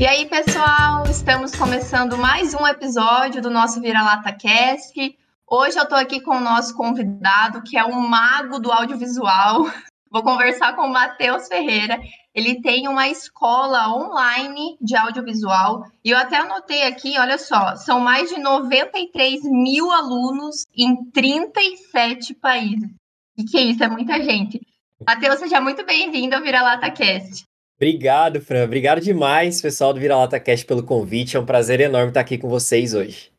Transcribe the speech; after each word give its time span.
E 0.00 0.06
aí, 0.06 0.24
pessoal, 0.24 1.04
estamos 1.10 1.54
começando 1.54 2.16
mais 2.16 2.54
um 2.54 2.66
episódio 2.66 3.42
do 3.42 3.50
nosso 3.50 3.82
Vira-Lata 3.82 4.32
Cast. 4.32 4.94
Hoje 5.46 5.78
eu 5.78 5.82
estou 5.82 5.98
aqui 5.98 6.22
com 6.22 6.38
o 6.38 6.40
nosso 6.40 6.74
convidado, 6.74 7.62
que 7.62 7.76
é 7.76 7.84
um 7.84 8.08
mago 8.08 8.58
do 8.58 8.72
audiovisual. 8.72 9.70
Vou 10.10 10.22
conversar 10.22 10.74
com 10.74 10.86
o 10.86 10.90
Matheus 10.90 11.48
Ferreira. 11.48 12.00
Ele 12.34 12.62
tem 12.62 12.88
uma 12.88 13.08
escola 13.08 13.94
online 13.94 14.78
de 14.80 14.96
audiovisual. 14.96 15.84
E 16.02 16.08
eu 16.08 16.16
até 16.16 16.38
anotei 16.38 16.84
aqui, 16.84 17.18
olha 17.18 17.36
só, 17.36 17.76
são 17.76 18.00
mais 18.00 18.30
de 18.30 18.40
93 18.40 19.42
mil 19.42 19.90
alunos 19.90 20.64
em 20.74 20.96
37 21.10 22.32
países. 22.36 22.88
E 23.36 23.44
que 23.44 23.60
isso, 23.60 23.84
é 23.84 23.88
muita 23.88 24.18
gente. 24.22 24.62
Matheus, 25.06 25.40
seja 25.40 25.60
muito 25.60 25.84
bem-vindo 25.84 26.34
ao 26.34 26.42
Vira-Lata 26.42 26.90
Cast. 26.90 27.49
Obrigado, 27.80 28.42
Fran. 28.42 28.64
Obrigado 28.64 29.00
demais, 29.00 29.62
pessoal 29.62 29.94
do 29.94 30.00
Vira-Lata 30.00 30.38
Cast, 30.38 30.66
pelo 30.66 30.82
convite. 30.82 31.38
É 31.38 31.40
um 31.40 31.46
prazer 31.46 31.80
enorme 31.80 32.08
estar 32.08 32.20
aqui 32.20 32.36
com 32.36 32.46
vocês 32.46 32.92
hoje. 32.92 33.32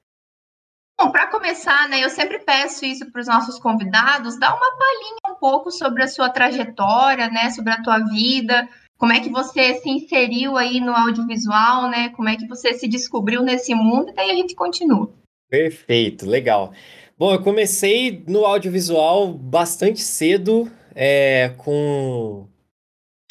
Bom, 1.00 1.12
para 1.12 1.28
começar, 1.28 1.88
né, 1.88 2.04
eu 2.04 2.10
sempre 2.10 2.40
peço 2.40 2.84
isso 2.84 3.12
para 3.12 3.22
os 3.22 3.28
nossos 3.28 3.60
convidados, 3.60 4.40
dá 4.40 4.50
uma 4.50 4.78
palhinha 4.78 5.32
um 5.32 5.36
pouco 5.36 5.70
sobre 5.70 6.02
a 6.02 6.08
sua 6.08 6.28
trajetória, 6.30 7.28
né, 7.30 7.52
sobre 7.52 7.72
a 7.72 7.84
tua 7.84 8.00
vida, 8.00 8.68
como 8.98 9.14
é 9.14 9.20
que 9.20 9.30
você 9.30 9.76
se 9.76 9.90
inseriu 9.90 10.58
aí 10.58 10.80
no 10.80 10.92
audiovisual, 10.92 11.88
né, 11.88 12.10
como 12.10 12.28
é 12.28 12.36
que 12.36 12.48
você 12.48 12.74
se 12.74 12.88
descobriu 12.88 13.44
nesse 13.44 13.76
mundo, 13.76 14.10
e 14.10 14.14
daí 14.14 14.32
a 14.32 14.36
gente 14.36 14.56
continua. 14.56 15.12
Perfeito, 15.50 16.26
legal. 16.26 16.74
Bom, 17.16 17.32
eu 17.32 17.44
comecei 17.44 18.24
no 18.28 18.44
audiovisual 18.44 19.34
bastante 19.34 20.02
cedo, 20.02 20.72
é, 20.96 21.54
com 21.58 22.48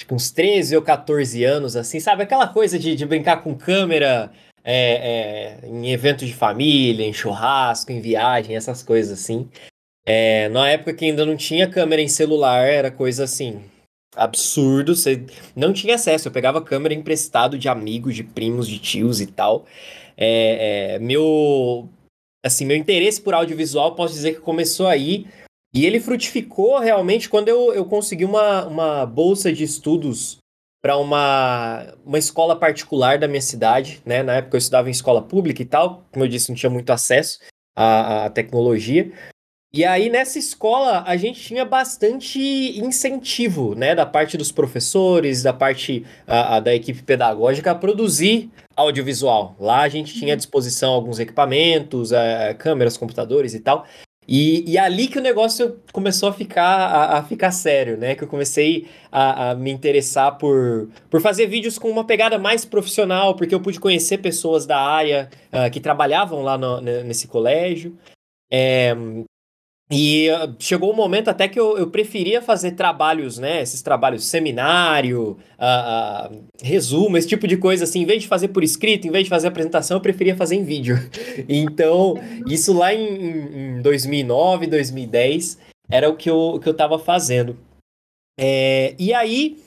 tipo, 0.00 0.14
uns 0.14 0.30
13 0.30 0.76
ou 0.76 0.82
14 0.82 1.44
anos, 1.44 1.76
assim, 1.76 2.00
sabe? 2.00 2.22
Aquela 2.22 2.48
coisa 2.48 2.78
de, 2.78 2.96
de 2.96 3.04
brincar 3.04 3.42
com 3.42 3.54
câmera 3.54 4.32
é, 4.64 5.58
é, 5.62 5.68
em 5.68 5.90
eventos 5.92 6.26
de 6.26 6.34
família, 6.34 7.04
em 7.04 7.12
churrasco, 7.12 7.92
em 7.92 8.00
viagem, 8.00 8.56
essas 8.56 8.82
coisas 8.82 9.20
assim. 9.20 9.48
É, 10.06 10.48
na 10.48 10.68
época 10.70 10.94
que 10.94 11.04
ainda 11.04 11.26
não 11.26 11.36
tinha 11.36 11.68
câmera 11.68 12.00
em 12.00 12.08
celular, 12.08 12.66
era 12.66 12.90
coisa 12.90 13.24
assim, 13.24 13.62
absurdo. 14.16 14.96
Você 14.96 15.22
não 15.54 15.72
tinha 15.72 15.96
acesso. 15.96 16.28
Eu 16.28 16.32
pegava 16.32 16.62
câmera 16.62 16.94
emprestado 16.94 17.58
de 17.58 17.68
amigos, 17.68 18.14
de 18.14 18.24
primos, 18.24 18.66
de 18.66 18.78
tios 18.78 19.20
e 19.20 19.26
tal. 19.26 19.66
É, 20.16 20.94
é, 20.94 20.98
meu, 20.98 21.90
assim, 22.42 22.64
meu 22.64 22.76
interesse 22.76 23.20
por 23.20 23.34
audiovisual, 23.34 23.94
posso 23.94 24.14
dizer 24.14 24.34
que 24.34 24.40
começou 24.40 24.86
aí. 24.86 25.26
E 25.72 25.86
ele 25.86 26.00
frutificou 26.00 26.78
realmente 26.78 27.28
quando 27.28 27.48
eu, 27.48 27.72
eu 27.72 27.84
consegui 27.84 28.24
uma, 28.24 28.66
uma 28.66 29.06
bolsa 29.06 29.52
de 29.52 29.62
estudos 29.62 30.38
para 30.82 30.96
uma, 30.96 31.94
uma 32.04 32.18
escola 32.18 32.56
particular 32.56 33.18
da 33.18 33.28
minha 33.28 33.42
cidade, 33.42 34.00
né? 34.04 34.22
Na 34.22 34.36
época 34.36 34.56
eu 34.56 34.58
estudava 34.58 34.88
em 34.88 34.92
escola 34.92 35.22
pública 35.22 35.62
e 35.62 35.66
tal, 35.66 36.04
como 36.10 36.24
eu 36.24 36.28
disse, 36.28 36.48
não 36.48 36.56
tinha 36.56 36.70
muito 36.70 36.90
acesso 36.90 37.38
à, 37.76 38.24
à 38.24 38.30
tecnologia. 38.30 39.12
E 39.72 39.84
aí 39.84 40.08
nessa 40.08 40.36
escola 40.36 41.04
a 41.06 41.16
gente 41.16 41.40
tinha 41.40 41.64
bastante 41.64 42.40
incentivo, 42.80 43.76
né, 43.76 43.94
da 43.94 44.04
parte 44.04 44.36
dos 44.36 44.50
professores, 44.50 45.44
da 45.44 45.52
parte 45.52 46.04
a, 46.26 46.56
a, 46.56 46.60
da 46.60 46.74
equipe 46.74 47.04
pedagógica 47.04 47.70
a 47.70 47.74
produzir 47.74 48.50
audiovisual. 48.74 49.54
Lá 49.60 49.82
a 49.82 49.88
gente 49.88 50.14
tinha 50.14 50.34
à 50.34 50.36
disposição 50.36 50.92
alguns 50.92 51.20
equipamentos, 51.20 52.12
a, 52.12 52.52
câmeras, 52.54 52.96
computadores 52.96 53.54
e 53.54 53.60
tal. 53.60 53.86
E, 54.28 54.70
e 54.70 54.78
ali 54.78 55.08
que 55.08 55.18
o 55.18 55.22
negócio 55.22 55.80
começou 55.92 56.28
a 56.28 56.32
ficar, 56.32 56.62
a, 56.62 57.18
a 57.18 57.22
ficar 57.24 57.50
sério, 57.50 57.96
né? 57.96 58.14
Que 58.14 58.22
eu 58.22 58.28
comecei 58.28 58.86
a, 59.10 59.50
a, 59.50 59.54
me 59.54 59.70
interessar 59.70 60.38
por, 60.38 60.88
por 61.08 61.20
fazer 61.20 61.46
vídeos 61.46 61.78
com 61.78 61.90
uma 61.90 62.04
pegada 62.04 62.38
mais 62.38 62.64
profissional, 62.64 63.34
porque 63.34 63.54
eu 63.54 63.60
pude 63.60 63.80
conhecer 63.80 64.18
pessoas 64.18 64.66
da 64.66 64.78
área 64.78 65.28
uh, 65.52 65.70
que 65.70 65.80
trabalhavam 65.80 66.42
lá 66.42 66.56
no, 66.56 66.80
nesse 66.80 67.26
colégio. 67.26 67.98
É, 68.52 68.94
e 69.90 70.28
uh, 70.30 70.54
chegou 70.60 70.92
um 70.92 70.96
momento 70.96 71.28
até 71.28 71.48
que 71.48 71.58
eu, 71.58 71.76
eu 71.76 71.90
preferia 71.90 72.40
fazer 72.40 72.72
trabalhos, 72.72 73.38
né? 73.38 73.60
Esses 73.60 73.82
trabalhos 73.82 74.24
seminário, 74.24 75.36
uh, 75.58 76.32
uh, 76.32 76.44
resumo, 76.62 77.16
esse 77.16 77.26
tipo 77.26 77.48
de 77.48 77.56
coisa 77.56 77.82
assim. 77.82 78.02
Em 78.02 78.04
vez 78.04 78.22
de 78.22 78.28
fazer 78.28 78.48
por 78.48 78.62
escrito, 78.62 79.08
em 79.08 79.10
vez 79.10 79.24
de 79.24 79.30
fazer 79.30 79.48
apresentação, 79.48 79.96
eu 79.96 80.00
preferia 80.00 80.36
fazer 80.36 80.54
em 80.54 80.62
vídeo. 80.62 80.96
então, 81.48 82.14
isso 82.46 82.72
lá 82.72 82.94
em, 82.94 83.78
em 83.78 83.82
2009, 83.82 84.68
2010, 84.68 85.58
era 85.90 86.08
o 86.08 86.16
que 86.16 86.30
eu, 86.30 86.60
que 86.62 86.68
eu 86.68 86.74
tava 86.74 86.96
fazendo. 86.96 87.58
É, 88.38 88.94
e 88.96 89.12
aí, 89.12 89.58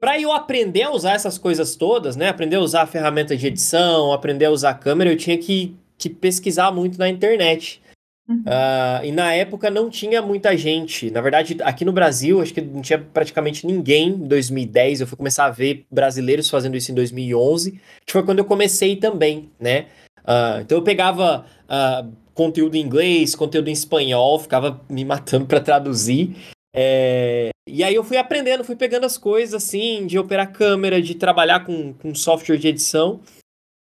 para 0.00 0.20
eu 0.20 0.30
aprender 0.30 0.82
a 0.82 0.92
usar 0.92 1.14
essas 1.14 1.38
coisas 1.38 1.74
todas, 1.74 2.14
né? 2.14 2.28
Aprender 2.28 2.54
a 2.54 2.60
usar 2.60 2.82
a 2.82 2.86
ferramenta 2.86 3.36
de 3.36 3.48
edição, 3.48 4.12
aprender 4.12 4.44
a 4.44 4.50
usar 4.52 4.70
a 4.70 4.74
câmera, 4.74 5.10
eu 5.10 5.16
tinha 5.16 5.36
que, 5.36 5.74
que 5.98 6.08
pesquisar 6.08 6.70
muito 6.70 6.96
na 7.00 7.08
internet. 7.08 7.82
Uh, 8.28 9.04
e 9.04 9.12
na 9.12 9.34
época 9.34 9.70
não 9.70 9.90
tinha 9.90 10.22
muita 10.22 10.56
gente. 10.56 11.10
Na 11.10 11.20
verdade, 11.20 11.56
aqui 11.62 11.84
no 11.84 11.92
Brasil, 11.92 12.40
acho 12.40 12.54
que 12.54 12.60
não 12.60 12.80
tinha 12.80 12.98
praticamente 12.98 13.66
ninguém 13.66 14.08
em 14.08 14.28
2010. 14.28 15.00
Eu 15.00 15.06
fui 15.06 15.16
começar 15.16 15.46
a 15.46 15.50
ver 15.50 15.84
brasileiros 15.90 16.48
fazendo 16.48 16.76
isso 16.76 16.92
em 16.92 16.94
2011, 16.94 17.80
que 18.06 18.12
foi 18.12 18.22
quando 18.22 18.38
eu 18.38 18.44
comecei 18.44 18.96
também, 18.96 19.50
né? 19.58 19.86
Uh, 20.20 20.60
então 20.60 20.78
eu 20.78 20.82
pegava 20.82 21.44
uh, 21.64 22.12
conteúdo 22.32 22.76
em 22.76 22.80
inglês, 22.80 23.34
conteúdo 23.34 23.68
em 23.68 23.72
espanhol, 23.72 24.38
ficava 24.38 24.80
me 24.88 25.04
matando 25.04 25.46
para 25.46 25.60
traduzir. 25.60 26.36
É... 26.74 27.50
E 27.68 27.84
aí 27.84 27.94
eu 27.94 28.02
fui 28.02 28.16
aprendendo, 28.16 28.64
fui 28.64 28.76
pegando 28.76 29.04
as 29.04 29.18
coisas 29.18 29.54
assim, 29.54 30.06
de 30.06 30.18
operar 30.18 30.52
câmera, 30.52 31.02
de 31.02 31.14
trabalhar 31.14 31.64
com, 31.64 31.92
com 31.92 32.14
software 32.14 32.56
de 32.56 32.68
edição. 32.68 33.20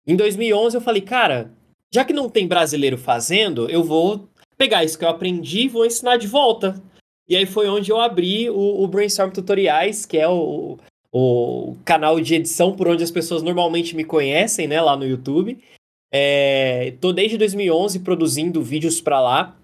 Em 0.08 0.16
2011 0.16 0.78
eu 0.78 0.82
falei, 0.82 1.02
cara, 1.02 1.52
já 1.94 2.04
que 2.04 2.14
não 2.14 2.30
tem 2.30 2.48
brasileiro 2.48 2.98
fazendo, 2.98 3.70
eu 3.70 3.84
vou 3.84 4.28
pegar 4.58 4.84
isso 4.84 4.98
que 4.98 5.06
eu 5.06 5.10
aprendi 5.10 5.62
e 5.62 5.70
vou 5.70 5.86
ensinar 5.86 6.18
de 6.18 6.28
volta. 6.28 6.82
E 7.28 7.36
aí 7.36 7.46
foi 7.46 7.68
onde 7.68 7.92
eu 7.92 8.00
abri 8.00 8.50
o, 8.50 8.84
o 8.84 8.88
Brainstorm 8.88 9.32
Tutoriais, 9.32 10.06
que 10.06 10.18
é 10.18 10.28
o, 10.28 10.78
o 11.12 11.76
canal 11.84 12.20
de 12.20 12.36
edição 12.36 12.76
por 12.76 12.88
onde 12.88 13.04
as 13.04 13.12
pessoas 13.12 13.44
normalmente 13.44 13.96
me 13.96 14.04
conhecem, 14.04 14.68
né, 14.68 14.82
lá 14.82 14.96
no 14.96 15.06
YouTube. 15.06 15.60
É, 16.12 16.94
tô 17.02 17.12
desde 17.12 17.38
2011 17.38 18.00
produzindo 18.00 18.62
vídeos 18.62 19.02
para 19.02 19.20
lá. 19.20 19.56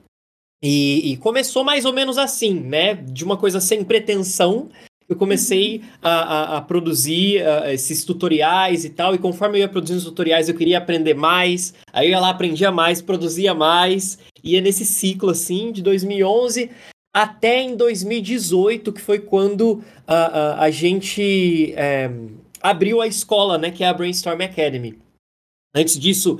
E, 0.61 1.11
e, 1.11 1.17
começou 1.17 1.63
mais 1.63 1.83
ou 1.83 1.91
menos 1.91 2.17
assim, 2.17 2.53
né? 2.57 2.93
De 2.95 3.25
uma 3.25 3.35
coisa 3.35 3.59
sem 3.59 3.83
pretensão, 3.83 4.69
eu 5.07 5.15
comecei 5.15 5.81
a, 6.01 6.09
a, 6.09 6.57
a 6.57 6.61
produzir 6.61 7.43
esses 7.67 8.03
tutoriais 8.03 8.85
e 8.85 8.89
tal, 8.89 9.13
e 9.13 9.17
conforme 9.17 9.57
eu 9.57 9.61
ia 9.61 9.67
produzindo 9.67 9.99
os 9.99 10.05
tutoriais, 10.05 10.49
eu 10.49 10.55
queria 10.55 10.77
aprender 10.77 11.13
mais, 11.13 11.73
aí 11.91 12.07
eu 12.07 12.11
ia 12.11 12.19
lá, 12.19 12.29
aprendia 12.29 12.71
mais, 12.71 13.01
produzia 13.01 13.53
mais, 13.53 14.17
ia 14.43 14.61
nesse 14.61 14.85
ciclo, 14.85 15.29
assim, 15.29 15.71
de 15.71 15.81
2011 15.81 16.69
até 17.13 17.61
em 17.61 17.75
2018, 17.75 18.91
que 18.91 18.99
foi 18.99 19.19
quando 19.19 19.73
uh, 19.73 20.57
a 20.57 20.71
gente 20.71 21.71
é, 21.77 22.09
abriu 22.59 23.01
a 23.01 23.07
escola, 23.07 23.57
né, 23.57 23.69
que 23.69 23.83
é 23.83 23.87
a 23.87 23.93
Brainstorm 23.93 24.41
Academy. 24.41 24.97
Antes 25.75 25.99
disso, 25.99 26.39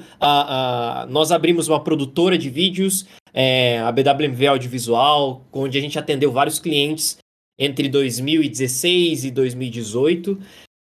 nós 1.10 1.32
abrimos 1.32 1.68
uma 1.68 1.84
produtora 1.84 2.38
de 2.38 2.52
vídeos, 2.52 3.08
é, 3.34 3.80
a 3.80 3.92
BWMV 3.92 4.46
Audiovisual, 4.46 5.44
onde 5.52 5.76
a 5.76 5.82
gente 5.82 5.98
atendeu 5.98 6.32
vários 6.32 6.60
clientes 6.60 7.18
entre 7.58 7.90
2016 7.90 9.26
e 9.26 9.32
2018. 9.32 10.40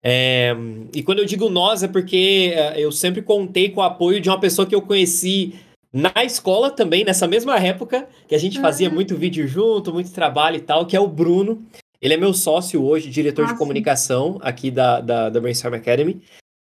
É, 0.03 0.55
e 0.93 1.01
quando 1.01 1.19
eu 1.19 1.25
digo 1.25 1.49
nós, 1.49 1.81
é 1.81 1.87
porque 1.87 2.53
é, 2.55 2.79
eu 2.79 2.91
sempre 2.91 3.21
contei 3.21 3.69
com 3.69 3.81
o 3.81 3.83
apoio 3.83 4.21
de 4.21 4.29
uma 4.29 4.39
pessoa 4.39 4.67
que 4.67 4.75
eu 4.75 4.81
conheci 4.81 5.55
na 5.91 6.11
escola 6.23 6.69
também, 6.69 7.05
nessa 7.05 7.25
mesma 7.25 7.57
época, 7.57 8.07
que 8.27 8.35
a 8.35 8.37
gente 8.37 8.57
uhum. 8.57 8.61
fazia 8.61 8.89
muito 8.89 9.15
vídeo 9.15 9.47
junto, 9.47 9.93
muito 9.93 10.11
trabalho 10.11 10.57
e 10.57 10.61
tal, 10.61 10.85
que 10.85 10.95
é 10.95 10.99
o 10.99 11.07
Bruno. 11.07 11.65
Ele 12.01 12.13
é 12.13 12.17
meu 12.17 12.33
sócio 12.33 12.83
hoje, 12.83 13.09
diretor 13.09 13.43
Nossa. 13.43 13.53
de 13.53 13.59
comunicação 13.59 14.37
aqui 14.41 14.69
da, 14.69 14.99
da, 15.01 15.29
da 15.29 15.39
Brainstorm 15.39 15.73
Academy. 15.73 16.21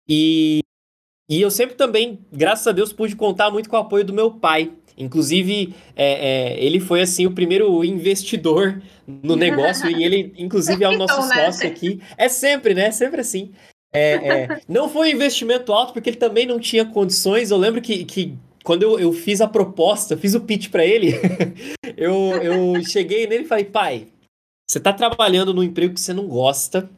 E, 0.08 0.60
e 1.28 1.40
eu 1.40 1.50
sempre 1.50 1.74
também, 1.74 2.18
graças 2.30 2.66
a 2.66 2.72
Deus, 2.72 2.92
pude 2.92 3.16
contar 3.16 3.50
muito 3.50 3.68
com 3.68 3.76
o 3.76 3.80
apoio 3.80 4.04
do 4.04 4.12
meu 4.12 4.30
pai, 4.30 4.70
Inclusive, 4.96 5.74
é, 5.96 6.54
é, 6.54 6.64
ele 6.64 6.80
foi 6.80 7.00
assim 7.00 7.26
o 7.26 7.32
primeiro 7.32 7.84
investidor 7.84 8.80
no 9.06 9.36
negócio 9.36 9.90
e 9.90 10.04
ele, 10.04 10.32
inclusive, 10.38 10.84
é 10.84 10.88
o 10.88 10.96
nosso 10.96 11.14
então, 11.14 11.44
sócio 11.44 11.66
aqui. 11.66 12.00
É 12.16 12.28
sempre, 12.28 12.74
né? 12.74 12.86
É 12.86 12.90
sempre 12.90 13.20
assim. 13.20 13.52
É, 13.92 14.12
é, 14.14 14.60
não 14.66 14.88
foi 14.88 15.08
um 15.08 15.12
investimento 15.12 15.72
alto 15.72 15.92
porque 15.92 16.08
ele 16.08 16.16
também 16.16 16.46
não 16.46 16.58
tinha 16.58 16.84
condições. 16.84 17.50
Eu 17.50 17.58
lembro 17.58 17.80
que, 17.82 18.04
que 18.04 18.34
quando 18.64 18.82
eu, 18.82 18.98
eu 18.98 19.12
fiz 19.12 19.40
a 19.40 19.48
proposta, 19.48 20.16
fiz 20.16 20.34
o 20.34 20.40
pitch 20.40 20.70
para 20.70 20.84
ele, 20.84 21.14
eu, 21.96 22.14
eu 22.42 22.84
cheguei 22.84 23.26
nele 23.26 23.44
e 23.44 23.48
falei, 23.48 23.64
pai, 23.64 24.06
você 24.68 24.80
tá 24.80 24.92
trabalhando 24.92 25.52
num 25.52 25.62
emprego 25.62 25.94
que 25.94 26.00
você 26.00 26.12
não 26.12 26.26
gosta, 26.26 26.88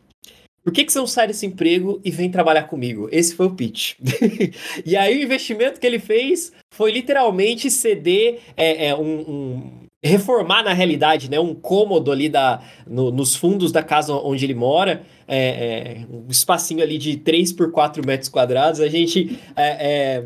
por 0.64 0.72
que, 0.72 0.82
que 0.82 0.90
você 0.90 0.98
não 0.98 1.06
sai 1.06 1.26
desse 1.26 1.44
emprego 1.44 2.00
e 2.02 2.10
vem 2.10 2.30
trabalhar 2.30 2.62
comigo? 2.62 3.06
Esse 3.12 3.34
foi 3.34 3.46
o 3.46 3.54
pitch. 3.54 3.96
e 4.84 4.96
aí 4.96 5.18
o 5.18 5.22
investimento 5.22 5.78
que 5.78 5.86
ele 5.86 5.98
fez 5.98 6.52
foi 6.72 6.90
literalmente 6.90 7.70
ceder 7.70 8.40
é, 8.56 8.86
é, 8.86 8.96
um, 8.96 9.20
um, 9.20 9.86
reformar 10.02 10.62
na 10.62 10.72
realidade, 10.72 11.30
né, 11.30 11.38
um 11.38 11.54
cômodo 11.54 12.10
ali 12.10 12.30
da, 12.30 12.62
no, 12.86 13.10
nos 13.10 13.36
fundos 13.36 13.70
da 13.72 13.82
casa 13.82 14.14
onde 14.14 14.46
ele 14.46 14.54
mora, 14.54 15.02
é, 15.28 15.38
é, 15.38 16.06
um 16.10 16.30
espacinho 16.30 16.82
ali 16.82 16.96
de 16.96 17.18
3 17.18 17.52
por 17.52 17.70
4 17.70 18.04
metros 18.06 18.30
quadrados, 18.30 18.80
a 18.80 18.88
gente 18.88 19.38
é, 19.54 20.16
é 20.16 20.24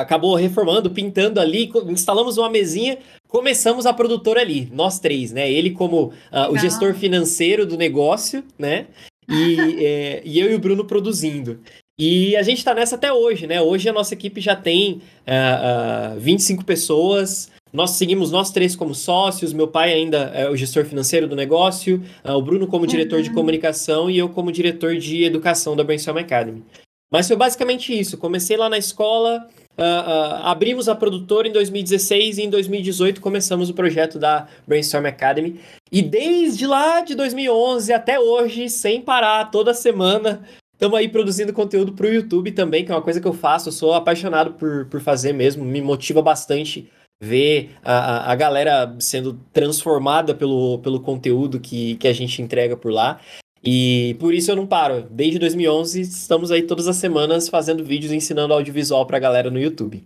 acabou 0.00 0.34
reformando, 0.34 0.90
pintando 0.90 1.40
ali, 1.40 1.70
instalamos 1.86 2.36
uma 2.36 2.50
mesinha, 2.50 2.98
começamos 3.32 3.86
a 3.86 3.94
produtora 3.94 4.42
ali, 4.42 4.68
nós 4.70 5.00
três, 5.00 5.32
né, 5.32 5.50
ele 5.50 5.70
como 5.70 6.12
uh, 6.30 6.52
o 6.52 6.58
gestor 6.58 6.92
financeiro 6.92 7.64
do 7.64 7.78
negócio, 7.78 8.44
né, 8.58 8.88
e, 9.26 9.82
é, 9.82 10.20
e 10.24 10.38
eu 10.38 10.52
e 10.52 10.54
o 10.54 10.58
Bruno 10.58 10.84
produzindo. 10.84 11.58
E 11.98 12.36
a 12.36 12.42
gente 12.42 12.58
está 12.58 12.74
nessa 12.74 12.96
até 12.96 13.12
hoje, 13.12 13.46
né? 13.46 13.60
Hoje 13.60 13.88
a 13.88 13.92
nossa 13.92 14.14
equipe 14.14 14.40
já 14.40 14.56
tem 14.56 15.02
uh, 15.26 16.16
uh, 16.16 16.20
25 16.20 16.64
pessoas, 16.64 17.50
nós 17.72 17.92
seguimos 17.92 18.30
nós 18.30 18.50
três 18.50 18.74
como 18.74 18.94
sócios, 18.94 19.52
meu 19.52 19.68
pai 19.68 19.92
ainda 19.92 20.30
é 20.34 20.48
o 20.48 20.56
gestor 20.56 20.84
financeiro 20.84 21.28
do 21.28 21.36
negócio, 21.36 22.02
uh, 22.24 22.32
o 22.32 22.42
Bruno 22.42 22.66
como 22.66 22.86
diretor 22.86 23.16
uhum. 23.16 23.22
de 23.22 23.30
comunicação 23.30 24.10
e 24.10 24.18
eu 24.18 24.28
como 24.28 24.52
diretor 24.52 24.96
de 24.96 25.24
educação 25.24 25.74
da 25.76 25.84
Brainstorm 25.84 26.18
Academy. 26.18 26.62
Mas 27.10 27.28
foi 27.28 27.36
basicamente 27.36 27.98
isso. 27.98 28.18
Comecei 28.18 28.56
lá 28.56 28.68
na 28.68 28.78
escola, 28.78 29.46
uh, 29.78 29.82
uh, 29.82 30.34
abrimos 30.42 30.88
a 30.88 30.94
produtora 30.94 31.48
em 31.48 31.52
2016 31.52 32.38
e 32.38 32.42
em 32.42 32.50
2018 32.50 33.20
começamos 33.20 33.70
o 33.70 33.74
projeto 33.74 34.18
da 34.18 34.46
Brainstorm 34.66 35.06
Academy. 35.06 35.60
E 35.90 36.02
desde 36.02 36.66
lá 36.66 37.00
de 37.00 37.14
2011 37.14 37.92
até 37.92 38.18
hoje, 38.18 38.68
sem 38.68 39.00
parar, 39.00 39.50
toda 39.50 39.74
semana, 39.74 40.42
Estamos 40.82 40.98
aí 40.98 41.08
produzindo 41.08 41.52
conteúdo 41.52 41.92
para 41.92 42.08
o 42.08 42.12
YouTube 42.12 42.50
também, 42.50 42.84
que 42.84 42.90
é 42.90 42.94
uma 42.96 43.02
coisa 43.02 43.20
que 43.20 43.28
eu 43.28 43.32
faço. 43.32 43.68
Eu 43.68 43.72
sou 43.72 43.94
apaixonado 43.94 44.54
por, 44.54 44.86
por 44.86 45.00
fazer 45.00 45.32
mesmo, 45.32 45.64
me 45.64 45.80
motiva 45.80 46.20
bastante 46.20 46.90
ver 47.22 47.70
a, 47.84 48.32
a 48.32 48.34
galera 48.34 48.96
sendo 48.98 49.38
transformada 49.52 50.34
pelo, 50.34 50.80
pelo 50.80 50.98
conteúdo 50.98 51.60
que, 51.60 51.94
que 51.94 52.08
a 52.08 52.12
gente 52.12 52.42
entrega 52.42 52.76
por 52.76 52.92
lá. 52.92 53.20
E 53.64 54.16
por 54.18 54.34
isso 54.34 54.50
eu 54.50 54.56
não 54.56 54.66
paro. 54.66 55.02
Desde 55.10 55.38
2011 55.38 56.00
estamos 56.00 56.50
aí 56.50 56.62
todas 56.62 56.88
as 56.88 56.96
semanas 56.96 57.48
fazendo 57.48 57.84
vídeos 57.84 58.12
ensinando 58.12 58.52
audiovisual 58.52 59.06
para 59.06 59.18
a 59.18 59.20
galera 59.20 59.50
no 59.50 59.60
YouTube. 59.60 60.04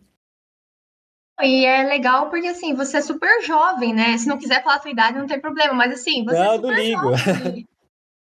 E 1.41 1.65
é 1.65 1.83
legal 1.83 2.29
porque 2.31 2.49
assim, 2.49 2.75
você 2.75 2.99
é 2.99 3.03
super 3.03 3.43
jovem, 3.43 3.95
né? 3.95 4.17
Se 4.19 4.27
não 4.27 4.39
quiser 4.39 4.63
falar 4.63 4.77
a 4.77 4.81
sua 4.81 4.91
idade, 4.91 5.19
não 5.19 5.27
tem 5.27 5.41
problema, 5.41 5.73
mas 5.73 5.93
assim, 5.93 6.25
você 6.25 6.37
é 6.37 6.45
não, 6.45 6.53
é 6.53 6.57
super 6.57 6.79
ligo. 6.79 7.17
jovem. 7.17 7.69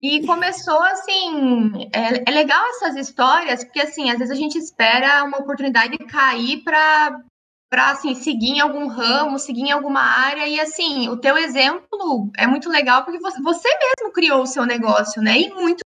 E 0.02 0.26
começou 0.26 0.82
assim, 0.82 1.88
é, 1.92 2.28
é, 2.28 2.34
legal 2.34 2.60
essas 2.70 2.96
histórias, 2.96 3.62
porque 3.62 3.80
assim, 3.80 4.10
às 4.10 4.18
vezes 4.18 4.32
a 4.32 4.36
gente 4.36 4.58
espera 4.58 5.22
uma 5.22 5.38
oportunidade 5.38 5.96
cair 5.98 6.64
para 6.64 7.22
para 7.72 7.92
assim, 7.92 8.14
seguir 8.14 8.50
em 8.50 8.60
algum 8.60 8.86
ramo, 8.86 9.38
seguir 9.38 9.62
em 9.62 9.72
alguma 9.72 10.02
área. 10.02 10.46
E 10.46 10.60
assim, 10.60 11.08
o 11.08 11.16
teu 11.16 11.38
exemplo 11.38 12.30
é 12.36 12.46
muito 12.46 12.68
legal 12.68 13.02
porque 13.02 13.18
você, 13.18 13.40
mesmo 13.40 14.12
criou 14.12 14.42
o 14.42 14.46
seu 14.46 14.66
negócio, 14.66 15.22
né? 15.22 15.40
E 15.40 15.54
muito 15.54 15.82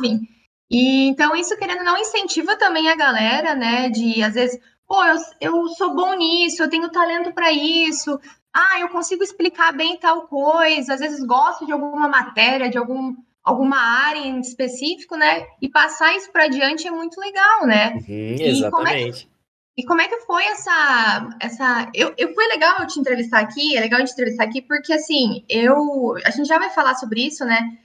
bem. 0.00 0.20
E 0.68 1.06
então 1.06 1.36
isso 1.36 1.56
querendo 1.56 1.84
não 1.84 1.96
incentiva 1.96 2.56
também 2.56 2.88
a 2.88 2.96
galera, 2.96 3.54
né? 3.54 3.88
De 3.88 4.20
às 4.20 4.34
vezes, 4.34 4.60
pô, 4.84 5.00
eu, 5.04 5.16
eu 5.40 5.68
sou 5.68 5.94
bom 5.94 6.12
nisso, 6.14 6.60
eu 6.60 6.68
tenho 6.68 6.90
talento 6.90 7.32
para 7.32 7.52
isso. 7.52 8.18
Ah, 8.52 8.80
eu 8.80 8.88
consigo 8.88 9.22
explicar 9.22 9.72
bem 9.72 9.96
tal 9.96 10.22
coisa. 10.22 10.94
Às 10.94 10.98
vezes 10.98 11.24
gosto 11.24 11.64
de 11.64 11.70
alguma 11.70 12.08
matéria, 12.08 12.68
de 12.68 12.76
algum 12.76 13.14
alguma 13.44 13.78
área 13.78 14.18
em 14.18 14.40
específico, 14.40 15.14
né? 15.16 15.46
E 15.62 15.68
passar 15.68 16.16
isso 16.16 16.32
para 16.32 16.46
adiante 16.46 16.88
é 16.88 16.90
muito 16.90 17.20
legal, 17.20 17.64
né? 17.64 17.92
Uhum, 17.92 18.36
exatamente. 18.40 19.30
E 19.78 19.84
como 19.84 20.00
é 20.00 20.08
que 20.08 20.18
foi 20.22 20.44
essa. 20.46 21.28
essa 21.40 21.88
eu, 21.94 22.12
eu 22.18 22.34
Foi 22.34 22.48
legal 22.48 22.84
te 22.84 22.98
entrevistar 22.98 23.38
aqui, 23.38 23.76
é 23.76 23.80
legal 23.80 24.04
te 24.04 24.10
entrevistar 24.10 24.42
aqui, 24.42 24.60
porque 24.60 24.92
assim, 24.92 25.44
eu. 25.48 26.16
A 26.24 26.30
gente 26.30 26.48
já 26.48 26.58
vai 26.58 26.68
falar 26.68 26.96
sobre 26.96 27.24
isso, 27.24 27.44
né? 27.44 27.78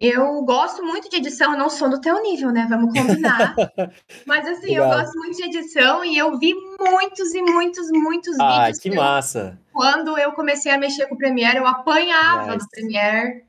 Eu 0.00 0.42
gosto 0.42 0.84
muito 0.84 1.08
de 1.08 1.18
edição, 1.18 1.52
eu 1.52 1.58
não 1.58 1.70
sou 1.70 1.88
do 1.88 2.00
teu 2.00 2.20
nível, 2.20 2.50
né? 2.50 2.66
Vamos 2.68 2.92
combinar. 2.92 3.54
Mas 4.26 4.46
assim, 4.48 4.72
legal. 4.72 4.90
eu 4.90 4.98
gosto 4.98 5.16
muito 5.18 5.36
de 5.36 5.44
edição 5.44 6.04
e 6.04 6.18
eu 6.18 6.36
vi 6.36 6.52
muitos 6.80 7.32
e 7.32 7.40
muitos, 7.40 7.90
muitos 7.92 8.40
ah, 8.40 8.64
vídeos. 8.64 8.78
Ah, 8.78 8.82
que 8.82 8.96
massa! 8.96 9.58
Quando 9.72 10.18
eu 10.18 10.32
comecei 10.32 10.72
a 10.72 10.78
mexer 10.78 11.06
com 11.06 11.14
o 11.14 11.18
Premiere, 11.18 11.58
eu 11.58 11.66
apanhava 11.66 12.54
nice. 12.54 12.58
do 12.58 12.70
Premiere. 12.70 13.44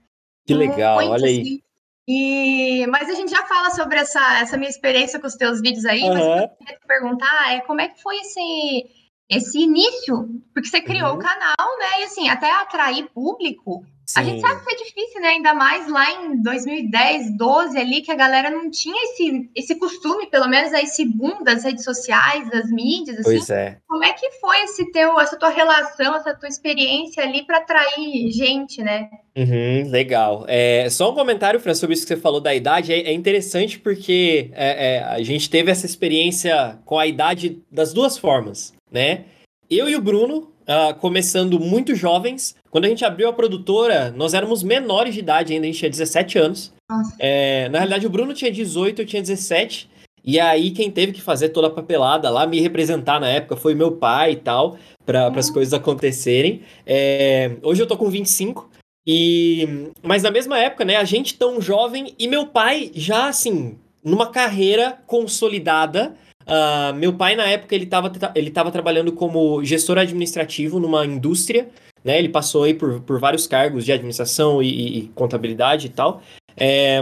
Que 0.46 0.54
legal, 0.54 0.98
olha 1.00 1.26
aí. 1.26 1.64
E, 2.08 2.88
mas 2.88 3.10
a 3.10 3.14
gente 3.16 3.30
já 3.30 3.46
fala 3.46 3.70
sobre 3.72 4.00
essa, 4.00 4.40
essa 4.40 4.58
minha 4.58 4.70
experiência 4.70 5.20
com 5.20 5.28
os 5.28 5.36
teus 5.36 5.60
vídeos 5.60 5.86
aí, 5.86 6.04
uhum. 6.04 6.14
mas 6.14 6.26
eu 6.26 6.50
queria 6.58 6.80
te 6.80 6.88
perguntar 6.88 7.54
é 7.54 7.60
como 7.62 7.82
é 7.82 7.90
que 7.90 8.02
foi 8.02 8.16
esse, 8.20 8.86
esse 9.30 9.60
início? 9.60 10.30
Porque 10.54 10.70
você 10.70 10.82
criou 10.82 11.10
uhum. 11.12 11.16
o 11.16 11.20
canal, 11.20 11.78
né? 11.80 12.02
E 12.02 12.04
assim, 12.06 12.30
até 12.30 12.50
atrair 12.50 13.10
público, 13.14 13.86
Sim. 14.10 14.22
A 14.22 14.24
gente 14.24 14.40
sabe 14.40 14.64
que 14.66 14.74
é 14.74 14.78
difícil, 14.78 15.22
né? 15.22 15.28
Ainda 15.28 15.54
mais 15.54 15.90
lá 15.90 16.10
em 16.12 16.42
2010, 16.42 17.38
12 17.38 17.78
ali, 17.78 18.02
que 18.02 18.12
a 18.12 18.16
galera 18.16 18.50
não 18.50 18.72
tinha 18.72 18.96
esse, 19.04 19.50
esse 19.54 19.76
costume, 19.76 20.28
pelo 20.28 20.48
menos 20.48 20.72
esse 20.72 21.04
boom 21.04 21.44
das 21.44 21.66
redes 21.66 21.84
sociais, 21.84 22.50
das 22.50 22.72
mídias, 22.72 23.20
assim. 23.20 23.32
Pois 23.32 23.50
é. 23.50 23.78
Como 23.86 24.06
é 24.06 24.14
que 24.14 24.32
foi 24.40 24.62
esse 24.62 24.90
teu, 24.94 25.20
essa 25.20 25.38
tua 25.38 25.50
relação, 25.50 26.16
essa 26.16 26.34
tua 26.34 26.48
experiência 26.48 27.22
ali 27.22 27.46
para 27.46 27.58
atrair 27.58 28.32
gente, 28.32 28.82
né? 28.82 29.10
Uhum, 29.36 29.92
legal. 29.92 30.46
É, 30.48 30.90
só 30.90 31.12
um 31.12 31.16
comentário, 31.16 31.60
Fran, 31.60 31.74
sobre 31.74 31.94
isso 31.94 32.08
que 32.08 32.14
você 32.14 32.20
falou 32.20 32.40
da 32.40 32.56
idade. 32.56 32.94
É, 32.94 33.10
é 33.10 33.12
interessante 33.12 33.78
porque 33.78 34.52
é, 34.54 34.96
é, 34.96 35.04
a 35.04 35.22
gente 35.22 35.50
teve 35.50 35.70
essa 35.70 35.86
experiência 35.86 36.80
com 36.86 36.98
a 36.98 37.06
idade 37.06 37.62
das 37.70 37.92
duas 37.92 38.18
formas, 38.18 38.74
né? 38.90 39.26
Eu 39.70 39.90
e 39.90 39.98
o 39.98 40.02
Bruno, 40.02 40.50
uh, 40.68 40.94
começando 40.96 41.60
muito 41.60 41.96
jovens. 41.96 42.56
Quando 42.70 42.86
a 42.86 42.90
gente 42.90 43.06
abriu 43.06 43.30
a 43.30 43.34
produtora, 43.34 44.12
nós 44.12 44.34
éramos 44.34 44.62
menores 44.62 45.14
de 45.14 45.22
idade 45.22 45.54
ainda, 45.54 45.66
a 45.66 45.68
gente 45.68 45.80
tinha 45.80 45.90
17 45.90 46.38
anos. 46.38 46.74
É, 47.20 47.70
na 47.70 47.80
realidade, 47.80 48.06
o 48.06 48.10
Bruno 48.10 48.34
tinha 48.34 48.52
18, 48.52 49.02
eu 49.02 49.06
tinha 49.06 49.22
17. 49.22 49.90
E 50.24 50.40
aí, 50.40 50.72
quem 50.72 50.92
teve 50.92 51.14
que 51.14 51.22
fazer 51.22 51.50
toda 51.50 51.68
a 51.68 51.72
papelada 51.72 52.30
lá, 52.30 52.46
me 52.46 52.60
representar 52.60 53.20
na 53.20 53.30
época, 53.30 53.56
foi 53.56 53.74
meu 53.74 53.94
pai 53.94 54.34
e 54.34 54.36
tal, 54.36 54.78
para 55.06 55.28
as 55.28 55.50
coisas 55.50 55.74
acontecerem. 55.74 56.62
É, 56.86 57.52
hoje 57.64 57.82
eu 57.82 57.88
tô 57.88 57.96
com 57.96 58.10
25. 58.10 58.70
E, 59.10 59.90
mas 60.04 60.24
na 60.24 60.30
mesma 60.30 60.60
época, 60.60 60.84
né, 60.84 60.98
a 60.98 61.06
gente 61.06 61.36
tão 61.36 61.62
jovem 61.62 62.14
e 62.20 62.28
meu 62.28 62.48
pai 62.48 62.92
já 62.94 63.30
assim, 63.30 63.78
numa 64.04 64.28
carreira 64.28 65.00
consolidada, 65.08 66.14
Uh, 66.48 66.96
meu 66.96 67.14
pai, 67.14 67.36
na 67.36 67.46
época, 67.46 67.76
ele 67.76 67.84
estava 67.84 68.10
ele 68.34 68.50
tava 68.50 68.72
trabalhando 68.72 69.12
como 69.12 69.64
gestor 69.66 69.98
administrativo 69.98 70.80
numa 70.80 71.06
indústria, 71.06 71.70
né? 72.04 72.18
Ele 72.18 72.30
passou 72.30 72.64
aí 72.64 72.74
por, 72.74 73.02
por 73.02 73.20
vários 73.20 73.46
cargos 73.46 73.84
de 73.84 73.92
administração 73.92 74.64
e, 74.64 75.00
e 75.00 75.08
contabilidade 75.10 75.88
e 75.88 75.90
tal. 75.90 76.22
É, 76.56 77.02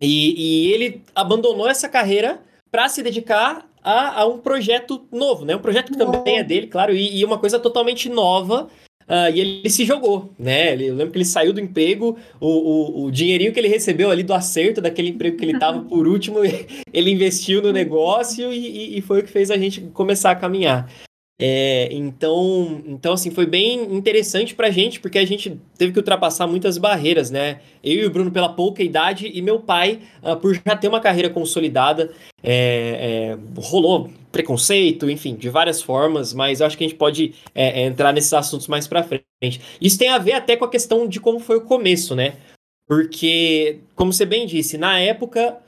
e, 0.00 0.68
e, 0.68 0.72
ele 0.72 1.02
abandonou 1.14 1.68
essa 1.68 1.88
carreira 1.88 2.40
para 2.70 2.88
se 2.88 3.02
dedicar 3.02 3.66
a, 3.82 4.20
a, 4.20 4.26
um 4.26 4.38
projeto 4.38 5.06
novo, 5.10 5.44
né? 5.44 5.56
Um 5.56 5.60
projeto 5.60 5.90
que 5.90 5.98
também 5.98 6.38
é 6.38 6.44
dele, 6.44 6.68
claro, 6.68 6.94
e, 6.94 7.18
e 7.18 7.24
uma 7.24 7.38
coisa 7.38 7.58
totalmente 7.58 8.08
nova 8.08 8.68
Uh, 9.08 9.30
e 9.32 9.40
ele 9.40 9.70
se 9.70 9.84
jogou, 9.84 10.32
né? 10.36 10.74
eu 10.74 10.94
lembro 10.94 11.12
que 11.12 11.18
ele 11.18 11.24
saiu 11.24 11.52
do 11.52 11.60
emprego, 11.60 12.18
o, 12.40 12.48
o, 12.48 13.04
o, 13.04 13.10
dinheirinho 13.12 13.52
que 13.52 13.60
ele 13.60 13.68
recebeu 13.68 14.10
ali 14.10 14.24
do 14.24 14.34
acerto 14.34 14.80
daquele 14.80 15.10
emprego 15.10 15.36
que 15.36 15.44
ele 15.44 15.52
estava 15.52 15.80
por 15.80 16.08
último, 16.08 16.38
ele 16.92 17.12
investiu 17.12 17.62
no 17.62 17.72
negócio 17.72 18.52
e, 18.52 18.98
e, 18.98 19.00
foi 19.00 19.20
o 19.20 19.22
que 19.22 19.30
fez 19.30 19.48
a 19.48 19.56
gente 19.56 19.80
começar 19.92 20.32
a 20.32 20.34
caminhar. 20.34 20.90
É, 21.38 21.88
então, 21.92 22.82
então, 22.86 23.12
assim, 23.12 23.30
foi 23.30 23.44
bem 23.44 23.94
interessante 23.94 24.54
pra 24.54 24.70
gente, 24.70 24.98
porque 24.98 25.18
a 25.18 25.26
gente 25.26 25.60
teve 25.76 25.92
que 25.92 25.98
ultrapassar 25.98 26.46
muitas 26.46 26.78
barreiras, 26.78 27.30
né? 27.30 27.60
Eu 27.84 28.02
e 28.02 28.06
o 28.06 28.10
Bruno 28.10 28.30
pela 28.30 28.48
pouca 28.48 28.82
idade 28.82 29.30
e 29.32 29.42
meu 29.42 29.60
pai 29.60 30.00
uh, 30.22 30.34
por 30.34 30.54
já 30.54 30.74
ter 30.74 30.88
uma 30.88 31.00
carreira 31.00 31.28
consolidada. 31.28 32.10
É, 32.42 33.36
é, 33.36 33.60
rolou 33.60 34.10
preconceito, 34.36 35.08
enfim, 35.08 35.34
de 35.34 35.48
várias 35.48 35.80
formas, 35.80 36.34
mas 36.34 36.60
eu 36.60 36.66
acho 36.66 36.76
que 36.76 36.84
a 36.84 36.88
gente 36.88 36.98
pode 36.98 37.34
é, 37.54 37.80
é, 37.80 37.86
entrar 37.86 38.12
nesses 38.12 38.34
assuntos 38.34 38.68
mais 38.68 38.86
pra 38.86 39.02
frente. 39.02 39.24
Isso 39.80 39.98
tem 39.98 40.10
a 40.10 40.18
ver 40.18 40.32
até 40.32 40.56
com 40.56 40.66
a 40.66 40.70
questão 40.70 41.08
de 41.08 41.18
como 41.18 41.40
foi 41.40 41.56
o 41.56 41.62
começo, 41.62 42.14
né? 42.14 42.34
Porque, 42.86 43.80
como 43.94 44.12
você 44.12 44.26
bem 44.26 44.46
disse, 44.46 44.76
na 44.76 45.00
época 45.00 45.58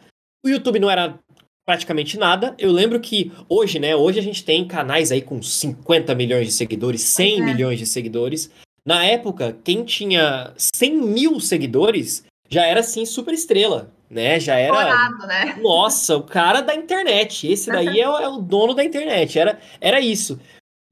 o 0.44 0.50
YouTube 0.50 0.78
não 0.78 0.90
era 0.90 1.18
praticamente 1.66 2.18
nada. 2.18 2.54
Eu 2.58 2.70
lembro 2.70 3.00
que 3.00 3.32
hoje, 3.48 3.78
né? 3.78 3.96
Hoje 3.96 4.18
a 4.18 4.22
gente 4.22 4.44
tem 4.44 4.66
canais 4.66 5.10
aí 5.10 5.22
com 5.22 5.40
50 5.40 6.14
milhões 6.14 6.46
de 6.46 6.52
seguidores, 6.52 7.00
100 7.00 7.42
milhões 7.42 7.78
de 7.78 7.86
seguidores. 7.86 8.50
Na 8.84 9.02
época, 9.04 9.56
quem 9.64 9.82
tinha 9.82 10.52
100 10.56 10.96
mil 10.96 11.40
seguidores 11.40 12.24
já 12.50 12.64
era, 12.66 12.80
assim, 12.80 13.04
super 13.06 13.32
estrela, 13.32 13.90
né? 14.10 14.38
Já 14.40 14.56
era... 14.56 14.74
Corado, 14.74 15.26
né? 15.26 15.58
Nossa, 15.60 16.16
o 16.16 16.22
cara 16.22 16.60
da 16.60 16.74
internet. 16.74 17.50
Esse 17.50 17.70
daí 17.70 18.00
é, 18.00 18.08
o, 18.08 18.18
é, 18.18 18.28
o 18.28 18.38
dono 18.38 18.74
da 18.74 18.84
internet. 18.84 19.38
Era, 19.38 19.58
era 19.80 20.00
isso. 20.00 20.40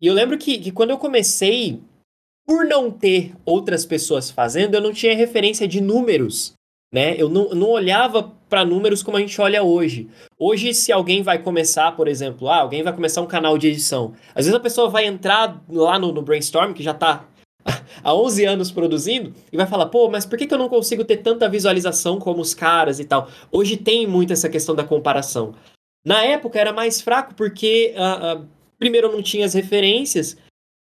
E 0.01 0.07
eu 0.07 0.15
lembro 0.15 0.39
que, 0.39 0.59
que 0.59 0.71
quando 0.71 0.91
eu 0.91 0.99
comecei, 0.99 1.81
por 2.47 2.65
não 2.65 2.91
ter 2.91 3.35
outras 3.45 3.85
pessoas 3.87 4.31
fazendo, 4.31 4.75
eu 4.75 4.81
não 4.81 4.93
tinha 4.93 5.17
referência 5.17 5.67
de 5.67 5.81
números 5.81 6.57
né? 6.93 7.15
Eu 7.19 7.29
não, 7.29 7.51
não 7.51 7.69
olhava 7.69 8.33
para 8.49 8.65
números 8.65 9.03
como 9.03 9.17
a 9.17 9.21
gente 9.21 9.39
olha 9.41 9.63
hoje. 9.63 10.09
Hoje, 10.39 10.73
se 10.73 10.93
alguém 10.93 11.23
vai 11.23 11.39
começar, 11.39 11.93
por 11.93 12.09
exemplo, 12.09 12.49
ah, 12.49 12.61
alguém 12.61 12.83
vai 12.83 12.93
começar 12.93 13.21
um 13.21 13.27
canal 13.27 13.59
de 13.59 13.69
edição. 13.69 14.15
Às 14.35 14.47
vezes 14.47 14.55
a 14.55 14.61
pessoa 14.61 14.89
vai 14.89 15.05
entrar 15.05 15.63
lá 15.69 15.99
no, 15.99 16.13
no 16.13 16.23
Brainstorm, 16.23 16.73
que 16.73 16.83
já 16.83 16.93
está 16.93 17.25
há 18.03 18.15
11 18.15 18.45
anos 18.45 18.71
produzindo 18.71 19.35
e 19.53 19.57
vai 19.57 19.67
falar, 19.67 19.87
pô, 19.87 20.09
mas 20.09 20.25
por 20.25 20.39
que, 20.39 20.47
que 20.47 20.55
eu 20.55 20.59
não 20.59 20.69
consigo 20.69 21.05
ter 21.05 21.19
tanta 21.19 21.49
visualização 21.49 22.19
como 22.19 22.41
os 22.41 22.55
caras 22.55 23.01
e 23.01 23.05
tal? 23.05 23.29
Hoje 23.51 23.77
tem 23.77 24.07
muito 24.07 24.33
essa 24.33 24.49
questão 24.49 24.75
da 24.75 24.85
comparação. 24.85 25.55
Na 26.05 26.23
época 26.23 26.61
era 26.61 26.73
mais 26.73 27.01
fraco 27.01 27.35
porque, 27.35 27.95
uh, 27.97 28.39
uh, 28.41 28.49
primeiro, 28.79 29.09
eu 29.09 29.13
não 29.13 29.23
tinha 29.23 29.45
as 29.45 29.55
referências, 29.55 30.37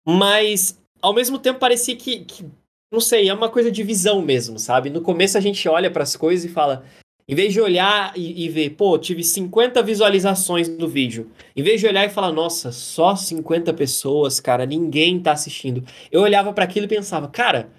mas 0.06 0.78
ao 1.00 1.14
mesmo 1.14 1.38
tempo 1.38 1.60
parecia 1.60 1.94
que, 1.94 2.24
que, 2.24 2.44
não 2.92 3.00
sei, 3.00 3.28
é 3.28 3.34
uma 3.34 3.48
coisa 3.48 3.70
de 3.70 3.82
visão 3.82 4.20
mesmo, 4.20 4.58
sabe? 4.58 4.90
No 4.90 5.00
começo 5.00 5.38
a 5.38 5.40
gente 5.40 5.68
olha 5.68 5.90
para 5.90 6.02
as 6.02 6.16
coisas 6.16 6.44
e 6.44 6.52
fala, 6.52 6.84
em 7.26 7.34
vez 7.34 7.52
de 7.52 7.60
olhar 7.60 8.12
e, 8.16 8.44
e, 8.44 8.48
ver, 8.48 8.70
pô, 8.70 8.98
tive 8.98 9.24
50 9.24 9.82
visualizações 9.82 10.68
no 10.68 10.86
vídeo. 10.86 11.30
Em 11.56 11.62
vez 11.62 11.80
de 11.80 11.86
olhar 11.86 12.04
e 12.04 12.10
falar, 12.10 12.32
nossa, 12.32 12.70
só 12.70 13.16
50 13.16 13.72
pessoas, 13.72 14.40
cara, 14.40 14.66
ninguém 14.66 15.18
tá 15.20 15.32
assistindo. 15.32 15.82
Eu 16.12 16.20
olhava 16.20 16.52
para 16.52 16.64
aquilo 16.64 16.84
e 16.84 16.88
pensava, 16.88 17.28
cara, 17.28 17.70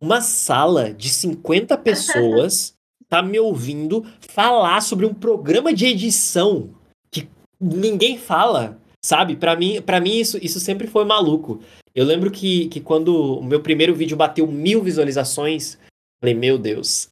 uma 0.00 0.20
sala 0.20 0.92
de 0.92 1.08
50 1.08 1.76
pessoas 1.78 2.74
tá 3.08 3.22
me 3.22 3.38
ouvindo 3.38 4.06
falar 4.20 4.80
sobre 4.80 5.04
um 5.04 5.12
programa 5.12 5.72
de 5.72 5.86
edição 5.86 6.70
que 7.10 7.28
ninguém 7.60 8.16
fala, 8.16 8.80
sabe? 9.04 9.36
Para 9.36 9.54
mim, 9.54 9.82
para 9.82 10.00
mim 10.00 10.16
isso, 10.16 10.38
isso 10.40 10.58
sempre 10.58 10.86
foi 10.86 11.04
maluco. 11.04 11.60
Eu 11.94 12.06
lembro 12.06 12.30
que, 12.30 12.68
que 12.68 12.80
quando 12.80 13.38
o 13.38 13.44
meu 13.44 13.60
primeiro 13.60 13.94
vídeo 13.94 14.16
bateu 14.16 14.46
mil 14.46 14.82
visualizações, 14.82 15.76
falei, 16.22 16.34
meu 16.34 16.56
Deus, 16.56 17.11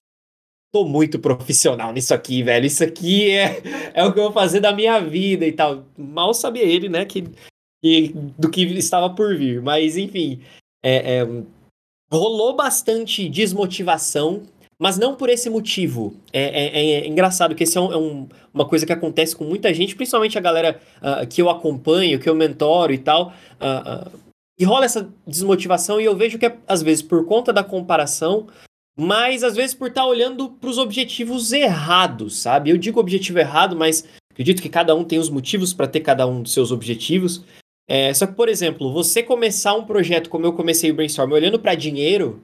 tô 0.72 0.84
muito 0.84 1.18
profissional 1.18 1.92
nisso 1.92 2.14
aqui, 2.14 2.42
velho. 2.42 2.66
Isso 2.66 2.84
aqui 2.84 3.30
é, 3.30 3.60
é 3.94 4.04
o 4.04 4.12
que 4.12 4.18
eu 4.18 4.24
vou 4.24 4.32
fazer 4.32 4.60
da 4.60 4.72
minha 4.72 5.00
vida 5.00 5.46
e 5.46 5.52
tal. 5.52 5.84
Mal 5.96 6.32
sabia 6.32 6.62
ele, 6.62 6.88
né, 6.88 7.04
que, 7.04 7.24
que 7.82 8.12
do 8.38 8.50
que 8.50 8.62
estava 8.62 9.10
por 9.10 9.36
vir. 9.36 9.60
Mas, 9.60 9.96
enfim, 9.96 10.40
é, 10.82 11.18
é, 11.18 11.28
rolou 12.10 12.54
bastante 12.54 13.28
desmotivação, 13.28 14.42
mas 14.78 14.96
não 14.96 15.14
por 15.14 15.28
esse 15.28 15.50
motivo. 15.50 16.14
É, 16.32 16.42
é, 16.42 16.90
é 16.92 17.06
engraçado 17.06 17.54
que 17.54 17.64
esse 17.64 17.76
é, 17.76 17.80
um, 17.80 17.92
é 17.92 17.96
um, 17.96 18.28
uma 18.54 18.64
coisa 18.64 18.86
que 18.86 18.92
acontece 18.92 19.36
com 19.36 19.44
muita 19.44 19.74
gente, 19.74 19.96
principalmente 19.96 20.38
a 20.38 20.40
galera 20.40 20.80
uh, 20.98 21.26
que 21.26 21.42
eu 21.42 21.50
acompanho, 21.50 22.18
que 22.18 22.28
eu 22.28 22.34
mentoro 22.34 22.92
e 22.92 22.98
tal. 22.98 23.32
Uh, 23.60 24.08
uh, 24.08 24.20
e 24.58 24.64
rola 24.64 24.84
essa 24.84 25.08
desmotivação 25.26 26.00
e 26.00 26.04
eu 26.04 26.14
vejo 26.14 26.38
que, 26.38 26.46
é, 26.46 26.56
às 26.68 26.82
vezes, 26.82 27.02
por 27.02 27.24
conta 27.24 27.50
da 27.50 27.64
comparação, 27.64 28.46
mas 29.00 29.42
às 29.42 29.56
vezes 29.56 29.74
por 29.74 29.88
estar 29.88 30.02
tá 30.02 30.06
olhando 30.06 30.50
para 30.50 30.68
os 30.68 30.76
objetivos 30.76 31.54
errados, 31.54 32.36
sabe? 32.36 32.68
Eu 32.68 32.76
digo 32.76 33.00
objetivo 33.00 33.38
errado, 33.38 33.74
mas 33.74 34.04
acredito 34.30 34.60
que 34.60 34.68
cada 34.68 34.94
um 34.94 35.04
tem 35.04 35.18
os 35.18 35.30
motivos 35.30 35.72
para 35.72 35.88
ter 35.88 36.00
cada 36.00 36.26
um 36.26 36.42
dos 36.42 36.52
seus 36.52 36.70
objetivos. 36.70 37.42
É, 37.88 38.12
só 38.12 38.26
que, 38.26 38.34
por 38.34 38.46
exemplo, 38.46 38.92
você 38.92 39.22
começar 39.22 39.72
um 39.74 39.86
projeto 39.86 40.28
como 40.28 40.44
eu 40.44 40.52
comecei 40.52 40.90
o 40.90 40.94
Brainstorm 40.94 41.32
olhando 41.32 41.58
para 41.58 41.74
dinheiro, 41.74 42.42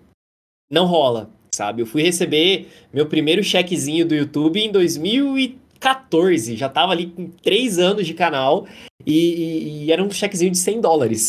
não 0.71 0.87
rola, 0.87 1.29
sabe? 1.55 1.83
Eu 1.83 1.87
fui 1.87 2.01
receber 2.01 2.69
meu 2.91 3.05
primeiro 3.05 3.45
chequezinho 3.45 4.07
do 4.07 4.15
YouTube 4.15 4.59
em 4.59 4.73
2014, 4.73 6.57
já 6.57 6.71
tava 6.71 6.93
ali 6.93 7.09
com 7.09 7.29
três 7.29 7.79
anos 7.79 8.07
de 8.07 8.15
canal 8.15 8.67
e, 9.05 9.13
e, 9.13 9.85
e 9.85 9.93
era 9.93 10.03
um 10.03 10.11
chequezinho 10.11 10.53
de 10.53 10.59
100 10.59 10.81
dólares. 10.81 11.29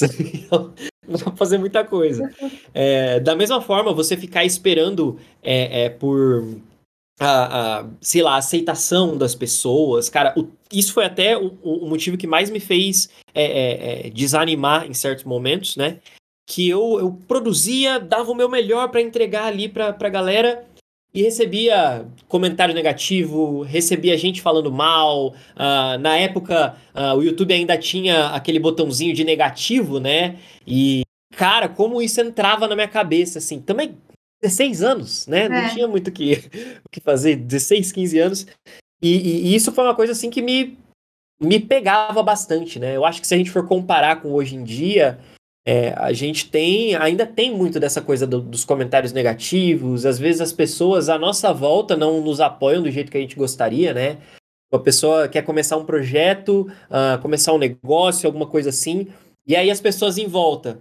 Não 1.08 1.18
dá 1.18 1.26
pra 1.26 1.36
fazer 1.36 1.58
muita 1.58 1.84
coisa. 1.84 2.30
É, 2.74 3.20
da 3.20 3.36
mesma 3.36 3.62
forma, 3.62 3.94
você 3.94 4.18
ficar 4.18 4.44
esperando 4.46 5.18
é, 5.42 5.86
é, 5.86 5.90
por. 5.90 6.48
A, 7.20 7.80
a, 7.80 7.90
sei 8.00 8.22
lá, 8.22 8.36
aceitação 8.36 9.18
das 9.18 9.34
pessoas, 9.34 10.08
cara, 10.08 10.36
o, 10.38 10.50
isso 10.72 10.94
foi 10.94 11.04
até 11.04 11.36
o, 11.36 11.58
o, 11.64 11.90
motivo 11.90 12.16
que 12.16 12.28
mais 12.28 12.52
me 12.52 12.60
fez 12.60 13.10
é, 13.34 13.44
é, 13.44 14.06
é, 14.06 14.10
desanimar 14.12 14.86
em 14.86 14.94
certos 14.94 15.24
momentos, 15.24 15.76
né? 15.76 16.00
Que 16.48 16.70
eu, 16.70 17.00
eu 17.00 17.20
produzia, 17.28 18.00
dava 18.00 18.32
o 18.32 18.36
meu 18.36 18.48
melhor 18.48 18.90
para 18.90 19.02
entregar 19.02 19.46
ali 19.46 19.68
pra, 19.68 19.92
pra 19.94 20.10
galera, 20.10 20.64
e 21.14 21.24
recebia 21.24 22.06
comentário 22.28 22.76
negativo, 22.76 23.62
recebia 23.64 24.18
gente 24.18 24.42
falando 24.42 24.72
mal. 24.72 25.30
Uh, 25.30 25.98
na 26.00 26.18
época, 26.18 26.76
uh, 26.94 27.16
o 27.18 27.24
YouTube 27.24 27.54
ainda 27.54 27.78
tinha 27.78 28.28
aquele 28.28 28.60
botãozinho 28.60 29.14
de 29.14 29.24
negativo, 29.24 30.00
né? 30.00 30.38
E, 30.66 31.02
cara, 31.36 31.68
como 31.68 32.02
isso 32.02 32.22
entrava 32.22 32.68
na 32.68 32.76
minha 32.76 32.88
cabeça, 32.88 33.40
assim, 33.40 33.60
também 33.60 33.98
16 34.42 34.84
anos, 34.84 35.28
né? 35.28 35.46
É. 35.46 35.50
Não 35.50 35.70
tinha 35.70 35.88
muito 35.88 36.10
o 36.10 36.12
que, 36.12 36.44
que 36.92 37.00
fazer, 37.00 37.36
16, 37.36 37.92
15 37.92 38.20
anos. 38.20 38.48
E, 39.02 39.16
e, 39.16 39.48
e, 39.48 39.56
isso 39.56 39.72
foi 39.72 39.84
uma 39.84 39.96
coisa, 39.96 40.14
assim, 40.14 40.30
que 40.30 40.42
me, 40.42 40.78
me 41.42 41.60
pegava 41.60 42.22
bastante, 42.22 42.80
né? 42.80 42.96
Eu 42.96 43.06
acho 43.06 43.22
que 43.22 43.28
se 43.28 43.34
a 43.34 43.38
gente 43.38 43.52
for 43.52 43.68
comparar 43.68 44.22
com 44.22 44.34
hoje 44.34 44.56
em 44.56 44.64
dia, 44.64 45.20
é, 45.70 45.94
a 45.98 46.14
gente 46.14 46.50
tem, 46.50 46.96
ainda 46.96 47.26
tem 47.26 47.54
muito 47.54 47.78
dessa 47.78 48.02
coisa 48.02 48.26
do, 48.26 48.40
dos 48.40 48.64
comentários 48.64 49.12
negativos. 49.12 50.06
Às 50.06 50.18
vezes 50.18 50.40
as 50.40 50.54
pessoas 50.54 51.10
à 51.10 51.20
nossa 51.20 51.52
volta 51.52 51.98
não 51.98 52.22
nos 52.22 52.40
apoiam 52.40 52.82
do 52.82 52.90
jeito 52.90 53.12
que 53.12 53.18
a 53.18 53.20
gente 53.20 53.36
gostaria, 53.36 53.94
né? 53.94 54.18
A 54.72 54.80
pessoa 54.80 55.28
quer 55.28 55.42
começar 55.42 55.76
um 55.76 55.84
projeto, 55.84 56.72
uh, 56.90 57.22
começar 57.22 57.52
um 57.52 57.58
negócio, 57.58 58.28
alguma 58.28 58.48
coisa 58.48 58.70
assim, 58.70 59.08
e 59.46 59.58
aí 59.58 59.70
as 59.70 59.82
pessoas 59.82 60.18
em 60.18 60.26
volta. 60.26 60.80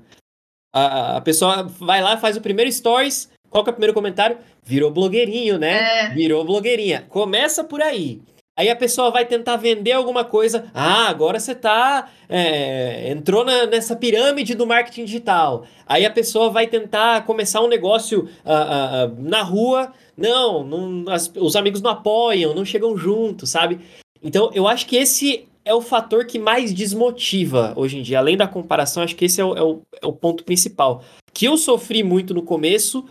A, 0.73 1.17
a 1.17 1.21
pessoa 1.21 1.65
vai 1.65 2.01
lá, 2.01 2.17
faz 2.17 2.37
o 2.37 2.41
primeiro 2.41 2.71
stories, 2.71 3.29
qual 3.51 3.65
que 3.65 3.71
é 3.71 3.73
o 3.73 3.75
primeiro 3.75 3.95
comentário? 3.95 4.39
Virou 4.63 4.93
blogueirinho, 4.93 5.59
né? 5.59 6.05
É. 6.05 6.11
Virou 6.11 6.45
blogueirinha. 6.45 7.05
Começa 7.09 7.65
por 7.65 7.83
aí. 7.83 8.21
Aí 8.57 8.71
a 8.71 8.77
pessoa 8.77 9.11
vai 9.11 9.27
tentar 9.27 9.57
vender 9.57 9.93
alguma 9.93 10.25
coisa. 10.25 10.71
Ah, 10.73 11.09
agora 11.09 11.39
você 11.39 11.55
tá. 11.55 12.09
É, 12.27 13.11
entrou 13.11 13.45
na, 13.45 13.67
nessa 13.67 13.95
pirâmide 13.95 14.55
do 14.55 14.67
marketing 14.67 15.05
digital. 15.05 15.67
Aí 15.87 16.07
a 16.07 16.11
pessoa 16.11 16.49
vai 16.49 16.67
tentar 16.67 17.27
começar 17.27 17.61
um 17.61 17.69
negócio 17.69 18.29
uh, 18.45 19.13
uh, 19.13 19.23
na 19.23 19.43
rua. 19.43 19.93
Não, 20.17 20.65
não 20.65 21.13
as, 21.13 21.31
os 21.37 21.55
amigos 21.55 21.83
não 21.83 21.91
apoiam, 21.91 22.55
não 22.55 22.65
chegam 22.65 22.97
juntos, 22.97 23.51
sabe? 23.51 23.79
Então 24.23 24.51
eu 24.55 24.67
acho 24.67 24.87
que 24.87 24.97
esse 24.97 25.47
é 25.63 25.75
o 25.75 25.83
fator 25.83 26.25
que 26.25 26.39
mais 26.39 26.73
desmotiva 26.73 27.75
hoje 27.77 27.99
em 27.99 28.03
dia. 28.03 28.21
Além 28.21 28.39
da 28.39 28.49
comparação, 28.49 29.03
acho 29.03 29.17
que 29.17 29.27
esse 29.27 29.39
é 29.39 29.45
o, 29.45 29.55
é 29.55 29.63
o, 29.63 29.83
é 30.01 30.07
o 30.07 30.13
ponto 30.13 30.45
principal. 30.45 31.05
Que 31.35 31.45
eu 31.45 31.59
sofri 31.59 32.03
muito 32.03 32.33
no 32.33 32.43
começo, 32.43 33.05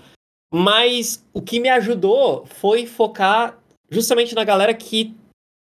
mas 0.52 1.24
o 1.32 1.42
que 1.42 1.60
me 1.60 1.70
ajudou 1.70 2.46
foi 2.48 2.88
focar 2.88 3.60
justamente 3.92 4.34
na 4.34 4.44
galera 4.44 4.74
que 4.74 5.14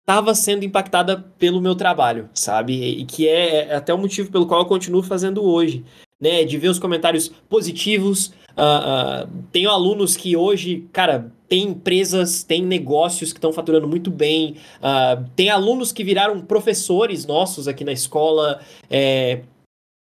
estava 0.04 0.34
sendo 0.34 0.64
impactada 0.64 1.24
pelo 1.38 1.62
meu 1.62 1.74
trabalho, 1.74 2.28
sabe? 2.34 2.74
E 2.74 3.04
que 3.06 3.26
é, 3.26 3.68
é, 3.68 3.74
até 3.74 3.92
o 3.92 3.98
motivo 3.98 4.30
pelo 4.30 4.46
qual 4.46 4.60
eu 4.60 4.66
continuo 4.66 5.02
fazendo 5.02 5.42
hoje, 5.42 5.82
né? 6.20 6.44
De 6.44 6.58
ver 6.58 6.68
os 6.68 6.78
comentários 6.78 7.28
positivos. 7.48 8.28
Uh, 8.56 9.24
uh, 9.26 9.44
tenho 9.50 9.70
alunos 9.70 10.14
que 10.14 10.36
hoje, 10.36 10.86
cara, 10.92 11.32
tem 11.48 11.68
empresas, 11.68 12.44
tem 12.44 12.62
negócios 12.62 13.32
que 13.32 13.38
estão 13.38 13.52
faturando 13.52 13.88
muito 13.88 14.10
bem. 14.10 14.56
Uh, 14.78 15.28
tem 15.34 15.48
alunos 15.48 15.90
que 15.90 16.04
viraram 16.04 16.40
professores 16.40 17.24
nossos 17.24 17.66
aqui 17.66 17.82
na 17.82 17.92
escola. 17.92 18.60
É, 18.90 19.40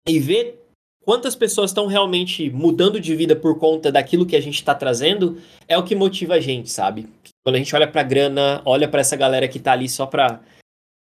e 0.08 0.18
ver 0.18 0.60
quantas 1.04 1.36
pessoas 1.36 1.70
estão 1.70 1.86
realmente 1.86 2.48
mudando 2.50 2.98
de 2.98 3.14
vida 3.14 3.36
por 3.36 3.58
conta 3.58 3.92
daquilo 3.92 4.24
que 4.24 4.34
a 4.34 4.40
gente 4.40 4.54
está 4.54 4.74
trazendo 4.74 5.38
é 5.68 5.76
o 5.76 5.84
que 5.84 5.94
motiva 5.94 6.34
a 6.34 6.40
gente, 6.40 6.70
sabe? 6.70 7.06
Quando 7.42 7.56
a 7.56 7.58
gente 7.58 7.74
olha 7.74 7.88
pra 7.88 8.02
grana, 8.02 8.62
olha 8.64 8.88
para 8.88 9.00
essa 9.00 9.16
galera 9.16 9.48
que 9.48 9.58
tá 9.58 9.72
ali 9.72 9.88
só 9.88 10.06
pra, 10.06 10.40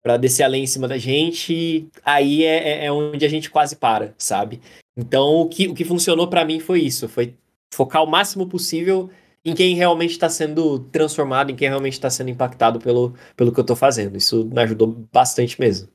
pra 0.04 0.18
descer 0.18 0.44
além 0.44 0.64
em 0.64 0.68
cima 0.68 0.88
da 0.88 0.98
gente, 0.98 1.88
aí 2.04 2.44
é, 2.44 2.84
é, 2.84 2.86
é 2.86 2.92
onde 2.92 3.26
a 3.26 3.30
gente 3.30 3.50
quase 3.50 3.76
para, 3.76 4.14
sabe? 4.18 4.62
Então, 4.96 5.42
o 5.42 5.50
que, 5.50 5.68
o 5.68 5.74
que 5.74 5.86
funcionou 5.86 6.28
para 6.28 6.46
mim 6.46 6.60
foi 6.60 6.82
isso, 6.82 7.08
foi 7.08 7.36
focar 7.74 8.04
o 8.04 8.08
máximo 8.08 8.48
possível 8.48 9.10
em 9.44 9.54
quem 9.54 9.76
realmente 9.76 10.12
está 10.12 10.28
sendo 10.28 10.80
transformado, 10.80 11.52
em 11.52 11.56
quem 11.56 11.70
realmente 11.70 11.94
está 11.94 12.10
sendo 12.10 12.30
impactado 12.30 12.80
pelo, 12.80 13.14
pelo 13.36 13.52
que 13.52 13.60
eu 13.60 13.62
estou 13.62 13.76
fazendo. 13.76 14.18
Isso 14.18 14.46
me 14.46 14.62
ajudou 14.62 15.08
bastante 15.12 15.60
mesmo. 15.60 15.88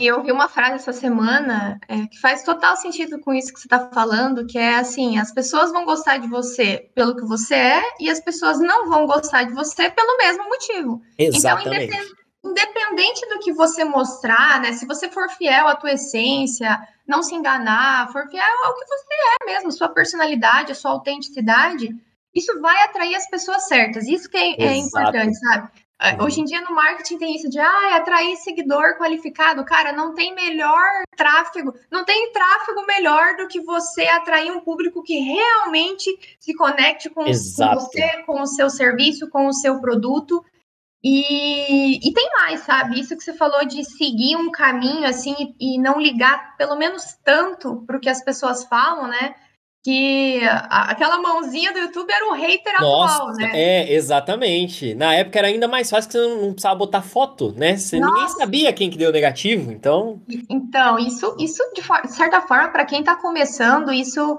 E 0.00 0.06
eu 0.06 0.16
ouvi 0.16 0.32
uma 0.32 0.48
frase 0.48 0.76
essa 0.76 0.94
semana 0.94 1.78
é, 1.86 2.06
que 2.06 2.18
faz 2.18 2.42
total 2.42 2.74
sentido 2.74 3.20
com 3.20 3.34
isso 3.34 3.52
que 3.52 3.60
você 3.60 3.66
está 3.66 3.90
falando, 3.90 4.46
que 4.46 4.56
é 4.56 4.76
assim, 4.76 5.18
as 5.18 5.30
pessoas 5.30 5.70
vão 5.70 5.84
gostar 5.84 6.16
de 6.16 6.26
você 6.26 6.90
pelo 6.94 7.14
que 7.14 7.26
você 7.26 7.54
é 7.54 7.82
e 8.00 8.08
as 8.08 8.18
pessoas 8.18 8.58
não 8.58 8.88
vão 8.88 9.06
gostar 9.06 9.44
de 9.44 9.52
você 9.52 9.90
pelo 9.90 10.16
mesmo 10.16 10.44
motivo. 10.44 11.02
Então, 11.18 11.36
Exatamente. 11.36 11.94
Então, 11.94 12.20
independente 12.50 13.28
do 13.28 13.40
que 13.40 13.52
você 13.52 13.84
mostrar, 13.84 14.62
né? 14.62 14.72
Se 14.72 14.86
você 14.86 15.10
for 15.10 15.28
fiel 15.28 15.68
à 15.68 15.76
tua 15.76 15.92
essência, 15.92 16.80
não 17.06 17.22
se 17.22 17.34
enganar, 17.34 18.10
for 18.10 18.26
fiel 18.30 18.42
ao 18.64 18.74
que 18.74 18.86
você 18.86 19.04
é 19.42 19.52
mesmo, 19.52 19.70
sua 19.70 19.90
personalidade, 19.90 20.72
a 20.72 20.74
sua 20.74 20.92
autenticidade, 20.92 21.94
isso 22.34 22.58
vai 22.62 22.84
atrair 22.84 23.14
as 23.16 23.28
pessoas 23.28 23.68
certas. 23.68 24.08
Isso 24.08 24.30
que 24.30 24.38
é, 24.38 24.62
é 24.62 24.76
importante, 24.76 25.38
sabe? 25.38 25.70
É, 26.00 26.14
uhum. 26.14 26.24
Hoje 26.24 26.40
em 26.40 26.44
dia 26.44 26.62
no 26.62 26.74
marketing 26.74 27.18
tem 27.18 27.36
isso 27.36 27.50
de 27.50 27.58
ah, 27.58 27.96
atrair 27.96 28.34
seguidor 28.36 28.96
qualificado. 28.96 29.62
Cara, 29.66 29.92
não 29.92 30.14
tem 30.14 30.34
melhor 30.34 31.02
tráfego, 31.14 31.74
não 31.90 32.06
tem 32.06 32.32
tráfego 32.32 32.86
melhor 32.86 33.36
do 33.36 33.46
que 33.46 33.60
você 33.60 34.04
atrair 34.06 34.50
um 34.50 34.60
público 34.60 35.02
que 35.02 35.18
realmente 35.18 36.10
se 36.38 36.54
conecte 36.54 37.10
com, 37.10 37.24
com 37.24 37.74
você, 37.74 38.22
com 38.24 38.40
o 38.40 38.46
seu 38.46 38.70
serviço, 38.70 39.28
com 39.28 39.46
o 39.46 39.52
seu 39.52 39.78
produto. 39.78 40.42
E, 41.04 41.96
e 42.08 42.12
tem 42.12 42.30
mais, 42.32 42.60
sabe? 42.60 42.98
Isso 42.98 43.16
que 43.16 43.22
você 43.22 43.34
falou 43.34 43.66
de 43.66 43.84
seguir 43.84 44.36
um 44.36 44.50
caminho 44.50 45.06
assim 45.06 45.54
e 45.60 45.78
não 45.78 46.00
ligar 46.00 46.56
pelo 46.56 46.76
menos 46.76 47.14
tanto 47.22 47.84
para 47.86 47.96
o 47.98 48.00
que 48.00 48.08
as 48.08 48.22
pessoas 48.24 48.64
falam, 48.64 49.06
né? 49.06 49.34
Que 49.82 50.40
aquela 50.68 51.18
mãozinha 51.20 51.72
do 51.72 51.78
YouTube 51.78 52.12
era 52.12 52.28
o 52.28 52.34
hater 52.34 52.80
Nossa, 52.80 53.14
atual, 53.14 53.32
né? 53.34 53.50
É, 53.54 53.92
exatamente. 53.94 54.94
Na 54.94 55.14
época 55.14 55.38
era 55.38 55.48
ainda 55.48 55.66
mais 55.66 55.88
fácil 55.88 56.10
que 56.10 56.18
você 56.18 56.26
não, 56.26 56.52
precisava 56.52 56.74
botar 56.74 57.00
foto, 57.00 57.52
né? 57.52 57.76
Você 57.76 57.98
ninguém 57.98 58.28
sabia 58.28 58.72
quem 58.72 58.90
que 58.90 58.98
deu 58.98 59.10
negativo, 59.10 59.72
então. 59.72 60.20
Então, 60.50 60.98
isso, 60.98 61.34
isso 61.38 61.62
de, 61.74 61.80
de 61.80 62.14
certa 62.14 62.42
forma, 62.42 62.68
para 62.68 62.84
quem 62.84 63.02
tá 63.02 63.16
começando, 63.16 63.92
isso. 63.92 64.38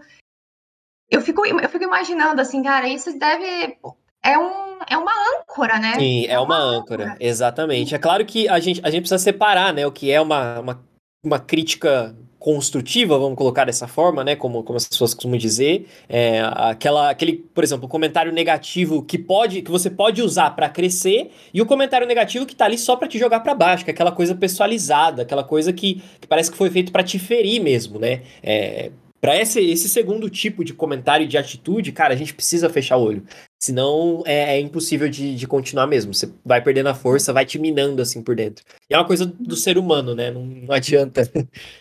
Eu 1.10 1.22
fico, 1.22 1.46
eu 1.46 1.70
fico 1.70 1.84
imaginando 1.84 2.40
assim, 2.40 2.62
cara, 2.62 2.88
isso 2.88 3.18
deve. 3.18 3.78
É, 4.24 4.38
um, 4.38 4.78
é 4.88 4.96
uma 4.96 5.12
âncora, 5.40 5.80
né? 5.80 5.96
Sim, 5.96 6.26
é, 6.28 6.34
é 6.34 6.40
uma, 6.40 6.56
uma 6.56 6.78
âncora, 6.78 7.04
âncora, 7.06 7.18
exatamente. 7.20 7.96
É 7.96 7.98
claro 7.98 8.24
que 8.26 8.48
a 8.48 8.60
gente, 8.60 8.80
a 8.84 8.92
gente 8.92 9.02
precisa 9.02 9.18
separar, 9.18 9.74
né, 9.74 9.86
o 9.88 9.92
que 9.92 10.12
é 10.12 10.22
uma, 10.22 10.60
uma, 10.60 10.84
uma 11.26 11.40
crítica 11.40 12.16
construtiva, 12.42 13.20
vamos 13.20 13.38
colocar 13.38 13.66
dessa 13.66 13.88
forma, 13.88 14.24
né? 14.24 14.36
Como, 14.36 14.64
como 14.64 14.76
as 14.76 14.88
pessoas 14.88 15.14
costumam 15.14 15.38
dizer, 15.38 15.86
é, 16.10 16.42
aquela, 16.42 17.12
aquele, 17.12 17.34
por 17.34 17.64
exemplo, 17.64 17.88
comentário 17.88 18.32
negativo 18.32 19.04
que 19.04 19.20
pode, 19.20 19.62
que 19.62 19.70
você 19.70 19.92
pode 19.92 20.24
usar 20.24 20.50
para 20.56 20.68
crescer 20.68 21.30
e 21.54 21.62
o 21.62 21.68
comentário 21.68 22.08
negativo 22.08 22.48
que 22.48 22.56
tá 22.56 22.66
ali 22.66 22.80
só 22.80 22.96
para 22.96 23.08
te 23.08 23.20
jogar 23.20 23.42
para 23.42 23.54
baixo, 23.54 23.86
que 23.86 23.92
é 23.92 23.94
aquela 23.94 24.12
coisa 24.12 24.34
pessoalizada, 24.34 25.22
aquela 25.22 25.44
coisa 25.44 25.72
que, 25.72 26.02
que 26.20 26.28
parece 26.28 26.50
que 26.50 26.58
foi 26.58 26.72
feito 26.72 26.92
para 26.92 27.04
te 27.04 27.20
ferir 27.20 27.62
mesmo, 27.62 28.00
né? 28.00 28.24
É, 28.42 28.90
para 29.22 29.40
esse, 29.40 29.62
esse 29.62 29.88
segundo 29.88 30.28
tipo 30.32 30.66
de 30.66 30.74
comentário 30.74 31.26
e 31.26 31.28
de 31.28 31.38
atitude, 31.38 31.92
cara, 31.92 32.16
a 32.16 32.18
gente 32.18 32.34
precisa 32.34 32.72
fechar 32.72 32.98
o 32.98 33.04
olho. 33.04 33.24
Senão 33.62 34.24
é, 34.26 34.56
é 34.56 34.60
impossível 34.60 35.08
de, 35.08 35.36
de, 35.36 35.48
continuar 35.48 35.86
mesmo. 35.86 36.12
Você 36.12 36.34
vai 36.44 36.60
perdendo 36.60 36.90
a 36.90 36.96
força, 36.96 37.32
vai 37.32 37.46
te 37.46 37.60
minando 37.60 38.02
assim 38.02 38.24
por 38.24 38.36
dentro. 38.36 38.66
E 38.90 38.96
é 38.96 38.98
uma 38.98 39.06
coisa 39.06 39.28
do 39.28 39.56
ser 39.56 39.78
humano, 39.78 40.16
né? 40.16 40.32
Não, 40.32 40.44
não 40.44 40.74
adianta. 40.74 41.22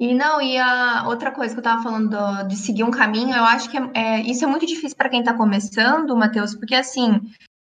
E 0.00 0.14
não, 0.14 0.40
e 0.40 0.56
a 0.56 1.04
outra 1.08 1.32
coisa 1.32 1.52
que 1.52 1.58
eu 1.58 1.62
estava 1.62 1.82
falando 1.82 2.10
do, 2.10 2.48
de 2.48 2.56
seguir 2.56 2.84
um 2.84 2.90
caminho, 2.90 3.34
eu 3.34 3.44
acho 3.44 3.68
que 3.68 3.76
é, 3.76 3.90
é 3.94 4.20
isso 4.20 4.44
é 4.44 4.46
muito 4.46 4.64
difícil 4.64 4.96
para 4.96 5.08
quem 5.08 5.20
está 5.20 5.34
começando, 5.34 6.16
Matheus, 6.16 6.54
porque 6.54 6.76
assim, 6.76 7.20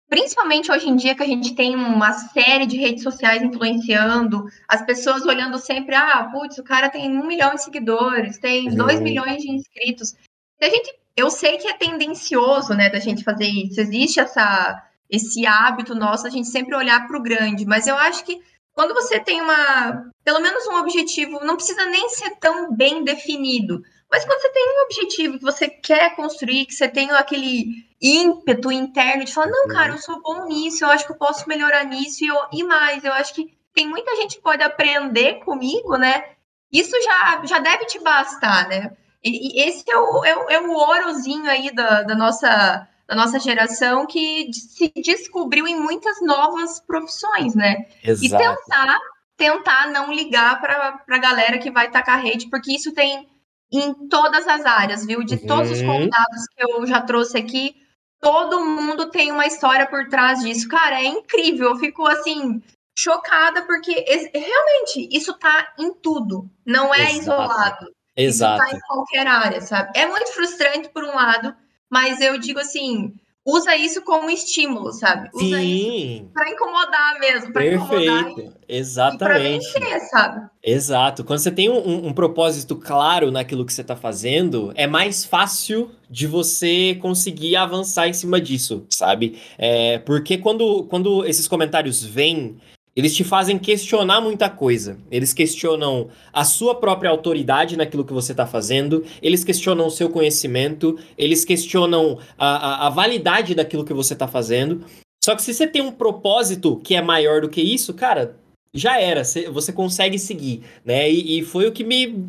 principalmente 0.08 0.70
hoje 0.70 0.88
em 0.88 0.94
dia 0.94 1.16
que 1.16 1.22
a 1.22 1.26
gente 1.26 1.52
tem 1.54 1.74
uma 1.74 2.12
série 2.12 2.66
de 2.66 2.76
redes 2.76 3.02
sociais 3.02 3.42
influenciando, 3.42 4.44
as 4.68 4.82
pessoas 4.86 5.26
olhando 5.26 5.58
sempre, 5.58 5.96
ah, 5.96 6.28
putz, 6.30 6.58
o 6.58 6.62
cara 6.62 6.88
tem 6.88 7.10
um 7.10 7.26
milhão 7.26 7.56
de 7.56 7.64
seguidores, 7.64 8.38
tem 8.38 8.68
uhum. 8.68 8.76
dois 8.76 9.00
milhões 9.00 9.42
de 9.42 9.50
inscritos. 9.50 10.14
E 10.60 10.64
a 10.64 10.70
gente, 10.70 10.94
eu 11.16 11.28
sei 11.28 11.58
que 11.58 11.66
é 11.66 11.72
tendencioso, 11.72 12.72
né, 12.72 12.88
da 12.88 13.00
gente 13.00 13.24
fazer 13.24 13.46
isso, 13.46 13.80
existe 13.80 14.20
essa, 14.20 14.80
esse 15.10 15.44
hábito 15.44 15.92
nosso, 15.92 16.24
a 16.24 16.30
gente 16.30 16.46
sempre 16.46 16.76
olhar 16.76 17.04
para 17.08 17.18
o 17.18 17.22
grande, 17.22 17.66
mas 17.66 17.88
eu 17.88 17.96
acho 17.96 18.24
que 18.24 18.40
quando 18.74 18.94
você 18.94 19.20
tem 19.20 19.40
uma, 19.40 20.10
pelo 20.24 20.40
menos 20.40 20.66
um 20.66 20.76
objetivo, 20.76 21.44
não 21.44 21.56
precisa 21.56 21.84
nem 21.86 22.08
ser 22.08 22.36
tão 22.36 22.74
bem 22.74 23.04
definido, 23.04 23.82
mas 24.12 24.26
quando 24.26 24.40
você 24.42 24.50
tem 24.50 24.68
um 24.68 24.84
objetivo 24.84 25.38
que 25.38 25.44
você 25.44 25.68
quer 25.68 26.14
construir, 26.14 26.66
que 26.66 26.74
você 26.74 26.86
tem 26.86 27.10
aquele 27.12 27.86
ímpeto 28.00 28.70
interno 28.70 29.24
de 29.24 29.32
falar, 29.32 29.48
não, 29.48 29.68
cara, 29.68 29.92
eu 29.92 29.98
sou 29.98 30.20
bom 30.20 30.44
nisso, 30.46 30.84
eu 30.84 30.90
acho 30.90 31.06
que 31.06 31.12
eu 31.12 31.16
posso 31.16 31.48
melhorar 31.48 31.84
nisso, 31.84 32.22
e, 32.22 32.26
eu, 32.26 32.36
e 32.52 32.62
mais, 32.62 33.04
eu 33.04 33.12
acho 33.14 33.32
que 33.32 33.56
tem 33.74 33.88
muita 33.88 34.14
gente 34.16 34.36
que 34.36 34.42
pode 34.42 34.62
aprender 34.62 35.36
comigo, 35.44 35.96
né? 35.96 36.24
Isso 36.70 36.94
já, 37.02 37.42
já 37.46 37.58
deve 37.58 37.86
te 37.86 37.98
bastar, 38.00 38.68
né? 38.68 38.94
E, 39.24 39.58
e 39.58 39.68
esse 39.68 39.84
é 39.90 39.96
o, 39.96 40.24
é, 40.24 40.36
o, 40.36 40.50
é 40.50 40.60
o 40.60 40.72
ourozinho 40.72 41.48
aí 41.48 41.74
da, 41.74 42.02
da 42.02 42.14
nossa 42.14 42.86
da 43.12 43.14
nossa 43.14 43.38
geração 43.38 44.06
que 44.06 44.50
se 44.54 44.90
descobriu 44.96 45.66
em 45.66 45.78
muitas 45.78 46.22
novas 46.22 46.80
profissões, 46.80 47.54
né? 47.54 47.86
Exato. 48.02 48.42
E 48.42 48.46
tentar, 48.46 48.98
tentar 49.36 49.90
não 49.90 50.10
ligar 50.10 50.58
para 50.62 50.98
a 51.06 51.18
galera 51.18 51.58
que 51.58 51.70
vai 51.70 51.90
tacar 51.90 52.22
rede, 52.22 52.48
porque 52.48 52.72
isso 52.72 52.92
tem 52.92 53.28
em 53.70 54.08
todas 54.08 54.48
as 54.48 54.64
áreas, 54.64 55.04
viu? 55.04 55.22
De 55.22 55.36
todos 55.36 55.70
os 55.70 55.80
uhum. 55.82 55.88
convidados 55.88 56.46
que 56.56 56.64
eu 56.64 56.86
já 56.86 57.02
trouxe 57.02 57.36
aqui, 57.36 57.76
todo 58.18 58.64
mundo 58.64 59.10
tem 59.10 59.30
uma 59.30 59.46
história 59.46 59.86
por 59.86 60.08
trás 60.08 60.40
disso. 60.40 60.66
Cara, 60.66 61.02
é 61.02 61.04
incrível. 61.04 61.70
Eu 61.70 61.76
fico 61.76 62.06
assim 62.06 62.62
chocada 62.96 63.60
porque 63.62 63.92
realmente 64.34 65.08
isso 65.12 65.34
tá 65.34 65.74
em 65.78 65.92
tudo, 65.92 66.50
não 66.64 66.94
é 66.94 67.10
Exato. 67.10 67.20
isolado. 67.20 67.86
Exato. 68.16 68.62
Isso 68.62 68.70
tá 68.70 68.76
em 68.76 68.80
qualquer 68.80 69.26
área, 69.26 69.60
sabe? 69.60 69.90
É 69.98 70.06
muito 70.06 70.32
frustrante 70.32 70.88
por 70.88 71.04
um 71.04 71.14
lado, 71.14 71.54
mas 71.92 72.22
eu 72.22 72.38
digo 72.38 72.58
assim, 72.58 73.12
usa 73.44 73.76
isso 73.76 74.00
como 74.00 74.30
estímulo, 74.30 74.94
sabe? 74.94 75.28
Usa 75.34 75.58
Sim. 75.58 76.16
isso 76.16 76.24
para 76.32 76.50
incomodar 76.50 77.20
mesmo, 77.20 77.52
para 77.52 77.66
incomodar. 77.66 78.32
Exatamente. 78.66 79.66
E 79.66 79.80
vencer, 79.80 80.00
sabe? 80.08 80.48
Exato. 80.62 81.22
Quando 81.22 81.40
você 81.40 81.50
tem 81.50 81.68
um, 81.68 81.86
um, 81.86 82.06
um 82.08 82.12
propósito 82.14 82.76
claro 82.76 83.30
naquilo 83.30 83.66
que 83.66 83.74
você 83.74 83.82
está 83.82 83.94
fazendo, 83.94 84.72
é 84.74 84.86
mais 84.86 85.22
fácil 85.22 85.90
de 86.08 86.26
você 86.26 86.96
conseguir 87.02 87.56
avançar 87.56 88.08
em 88.08 88.14
cima 88.14 88.40
disso, 88.40 88.86
sabe? 88.88 89.38
É, 89.58 89.98
porque 89.98 90.38
quando, 90.38 90.84
quando 90.84 91.26
esses 91.26 91.46
comentários 91.46 92.02
vêm 92.02 92.56
eles 92.94 93.14
te 93.14 93.24
fazem 93.24 93.58
questionar 93.58 94.20
muita 94.20 94.50
coisa. 94.50 94.98
Eles 95.10 95.32
questionam 95.32 96.08
a 96.32 96.44
sua 96.44 96.74
própria 96.74 97.10
autoridade 97.10 97.76
naquilo 97.76 98.04
que 98.04 98.12
você 98.12 98.32
está 98.32 98.46
fazendo, 98.46 99.04
eles 99.22 99.44
questionam 99.44 99.86
o 99.86 99.90
seu 99.90 100.10
conhecimento, 100.10 100.98
eles 101.16 101.44
questionam 101.44 102.18
a, 102.38 102.84
a, 102.84 102.86
a 102.86 102.90
validade 102.90 103.54
daquilo 103.54 103.84
que 103.84 103.94
você 103.94 104.12
está 104.12 104.28
fazendo. 104.28 104.84
Só 105.24 105.34
que 105.34 105.42
se 105.42 105.54
você 105.54 105.66
tem 105.66 105.80
um 105.80 105.92
propósito 105.92 106.76
que 106.76 106.94
é 106.94 107.02
maior 107.02 107.40
do 107.40 107.48
que 107.48 107.60
isso, 107.60 107.94
cara, 107.94 108.36
já 108.74 109.00
era, 109.00 109.22
você 109.24 109.72
consegue 109.72 110.18
seguir, 110.18 110.62
né? 110.84 111.10
E, 111.10 111.38
e 111.38 111.42
foi 111.44 111.66
o 111.66 111.72
que 111.72 111.84
me, 111.84 112.26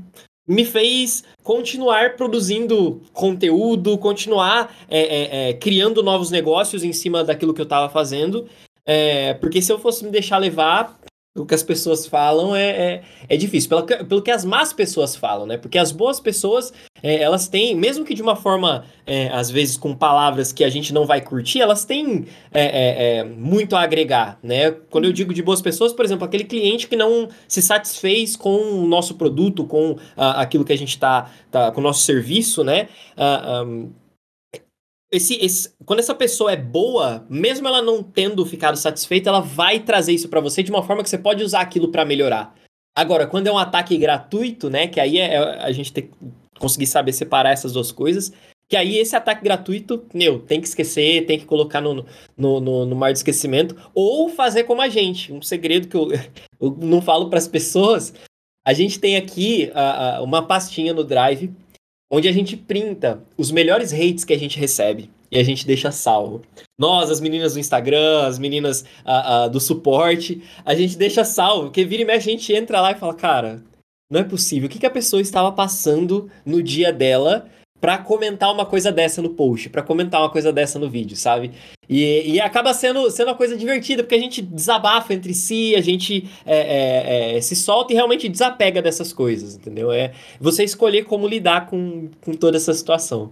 me 0.47 0.63
fez 0.63 1.23
continuar 1.41 2.15
produzindo 2.15 3.01
conteúdo, 3.13 3.97
continuar 3.97 4.75
é, 4.89 4.99
é, 4.99 5.49
é, 5.49 5.53
criando 5.53 6.03
novos 6.03 6.29
negócios 6.29 6.83
em 6.83 6.93
cima 6.93 7.23
daquilo 7.23 7.53
que 7.53 7.61
eu 7.61 7.65
estava 7.65 7.89
fazendo. 7.89 8.47
É, 8.85 9.33
porque 9.35 9.61
se 9.61 9.71
eu 9.71 9.79
fosse 9.79 10.03
me 10.03 10.11
deixar 10.11 10.37
levar, 10.37 10.99
o 11.35 11.45
que 11.47 11.55
as 11.55 11.63
pessoas 11.63 12.05
falam 12.05 12.55
é, 12.55 12.69
é, 12.69 13.03
é, 13.27 13.37
difícil. 13.37 13.67
Pelo 13.67 13.85
que, 13.85 14.03
pelo 14.03 14.21
que 14.21 14.29
as 14.29 14.45
más 14.45 14.71
pessoas 14.71 15.15
falam, 15.15 15.47
né? 15.47 15.57
Porque 15.57 15.79
as 15.79 15.91
boas 15.91 16.19
pessoas, 16.19 16.71
é, 17.01 17.21
elas 17.21 17.47
têm, 17.47 17.75
mesmo 17.75 18.05
que 18.05 18.13
de 18.13 18.21
uma 18.21 18.35
forma, 18.35 18.85
é, 19.05 19.29
às 19.29 19.49
vezes 19.49 19.75
com 19.75 19.95
palavras 19.95 20.51
que 20.51 20.63
a 20.63 20.69
gente 20.69 20.93
não 20.93 21.05
vai 21.05 21.21
curtir, 21.21 21.59
elas 21.59 21.85
têm 21.85 22.27
é, 22.51 22.61
é, 22.61 23.17
é, 23.17 23.23
muito 23.23 23.75
a 23.75 23.81
agregar, 23.81 24.37
né? 24.43 24.71
Quando 24.91 25.05
eu 25.05 25.13
digo 25.13 25.33
de 25.33 25.41
boas 25.41 25.61
pessoas, 25.61 25.91
por 25.91 26.05
exemplo, 26.05 26.23
aquele 26.23 26.43
cliente 26.43 26.87
que 26.87 26.95
não 26.95 27.27
se 27.47 27.63
satisfez 27.63 28.35
com 28.35 28.55
o 28.55 28.85
nosso 28.85 29.15
produto, 29.15 29.65
com 29.65 29.97
a, 30.15 30.41
aquilo 30.41 30.63
que 30.63 30.73
a 30.73 30.77
gente 30.77 30.89
está, 30.89 31.31
tá, 31.49 31.71
com 31.71 31.81
o 31.81 31.83
nosso 31.83 32.03
serviço, 32.03 32.63
né? 32.63 32.89
Uh, 33.17 33.63
um, 33.65 33.91
esse, 35.13 35.35
esse, 35.35 35.73
quando 35.85 35.99
essa 35.99 36.15
pessoa 36.15 36.51
é 36.51 36.55
boa, 36.57 37.25
mesmo 37.29 37.67
ela 37.67 37.81
não 37.81 38.01
tendo 38.01 38.43
ficado 38.45 38.75
satisfeita, 38.75 39.29
ela 39.29 39.39
vai 39.39 39.79
trazer 39.79 40.11
isso 40.11 40.27
para 40.27 40.41
você 40.41 40.63
de 40.63 40.71
uma 40.71 40.81
forma 40.81 41.03
que 41.03 41.09
você 41.09 41.17
pode 41.17 41.43
usar 41.43 41.61
aquilo 41.61 41.89
para 41.89 42.03
melhorar. 42.03 42.55
Agora, 42.95 43.27
quando 43.27 43.47
é 43.47 43.51
um 43.51 43.57
ataque 43.57 43.97
gratuito, 43.97 44.69
né, 44.69 44.87
que 44.87 44.99
aí 44.99 45.19
é, 45.19 45.35
é 45.35 45.63
a 45.63 45.71
gente 45.71 45.93
tem 45.93 46.07
que 46.07 46.13
conseguir 46.59 46.87
saber 46.87 47.13
separar 47.13 47.51
essas 47.51 47.73
duas 47.73 47.91
coisas, 47.91 48.33
que 48.67 48.75
aí 48.75 48.97
esse 48.97 49.15
ataque 49.15 49.43
gratuito, 49.43 50.03
meu, 50.13 50.39
tem 50.39 50.59
que 50.59 50.67
esquecer, 50.67 51.27
tem 51.27 51.37
que 51.37 51.45
colocar 51.45 51.79
no, 51.79 52.05
no, 52.35 52.59
no, 52.59 52.85
no 52.85 52.95
mar 52.95 53.11
de 53.11 53.19
esquecimento, 53.19 53.75
ou 53.93 54.29
fazer 54.29 54.63
como 54.63 54.81
a 54.81 54.89
gente. 54.89 55.31
Um 55.31 55.41
segredo 55.41 55.87
que 55.87 55.95
eu, 55.95 56.09
eu 56.59 56.75
não 56.81 57.01
falo 57.01 57.29
para 57.29 57.37
as 57.37 57.47
pessoas, 57.47 58.13
a 58.65 58.73
gente 58.73 58.99
tem 58.99 59.15
aqui 59.15 59.71
a, 59.75 60.17
a, 60.17 60.21
uma 60.23 60.41
pastinha 60.41 60.93
no 60.93 61.03
Drive 61.03 61.51
onde 62.13 62.27
a 62.27 62.31
gente 62.31 62.55
printa 62.55 63.23
os 63.35 63.49
melhores 63.49 63.91
hates 63.91 64.23
que 64.23 64.33
a 64.33 64.37
gente 64.37 64.59
recebe 64.59 65.09
e 65.31 65.39
a 65.39 65.43
gente 65.43 65.65
deixa 65.65 65.91
salvo. 65.91 66.43
Nós, 66.79 67.09
as 67.09 67.19
meninas 67.19 67.55
do 67.55 67.59
Instagram, 67.59 68.27
as 68.27 68.37
meninas 68.37 68.85
a, 69.03 69.45
a, 69.45 69.47
do 69.47 69.59
suporte, 69.59 70.43
a 70.63 70.75
gente 70.75 70.95
deixa 70.95 71.25
salvo, 71.25 71.63
porque 71.63 71.83
vira 71.83 72.03
e 72.03 72.05
mexe 72.05 72.29
a 72.29 72.31
gente 72.31 72.53
entra 72.53 72.79
lá 72.79 72.91
e 72.91 72.99
fala, 72.99 73.15
cara, 73.15 73.63
não 74.11 74.19
é 74.19 74.23
possível, 74.23 74.67
o 74.67 74.69
que, 74.69 74.77
que 74.77 74.85
a 74.85 74.91
pessoa 74.91 75.23
estava 75.23 75.51
passando 75.51 76.29
no 76.45 76.61
dia 76.61 76.93
dela 76.93 77.49
para 77.83 77.97
comentar 77.97 78.49
uma 78.49 78.65
coisa 78.65 78.93
dessa 78.93 79.21
no 79.21 79.31
post, 79.31 79.69
para 79.69 79.83
comentar 79.83 80.21
uma 80.21 80.29
coisa 80.29 80.53
dessa 80.53 80.79
no 80.79 80.89
vídeo, 80.89 81.17
sabe? 81.17 81.51
E, 81.89 82.35
e, 82.35 82.39
acaba 82.39 82.73
sendo, 82.73 83.11
sendo 83.11 83.27
uma 83.27 83.35
coisa 83.35 83.57
divertida, 83.57 84.01
porque 84.01 84.15
a 84.15 84.19
gente 84.19 84.41
desabafa 84.41 85.13
entre 85.13 85.33
si, 85.33 85.75
a 85.75 85.81
gente 85.81 86.29
é, 86.45 86.55
é, 86.55 87.35
é, 87.35 87.41
se 87.41 87.57
solta 87.57 87.91
e 87.91 87.95
realmente 87.97 88.29
desapega 88.29 88.81
dessas 88.81 89.11
coisas, 89.11 89.55
entendeu? 89.55 89.91
É 89.91 90.13
você 90.39 90.63
escolher 90.63 91.03
como 91.03 91.27
lidar 91.27 91.65
com, 91.65 92.09
com 92.21 92.31
toda 92.31 92.55
essa 92.55 92.73
situação. 92.73 93.29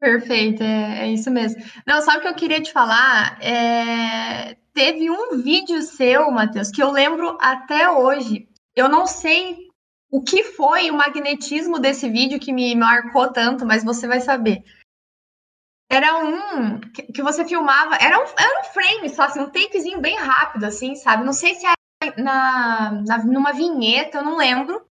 Perfeito, 0.00 0.64
é, 0.64 1.04
é 1.04 1.12
isso 1.12 1.30
mesmo. 1.30 1.62
Não, 1.86 2.02
sabe 2.02 2.18
o 2.18 2.22
que 2.22 2.28
eu 2.28 2.34
queria 2.34 2.60
te 2.60 2.72
falar? 2.72 3.38
É, 3.40 4.56
teve 4.74 5.08
um 5.08 5.40
vídeo 5.40 5.80
seu, 5.82 6.32
Matheus, 6.32 6.72
que 6.72 6.82
eu 6.82 6.90
lembro 6.90 7.38
até 7.40 7.88
hoje. 7.88 8.48
Eu 8.74 8.88
não 8.88 9.06
sei 9.06 9.63
o 10.14 10.22
que 10.22 10.44
foi 10.44 10.92
o 10.92 10.94
magnetismo 10.94 11.80
desse 11.80 12.08
vídeo 12.08 12.38
que 12.38 12.52
me 12.52 12.72
marcou 12.76 13.32
tanto, 13.32 13.66
mas 13.66 13.82
você 13.82 14.06
vai 14.06 14.20
saber. 14.20 14.62
Era 15.90 16.18
um 16.18 16.78
que 17.12 17.20
você 17.20 17.44
filmava, 17.44 17.96
era 17.96 18.16
um, 18.20 18.26
era 18.38 18.60
um 18.60 18.64
frame 18.64 19.10
só, 19.10 19.24
assim, 19.24 19.40
um 19.40 19.50
takezinho 19.50 20.00
bem 20.00 20.16
rápido, 20.16 20.66
assim, 20.66 20.94
sabe? 20.94 21.24
Não 21.24 21.32
sei 21.32 21.56
se 21.56 21.66
era 21.66 22.14
na, 22.16 23.02
na, 23.04 23.24
numa 23.24 23.52
vinheta, 23.52 24.18
eu 24.18 24.24
não 24.24 24.36
lembro. 24.36 24.86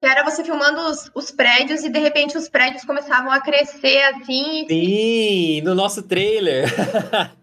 Que 0.00 0.08
era 0.08 0.22
você 0.22 0.44
filmando 0.44 0.82
os, 0.82 1.10
os, 1.16 1.32
prédios 1.32 1.82
e 1.82 1.90
de 1.90 1.98
repente 1.98 2.38
os 2.38 2.48
prédios 2.48 2.84
começavam 2.84 3.32
a 3.32 3.40
crescer 3.40 4.02
assim. 4.04 4.68
Sim, 4.68 5.62
no 5.62 5.74
nosso 5.74 6.00
trailer. 6.00 6.68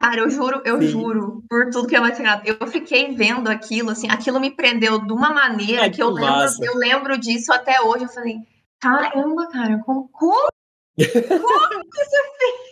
Cara, 0.00 0.20
eu 0.20 0.30
juro, 0.30 0.62
eu 0.64 0.80
Sim. 0.80 0.88
juro, 0.88 1.44
por 1.46 1.68
tudo 1.68 1.86
que 1.86 1.94
é 1.94 2.00
mais 2.00 2.16
sagrado. 2.16 2.42
Eu 2.46 2.66
fiquei 2.66 3.14
vendo 3.14 3.48
aquilo, 3.48 3.90
assim, 3.90 4.08
aquilo 4.08 4.40
me 4.40 4.50
prendeu 4.50 4.98
de 4.98 5.12
uma 5.12 5.30
maneira 5.30 5.82
Ai, 5.82 5.90
que, 5.90 6.02
eu 6.02 6.08
lembro, 6.08 6.46
eu 6.62 6.74
lembro 6.74 7.18
disso 7.18 7.52
até 7.52 7.82
hoje. 7.82 8.04
Eu 8.04 8.08
falei, 8.08 8.38
caramba, 8.80 9.46
cara, 9.48 9.78
como, 9.84 10.08
como, 10.08 10.48
como 10.96 11.04
que 11.06 12.04
você 12.04 12.16
fez? 12.38 12.70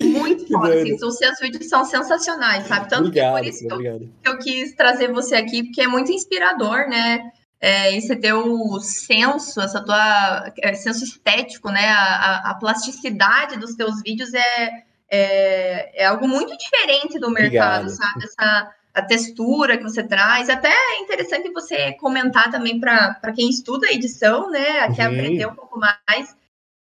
Muito 0.00 0.46
foda, 0.46 0.74
assim, 0.74 0.94
os 0.94 1.16
seus 1.16 1.40
vídeos 1.40 1.68
são 1.68 1.84
sensacionais, 1.84 2.68
sabe? 2.68 2.88
Tanto 2.88 3.08
obrigado, 3.08 3.32
que 3.32 3.38
é 3.38 3.42
por 3.42 3.48
isso 3.48 3.66
que 3.66 3.74
eu, 3.74 4.10
eu, 4.22 4.38
quis 4.38 4.76
trazer 4.76 5.12
você 5.12 5.34
aqui, 5.34 5.64
porque 5.64 5.82
é 5.82 5.88
muito 5.88 6.12
inspirador, 6.12 6.88
né? 6.88 7.32
É, 7.60 7.96
esse 7.96 8.14
teu 8.16 8.78
senso, 8.80 9.60
essa 9.60 9.84
tua 9.84 10.52
é, 10.60 10.74
senso 10.74 11.02
estético, 11.02 11.68
né? 11.70 11.88
A, 11.88 12.04
a, 12.04 12.50
a 12.50 12.54
plasticidade 12.54 13.58
dos 13.58 13.74
teus 13.74 14.00
vídeos 14.02 14.32
é 14.32 14.84
é, 15.12 16.02
é 16.02 16.06
algo 16.06 16.26
muito 16.26 16.56
diferente 16.56 17.18
do 17.18 17.30
mercado, 17.30 17.88
Obrigado. 17.88 17.90
sabe? 17.90 18.24
Essa 18.24 18.74
a 18.94 19.02
textura 19.02 19.76
que 19.76 19.84
você 19.84 20.02
traz. 20.02 20.48
Até 20.50 20.70
é 20.70 21.00
interessante 21.00 21.50
você 21.50 21.92
comentar 21.92 22.50
também 22.50 22.78
para 22.78 23.32
quem 23.34 23.48
estuda 23.48 23.90
edição, 23.90 24.50
né? 24.50 24.92
Quer 24.94 25.08
uhum. 25.08 25.14
aprender 25.14 25.46
um 25.46 25.54
pouco 25.54 25.78
mais. 25.78 26.36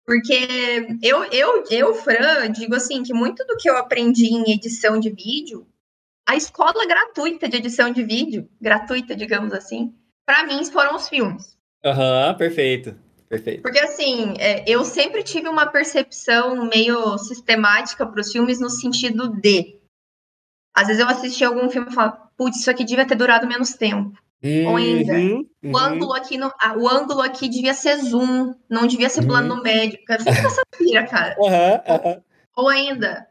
Porque 0.05 0.87
eu, 1.03 1.25
eu, 1.25 1.65
eu, 1.69 1.95
Fran, 1.95 2.51
digo 2.53 2.77
assim, 2.77 3.03
que 3.03 3.13
muito 3.13 3.45
do 3.45 3.57
que 3.57 3.69
eu 3.69 3.77
aprendi 3.77 4.27
em 4.27 4.53
edição 4.53 5.01
de 5.01 5.11
vídeo, 5.11 5.67
a 6.29 6.37
escola 6.37 6.87
gratuita 6.87 7.49
de 7.49 7.57
edição 7.57 7.91
de 7.91 8.05
vídeo, 8.05 8.49
gratuita, 8.61 9.17
digamos 9.17 9.53
assim, 9.53 9.93
para 10.25 10.45
mim 10.45 10.65
foram 10.67 10.95
os 10.95 11.09
filmes. 11.09 11.57
Aham, 11.85 12.29
uhum, 12.29 12.35
perfeito. 12.37 12.97
Perfeito. 13.29 13.63
Porque 13.63 13.79
assim, 13.79 14.35
é, 14.39 14.65
eu 14.67 14.85
sempre 14.85 15.23
tive 15.23 15.49
uma 15.49 15.67
percepção 15.67 16.69
meio 16.69 17.19
sistemática 17.19 18.07
para 18.07 18.21
os 18.21 18.31
filmes 18.31 18.61
no 18.61 18.71
sentido 18.71 19.29
de. 19.29 19.81
Às 20.75 20.89
vezes 20.89 21.03
eu 21.03 21.09
assisti 21.09 21.45
algum 21.45 21.69
filme 21.69 21.89
e 21.91 21.95
falo, 21.95 22.13
putz, 22.37 22.61
isso 22.61 22.71
aqui 22.71 22.85
devia 22.85 23.07
ter 23.07 23.15
durado 23.15 23.47
menos 23.47 23.75
tempo. 23.75 24.17
Uhum, 24.43 24.69
Ou 24.69 24.77
ainda, 24.77 25.15
uhum. 25.15 25.49
o 25.65 25.77
ângulo 25.79 26.13
aqui 26.13 26.37
no, 26.37 26.53
ah, 26.61 26.77
o 26.77 26.87
ângulo 26.87 27.23
aqui 27.23 27.49
devia 27.49 27.73
ser 27.73 27.97
zoom, 27.97 28.55
não 28.69 28.87
devia 28.87 29.09
ser 29.09 29.27
plano 29.27 29.55
uhum. 29.55 29.63
médio. 29.63 29.99
Eu 30.09 30.19
fico 30.19 30.47
essa 30.47 30.63
pira, 30.77 31.07
cara. 31.07 31.35
Ou, 31.39 31.49
ou 32.57 32.69
ainda, 32.69 33.27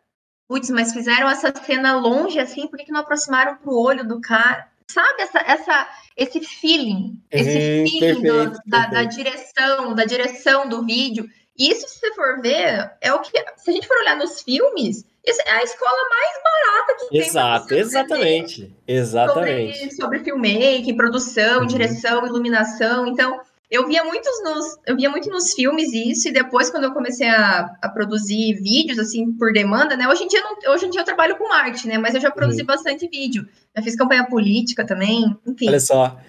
putz, 0.48 0.70
mas 0.72 0.92
fizeram 0.92 1.30
essa 1.30 1.54
cena 1.64 1.96
longe 1.96 2.40
assim, 2.40 2.68
por 2.68 2.78
que, 2.78 2.86
que 2.86 2.92
não 2.92 3.02
aproximaram 3.02 3.56
pro 3.58 3.80
olho 3.80 4.06
do 4.06 4.20
cara? 4.20 4.68
Sabe 4.89 5.24
essa, 5.24 5.39
essa, 5.39 5.89
esse 6.15 6.41
feeling, 6.41 7.19
esse 7.32 7.50
uhum, 7.50 7.88
feeling 7.88 8.00
perfeito, 8.00 8.21
do, 8.21 8.38
perfeito. 8.38 8.62
Da, 8.65 8.86
da, 8.86 9.04
direção, 9.04 9.95
da 9.95 10.06
direção 10.06 10.69
do 10.69 10.86
vídeo. 10.86 11.28
E 11.58 11.71
isso, 11.71 11.88
se 11.88 12.00
você 12.00 12.13
for 12.13 12.41
ver, 12.41 12.91
é 13.02 13.13
o 13.13 13.19
que. 13.19 13.32
Se 13.58 13.69
a 13.69 13.74
gente 13.74 13.88
for 13.88 13.98
olhar 13.98 14.17
nos 14.17 14.41
filmes, 14.41 15.06
é 15.26 15.52
a 15.52 15.63
escola 15.63 15.98
mais 16.10 16.43
barata 16.43 17.08
que 17.10 17.17
Exato, 17.17 17.67
tem. 17.67 17.80
Exatamente, 17.80 18.76
exatamente. 18.88 19.78
Sobre, 19.78 19.95
sobre 19.95 20.19
filmmaking, 20.19 20.95
produção, 20.95 21.62
uhum. 21.62 21.67
direção, 21.67 22.26
iluminação. 22.26 23.08
Então, 23.08 23.41
eu 23.69 23.88
via 23.88 24.04
muitos 24.04 24.43
nos, 24.43 24.78
eu 24.86 24.95
via 24.95 25.10
muito 25.10 25.30
nos 25.30 25.54
filmes 25.54 25.91
isso, 25.93 26.28
e 26.28 26.32
depois, 26.32 26.69
quando 26.69 26.84
eu 26.84 26.93
comecei 26.93 27.28
a, 27.28 27.69
a 27.82 27.89
produzir 27.89 28.54
vídeos, 28.56 28.99
assim, 28.99 29.32
por 29.34 29.51
demanda, 29.51 29.97
né? 29.97 30.08
Hoje 30.08 30.23
em 30.23 30.28
dia, 30.28 30.41
não, 30.41 30.73
hoje 30.73 30.86
em 30.86 30.89
dia 30.89 31.01
eu 31.01 31.06
trabalho 31.06 31.38
com 31.38 31.51
arte, 31.51 31.88
né? 31.88 31.97
Mas 31.97 32.13
eu 32.13 32.21
já 32.21 32.32
produzi 32.32 32.62
uhum. 32.62 32.67
bastante 32.67 33.08
vídeo. 33.08 33.47
Já 33.75 33.84
fiz 33.84 33.95
campanha 33.95 34.25
política 34.25 34.86
também, 34.86 35.36
enfim. 35.45 35.67
Olha 35.67 35.80
só. 35.80 36.19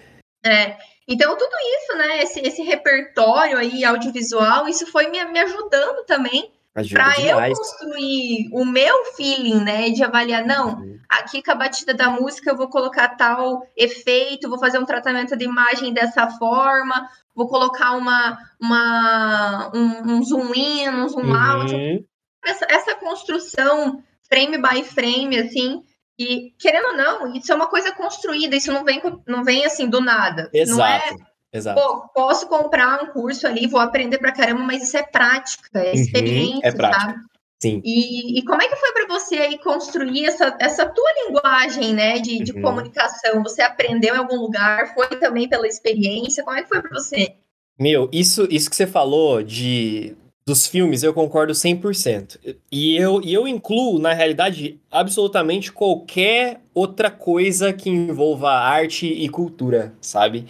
É, 0.45 0.77
então, 1.07 1.37
tudo 1.37 1.51
isso, 1.79 1.97
né? 1.97 2.23
Esse, 2.23 2.39
esse 2.41 2.61
repertório 2.63 3.57
aí 3.57 3.85
audiovisual, 3.85 4.67
isso 4.67 4.87
foi 4.87 5.07
me, 5.07 5.23
me 5.25 5.39
ajudando 5.39 6.05
também 6.05 6.51
para 6.93 7.19
eu 7.19 7.55
construir 7.55 8.49
o 8.51 8.63
meu 8.63 9.05
feeling, 9.15 9.63
né, 9.63 9.89
de 9.89 10.03
avaliar, 10.03 10.45
não, 10.45 10.75
uhum. 10.75 10.99
aqui 11.09 11.41
com 11.41 11.51
a 11.51 11.55
batida 11.55 11.93
da 11.93 12.09
música 12.09 12.51
eu 12.51 12.55
vou 12.55 12.69
colocar 12.69 13.09
tal 13.09 13.63
efeito, 13.75 14.49
vou 14.49 14.59
fazer 14.59 14.77
um 14.77 14.85
tratamento 14.85 15.35
de 15.35 15.45
imagem 15.45 15.91
dessa 15.91 16.29
forma, 16.29 17.09
vou 17.37 17.47
colocar 17.47 17.91
uma, 17.95 18.35
uma 18.59 19.71
um, 19.73 20.15
um 20.15 20.23
zoom 20.23 20.51
in, 20.55 20.89
um 20.89 21.07
zoom 21.07 21.27
uhum. 21.27 21.35
out. 21.35 22.05
Essa, 22.43 22.65
essa 22.67 22.95
construção 22.95 24.03
frame 24.27 24.57
by 24.57 24.83
frame, 24.83 25.37
assim, 25.37 25.83
e 26.17 26.51
querendo 26.57 26.87
ou 26.87 26.97
não, 26.97 27.33
isso 27.35 27.51
é 27.51 27.55
uma 27.55 27.67
coisa 27.67 27.91
construída, 27.93 28.55
isso 28.55 28.73
não 28.73 28.83
vem, 28.83 28.99
não 29.27 29.43
vem 29.43 29.65
assim 29.65 29.87
do 29.87 30.01
nada. 30.01 30.49
Exato. 30.51 30.79
Não 30.79 30.85
é, 30.85 31.27
Exato. 31.53 31.79
Pô, 31.79 32.09
posso 32.09 32.47
comprar 32.47 33.01
um 33.03 33.07
curso 33.07 33.47
ali, 33.47 33.67
vou 33.67 33.79
aprender 33.79 34.17
pra 34.17 34.33
caramba, 34.33 34.63
mas 34.63 34.83
isso 34.83 34.97
é 34.97 35.03
prática, 35.03 35.79
é 35.79 35.93
experiência, 35.93 36.55
uhum, 36.55 36.61
é 36.63 36.71
prática. 36.71 37.01
sabe? 37.01 37.19
Sim. 37.61 37.81
E, 37.83 38.39
e, 38.39 38.45
como 38.45 38.61
é 38.61 38.67
que 38.67 38.75
foi 38.75 38.91
para 38.93 39.07
você 39.07 39.35
aí 39.35 39.57
construir 39.57 40.25
essa, 40.25 40.55
essa 40.59 40.85
tua 40.85 41.11
linguagem, 41.25 41.93
né, 41.93 42.19
de, 42.19 42.43
de 42.43 42.51
uhum. 42.51 42.61
comunicação? 42.61 43.41
Você 43.41 43.63
aprendeu 43.63 44.13
em 44.13 44.19
algum 44.19 44.35
lugar? 44.35 44.93
Foi 44.93 45.07
também 45.19 45.49
pela 45.49 45.67
experiência? 45.67 46.43
Como 46.43 46.55
é 46.55 46.61
que 46.61 46.69
foi 46.69 46.81
para 46.81 46.91
você? 46.91 47.35
Meu, 47.79 48.09
isso, 48.11 48.47
isso 48.51 48.69
que 48.69 48.75
você 48.75 48.85
falou 48.85 49.41
de 49.41 50.15
dos 50.47 50.65
filmes, 50.65 51.03
eu 51.03 51.13
concordo 51.13 51.51
100%. 51.51 52.57
E 52.71 52.95
eu, 52.95 53.21
e 53.21 53.33
eu 53.33 53.45
incluo, 53.45 53.99
na 53.99 54.13
realidade, 54.13 54.79
absolutamente 54.89 55.73
qualquer 55.73 56.61
outra 56.73 57.11
coisa 57.11 57.73
que 57.73 57.89
envolva 57.89 58.51
arte 58.51 59.05
e 59.07 59.27
cultura, 59.27 59.93
sabe? 59.99 60.45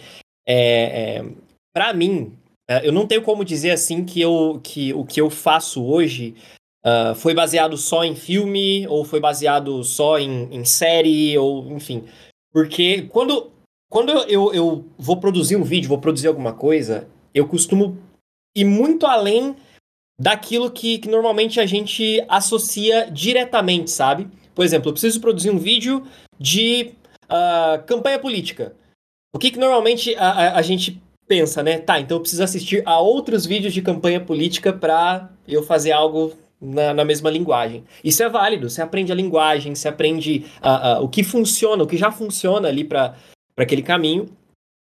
É, 0.46 1.16
é, 1.16 1.24
para 1.74 1.92
mim, 1.92 2.32
é, 2.70 2.86
eu 2.86 2.92
não 2.92 3.08
tenho 3.08 3.22
como 3.22 3.44
dizer 3.44 3.72
assim 3.72 4.04
que, 4.04 4.20
eu, 4.20 4.60
que 4.62 4.94
o 4.94 5.04
que 5.04 5.20
eu 5.20 5.28
faço 5.28 5.84
hoje 5.84 6.36
uh, 6.84 7.14
foi 7.14 7.34
baseado 7.34 7.76
só 7.76 8.04
em 8.04 8.14
filme, 8.14 8.86
ou 8.88 9.04
foi 9.04 9.20
baseado 9.20 9.82
só 9.84 10.18
em, 10.18 10.48
em 10.52 10.64
série, 10.64 11.36
ou 11.38 11.70
enfim. 11.72 12.04
Porque 12.52 13.02
quando, 13.02 13.50
quando 13.90 14.10
eu, 14.10 14.52
eu 14.52 14.84
vou 14.98 15.18
produzir 15.18 15.56
um 15.56 15.64
vídeo, 15.64 15.88
vou 15.88 15.98
produzir 15.98 16.28
alguma 16.28 16.52
coisa, 16.52 17.08
eu 17.34 17.46
costumo 17.46 17.98
ir 18.56 18.64
muito 18.64 19.06
além 19.06 19.54
daquilo 20.20 20.70
que, 20.70 20.98
que 20.98 21.08
normalmente 21.08 21.60
a 21.60 21.66
gente 21.66 22.24
associa 22.28 23.08
diretamente, 23.10 23.90
sabe? 23.90 24.28
Por 24.54 24.64
exemplo, 24.64 24.88
eu 24.88 24.92
preciso 24.92 25.20
produzir 25.20 25.50
um 25.50 25.58
vídeo 25.58 26.04
de 26.38 26.92
uh, 27.26 27.82
campanha 27.86 28.18
política. 28.18 28.74
O 29.32 29.38
que, 29.38 29.52
que 29.52 29.58
normalmente 29.58 30.16
a, 30.16 30.30
a, 30.30 30.58
a, 30.58 30.62
gente 30.62 31.00
pensa, 31.28 31.62
né? 31.62 31.78
Tá, 31.78 32.00
então 32.00 32.16
eu 32.16 32.20
preciso 32.20 32.42
assistir 32.42 32.82
a 32.84 32.98
outros 32.98 33.46
vídeos 33.46 33.72
de 33.72 33.82
campanha 33.82 34.20
política 34.20 34.72
para 34.72 35.30
eu 35.46 35.62
fazer 35.62 35.92
algo 35.92 36.36
na, 36.60 36.92
na, 36.92 37.04
mesma 37.04 37.30
linguagem. 37.30 37.84
Isso 38.02 38.22
é 38.22 38.28
válido, 38.28 38.68
você 38.68 38.82
aprende 38.82 39.12
a 39.12 39.14
linguagem, 39.14 39.74
você 39.74 39.88
aprende 39.88 40.46
uh, 40.62 41.00
uh, 41.00 41.04
o 41.04 41.08
que 41.08 41.22
funciona, 41.22 41.82
o 41.82 41.86
que 41.86 41.96
já 41.96 42.10
funciona 42.10 42.68
ali 42.68 42.84
para 42.84 43.16
aquele 43.56 43.82
caminho. 43.82 44.26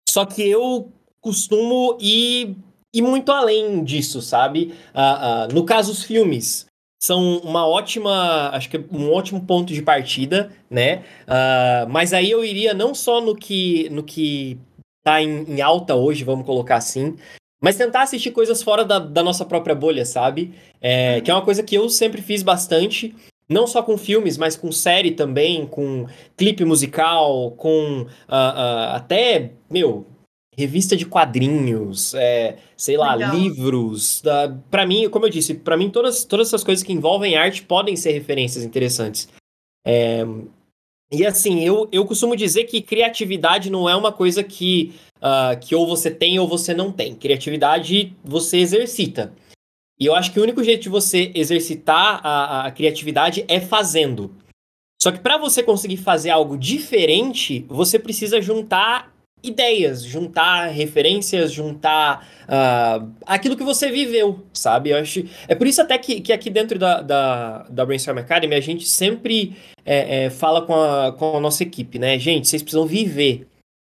Só 0.09 0.25
que 0.25 0.43
eu 0.49 0.93
costumo 1.21 1.97
ir 2.01 2.57
e 2.95 3.03
muito 3.03 3.33
além 3.33 3.83
disso, 3.83 4.23
sabe? 4.23 4.75
Uh, 4.95 5.53
no 5.53 5.65
caso, 5.65 5.91
os 5.91 6.05
filmes 6.05 6.67
são 7.03 7.39
uma 7.39 7.67
ótima, 7.67 8.51
acho 8.51 8.71
que 8.71 8.79
um 8.91 9.13
ótimo 9.13 9.45
ponto 9.45 9.73
de 9.73 9.83
partida, 9.83 10.51
né? 10.71 11.05
Mas 11.91 12.15
aí 12.15 12.31
eu 12.31 12.43
iria 12.43 12.73
não 12.73 12.95
só 12.95 13.21
no 13.21 13.37
que 13.37 13.91
no 13.91 14.03
que 14.03 14.59
tá 15.05 15.21
em, 15.21 15.45
em, 15.45 15.61
alta 15.61 15.95
hoje, 15.95 16.25
vamos 16.25 16.47
colocar 16.47 16.77
assim, 16.77 17.15
mas 17.61 17.77
tentar 17.77 18.03
assistir 18.03 18.31
coisas 18.31 18.63
fora 18.63 18.85
da, 18.85 18.99
da 18.99 19.23
nossa 19.23 19.45
própria 19.45 19.75
bolha, 19.75 20.05
sabe? 20.05 20.53
É, 20.81 21.21
que 21.21 21.31
é 21.31 21.35
uma 21.35 21.45
coisa 21.45 21.63
que 21.63 21.75
eu 21.75 21.89
sempre 21.89 22.21
fiz 22.21 22.43
bastante. 22.43 23.15
Não 23.49 23.67
só 23.67 23.83
com 23.83 23.99
filmes, 23.99 24.39
mas 24.39 24.57
com 24.57 24.73
série 24.73 25.11
também, 25.11 25.67
com 25.67 26.07
clipe 26.37 26.65
musical, 26.65 27.51
com 27.53 28.07
até, 28.27 29.51
meu, 29.71 30.07
revista 30.57 30.97
de 30.97 31.05
quadrinhos, 31.05 32.15
é, 32.15 32.57
sei 32.77 32.97
lá, 32.97 33.15
Legal. 33.15 33.37
livros. 33.37 34.23
para 34.71 34.87
mim, 34.87 35.09
como 35.09 35.27
eu 35.27 35.31
disse, 35.31 35.55
para 35.55 35.77
mim 35.77 35.91
todas, 35.91 36.25
todas 36.25 36.49
essas 36.49 36.65
coisas 36.65 36.85
que 36.85 36.93
envolvem 36.93 37.37
arte 37.37 37.63
podem 37.63 37.97
ser 37.97 38.13
referências 38.13 38.65
interessantes. 38.65 39.29
É, 39.87 40.25
e 41.13 41.27
assim, 41.27 41.61
eu, 41.63 41.89
eu 41.93 42.05
costumo 42.05 42.37
dizer 42.37 42.65
que 42.65 42.81
criatividade 42.81 43.71
não 43.71 43.89
é 43.89 43.95
uma 43.95 44.11
coisa 44.11 44.43
que, 44.43 44.95
uh, 45.25 45.59
que 45.59 45.75
ou 45.75 45.87
você 45.87 46.11
tem 46.11 46.39
ou 46.39 46.47
você 46.47 46.75
não 46.75 46.93
tem. 46.93 47.15
Criatividade 47.15 48.15
você 48.23 48.59
exercita. 48.59 49.33
E 49.99 50.07
eu 50.07 50.15
acho 50.15 50.33
que 50.33 50.41
o 50.41 50.43
único 50.43 50.63
jeito 50.63 50.83
de 50.83 50.89
você 50.89 51.33
exercitar 51.35 52.21
a, 52.23 52.67
a 52.67 52.71
criatividade 52.71 53.45
é 53.49 53.61
fazendo. 53.61 54.35
Só 55.01 55.11
que 55.11 55.21
para 55.21 55.39
você 55.39 55.63
conseguir 55.63 55.99
fazer 55.99 56.31
algo 56.31 56.57
diferente, 56.59 57.65
você 57.69 57.99
precisa 57.99 58.41
juntar 58.41 59.13
ideias, 59.43 60.03
juntar 60.03 60.69
referências, 60.69 61.53
juntar 61.53 62.27
uh, 62.45 63.13
aquilo 63.27 63.57
que 63.57 63.63
você 63.63 63.91
viveu, 63.91 64.43
sabe? 64.53 64.91
Eu 64.91 64.97
acho, 64.97 65.23
é 65.47 65.55
por 65.55 65.67
isso 65.67 65.83
até 65.83 65.99
que, 65.99 66.23
que 66.23 66.33
aqui 66.33 66.49
dentro 66.49 66.79
da, 66.79 67.03
da, 67.03 67.59
da 67.65 67.85
Brainstorm 67.85 68.19
Academy 68.19 68.55
a 68.55 68.61
gente 68.61 68.89
sempre 68.89 69.55
é, 69.85 70.25
é, 70.25 70.31
fala 70.31 70.63
com 70.63 70.75
a, 70.75 71.13
com 71.13 71.37
a 71.37 71.41
nossa 71.41 71.63
equipe, 71.63 71.99
né? 71.99 72.19
Gente, 72.19 72.49
vocês 72.49 72.63
precisam 72.63 72.87
viver 72.87 73.47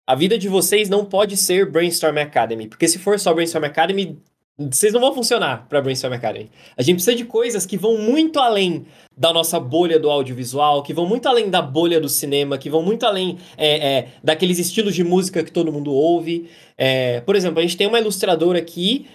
a 0.09 0.15
vida 0.15 0.39
de 0.39 0.49
vocês 0.49 0.89
não 0.89 1.05
pode 1.05 1.37
ser 1.37 1.69
Brainstorm 1.69 2.17
Academy, 2.17 2.67
porque 2.67 2.87
se 2.87 2.97
for 2.97 3.19
só 3.19 3.31
Brainstorm 3.31 3.63
Academy, 3.65 4.17
vocês 4.57 4.91
não 4.91 4.99
vão 4.99 5.13
funcionar 5.13 5.67
para 5.69 5.79
Brainstorm 5.79 6.15
Academy. 6.15 6.49
A 6.75 6.81
gente 6.81 6.95
precisa 6.95 7.15
de 7.15 7.25
coisas 7.25 7.63
que 7.63 7.77
vão 7.77 7.95
muito 7.95 8.39
além 8.39 8.87
da 9.15 9.31
nossa 9.31 9.59
bolha 9.59 9.99
do 9.99 10.09
audiovisual, 10.09 10.81
que 10.81 10.95
vão 10.95 11.05
muito 11.05 11.29
além 11.29 11.47
da 11.47 11.61
bolha 11.61 12.01
do 12.01 12.09
cinema, 12.09 12.57
que 12.57 12.71
vão 12.71 12.81
muito 12.81 13.05
além 13.05 13.37
é, 13.55 13.87
é, 13.87 14.07
daqueles 14.23 14.57
estilos 14.57 14.95
de 14.95 15.03
música 15.03 15.43
que 15.43 15.51
todo 15.51 15.71
mundo 15.71 15.93
ouve. 15.93 16.49
É, 16.75 17.21
por 17.21 17.35
exemplo, 17.35 17.59
a 17.59 17.61
gente 17.61 17.77
tem 17.77 17.85
uma 17.85 17.99
ilustradora 17.99 18.57
aqui 18.57 19.05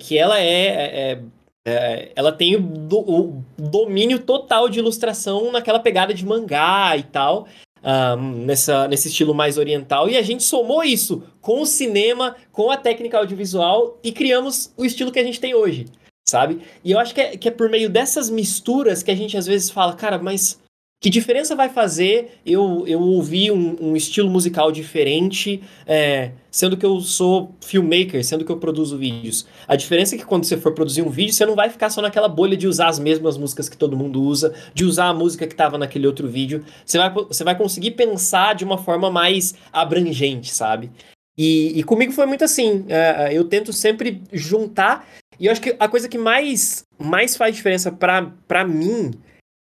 que 0.00 0.18
ela 0.18 0.40
é, 0.40 0.66
é, 0.66 1.20
é, 1.68 2.12
ela 2.16 2.32
tem 2.32 2.56
o, 2.56 2.60
do, 2.60 2.98
o, 2.98 3.44
domínio 3.56 4.18
total 4.18 4.68
de 4.68 4.80
ilustração 4.80 5.52
naquela 5.52 5.78
pegada 5.78 6.12
de 6.12 6.26
mangá 6.26 6.96
e 6.96 7.04
tal 7.04 7.46
um, 7.82 8.44
nessa, 8.44 8.88
nesse 8.88 9.08
estilo 9.08 9.34
mais 9.34 9.58
oriental. 9.58 10.08
E 10.08 10.16
a 10.16 10.22
gente 10.22 10.42
somou 10.42 10.82
isso 10.82 11.22
com 11.40 11.60
o 11.62 11.66
cinema, 11.66 12.36
com 12.52 12.70
a 12.70 12.76
técnica 12.76 13.18
audiovisual 13.18 13.98
e 14.02 14.12
criamos 14.12 14.72
o 14.76 14.84
estilo 14.84 15.12
que 15.12 15.18
a 15.18 15.24
gente 15.24 15.40
tem 15.40 15.54
hoje, 15.54 15.86
sabe? 16.28 16.60
E 16.84 16.92
eu 16.92 16.98
acho 16.98 17.14
que 17.14 17.20
é, 17.20 17.36
que 17.36 17.48
é 17.48 17.50
por 17.50 17.68
meio 17.68 17.88
dessas 17.88 18.28
misturas 18.30 19.02
que 19.02 19.10
a 19.10 19.16
gente 19.16 19.36
às 19.36 19.46
vezes 19.46 19.70
fala, 19.70 19.94
cara, 19.94 20.18
mas 20.18 20.58
que 21.06 21.10
diferença 21.10 21.54
vai 21.54 21.68
fazer 21.68 22.40
eu, 22.44 22.84
eu 22.86 23.00
ouvir 23.00 23.52
um, 23.52 23.76
um 23.80 23.96
estilo 23.96 24.30
musical 24.30 24.72
diferente, 24.72 25.62
é, 25.86 26.32
sendo 26.50 26.76
que 26.76 26.86
eu 26.86 27.00
sou 27.00 27.54
filmmaker, 27.60 28.24
sendo 28.24 28.44
que 28.44 28.50
eu 28.50 28.56
produzo 28.56 28.96
vídeos? 28.96 29.46
A 29.68 29.76
diferença 29.76 30.14
é 30.14 30.18
que 30.18 30.24
quando 30.24 30.44
você 30.44 30.56
for 30.56 30.72
produzir 30.72 31.02
um 31.02 31.10
vídeo, 31.10 31.34
você 31.34 31.44
não 31.44 31.54
vai 31.54 31.68
ficar 31.68 31.90
só 31.90 32.00
naquela 32.00 32.28
bolha 32.28 32.56
de 32.56 32.66
usar 32.66 32.88
as 32.88 32.98
mesmas 32.98 33.36
músicas 33.36 33.68
que 33.68 33.76
todo 33.76 33.96
mundo 33.96 34.22
usa, 34.22 34.54
de 34.74 34.84
usar 34.84 35.06
a 35.08 35.14
música 35.14 35.46
que 35.46 35.52
estava 35.52 35.76
naquele 35.76 36.06
outro 36.06 36.26
vídeo. 36.26 36.64
Você 36.84 36.98
vai, 36.98 37.10
você 37.12 37.44
vai 37.44 37.56
conseguir 37.56 37.92
pensar 37.92 38.54
de 38.54 38.64
uma 38.64 38.78
forma 38.78 39.10
mais 39.10 39.54
abrangente, 39.72 40.50
sabe? 40.50 40.90
E, 41.38 41.78
e 41.78 41.84
comigo 41.84 42.10
foi 42.10 42.24
muito 42.24 42.42
assim. 42.42 42.86
É, 42.88 43.28
eu 43.32 43.44
tento 43.44 43.72
sempre 43.72 44.22
juntar. 44.32 45.06
E 45.38 45.46
eu 45.46 45.52
acho 45.52 45.60
que 45.60 45.76
a 45.78 45.86
coisa 45.86 46.08
que 46.08 46.16
mais, 46.16 46.84
mais 46.98 47.36
faz 47.36 47.54
diferença 47.54 47.92
para 47.92 48.64
mim 48.64 49.12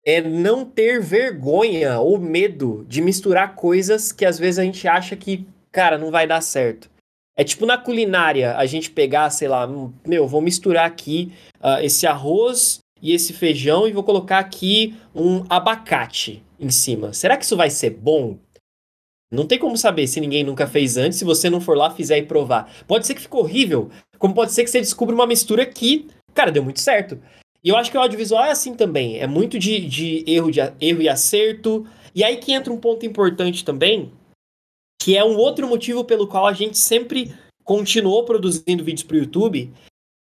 é 0.04 0.20
não 0.20 0.64
ter 0.64 1.00
vergonha 1.00 2.00
ou 2.00 2.18
medo 2.18 2.84
de 2.88 3.02
misturar 3.02 3.54
coisas 3.54 4.12
que 4.12 4.24
às 4.24 4.38
vezes 4.38 4.58
a 4.58 4.64
gente 4.64 4.86
acha 4.88 5.16
que, 5.16 5.46
cara, 5.70 5.98
não 5.98 6.10
vai 6.10 6.26
dar 6.26 6.40
certo. 6.40 6.90
É 7.36 7.44
tipo 7.44 7.64
na 7.64 7.78
culinária, 7.78 8.56
a 8.56 8.66
gente 8.66 8.90
pegar, 8.90 9.30
sei 9.30 9.48
lá, 9.48 9.68
meu, 10.06 10.26
vou 10.26 10.40
misturar 10.40 10.86
aqui 10.86 11.32
uh, 11.60 11.82
esse 11.82 12.06
arroz 12.06 12.80
e 13.00 13.12
esse 13.12 13.32
feijão 13.32 13.88
e 13.88 13.92
vou 13.92 14.02
colocar 14.02 14.38
aqui 14.38 14.94
um 15.14 15.44
abacate 15.48 16.42
em 16.58 16.70
cima. 16.70 17.12
Será 17.12 17.36
que 17.36 17.44
isso 17.44 17.56
vai 17.56 17.70
ser 17.70 17.90
bom? 17.90 18.38
Não 19.32 19.46
tem 19.46 19.58
como 19.58 19.76
saber 19.76 20.06
se 20.06 20.20
ninguém 20.20 20.42
nunca 20.42 20.66
fez 20.66 20.96
antes, 20.96 21.18
se 21.18 21.24
você 21.24 21.48
não 21.48 21.60
for 21.60 21.76
lá, 21.76 21.90
fizer 21.90 22.18
e 22.18 22.26
provar. 22.26 22.70
Pode 22.86 23.06
ser 23.06 23.14
que 23.14 23.22
ficou 23.22 23.42
horrível, 23.42 23.90
como 24.18 24.34
pode 24.34 24.52
ser 24.52 24.64
que 24.64 24.70
você 24.70 24.80
descubra 24.80 25.14
uma 25.14 25.26
mistura 25.26 25.64
que, 25.64 26.08
cara, 26.34 26.50
deu 26.50 26.64
muito 26.64 26.80
certo. 26.80 27.18
E 27.62 27.68
eu 27.68 27.76
acho 27.76 27.90
que 27.90 27.96
o 27.96 28.00
audiovisual 28.00 28.44
é 28.44 28.50
assim 28.50 28.74
também. 28.74 29.18
É 29.18 29.26
muito 29.26 29.58
de, 29.58 29.80
de, 29.86 30.24
erro, 30.26 30.50
de 30.50 30.60
erro 30.80 31.02
e 31.02 31.08
acerto. 31.08 31.86
E 32.14 32.24
aí 32.24 32.36
que 32.36 32.52
entra 32.52 32.72
um 32.72 32.80
ponto 32.80 33.04
importante 33.04 33.64
também, 33.64 34.12
que 35.00 35.16
é 35.16 35.24
um 35.24 35.36
outro 35.36 35.68
motivo 35.68 36.04
pelo 36.04 36.26
qual 36.26 36.46
a 36.46 36.52
gente 36.52 36.78
sempre 36.78 37.34
continuou 37.64 38.24
produzindo 38.24 38.82
vídeos 38.82 39.02
para 39.02 39.16
o 39.16 39.20
YouTube, 39.20 39.72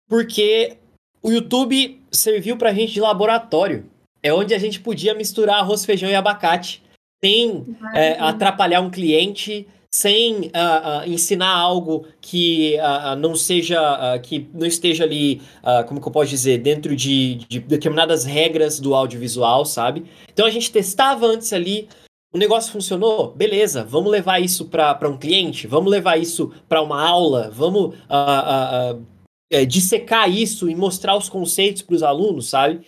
porque 0.09 0.79
o 1.23 1.31
YouTube 1.31 2.01
serviu 2.11 2.57
para 2.57 2.71
a 2.71 2.75
gente 2.75 2.93
de 2.93 3.01
laboratório. 3.01 3.89
É 4.23 4.33
onde 4.33 4.55
a 4.55 4.59
gente 4.59 4.81
podia 4.81 5.15
misturar 5.15 5.61
arroz, 5.61 5.85
feijão 5.85 6.11
e 6.11 6.15
abacate 6.15 6.83
sem 7.23 7.77
é, 7.95 8.19
atrapalhar 8.19 8.81
um 8.81 8.91
cliente, 8.91 9.67
sem 9.93 10.43
uh, 10.43 11.03
uh, 11.05 11.09
ensinar 11.09 11.53
algo 11.53 12.07
que 12.21 12.77
uh, 12.79 13.17
não 13.17 13.35
seja 13.35 14.19
que 14.23 14.49
não 14.55 14.67
esteja 14.67 15.03
ali 15.03 15.43
como 15.89 16.01
que 16.01 16.07
eu 16.07 16.13
posso 16.13 16.31
dizer 16.31 16.59
dentro 16.59 16.95
de, 16.95 17.37
de, 17.49 17.59
determinadas 17.59 18.25
regras 18.25 18.79
do 18.79 18.95
audiovisual 18.95 19.65
sabe? 19.65 20.05
Então 20.33 20.47
a 20.47 20.51
gente 20.51 20.71
testava 20.71 21.27
antes 21.27 21.53
ali 21.53 21.89
o 22.33 22.39
negócio 22.39 22.71
funcionou? 22.71 23.33
Beleza 23.35 23.83
vamos 23.83 24.13
levar 24.13 24.41
isso 24.41 24.67
para 24.67 25.09
um 25.09 25.19
cliente? 25.19 25.67
Vamos 25.67 25.91
levar 25.91 26.17
isso 26.19 26.53
para 26.69 26.81
uma 26.81 27.05
aula? 27.05 27.51
Vamos 27.51 27.97
é, 29.51 29.65
dissecar 29.65 30.31
isso 30.31 30.71
e 30.71 30.77
mostrar 30.77 31.17
os 31.17 31.29
conceitos 31.29 31.83
para 31.83 31.97
os 31.97 32.03
alunos 32.05 32.49
sabe? 32.49 32.87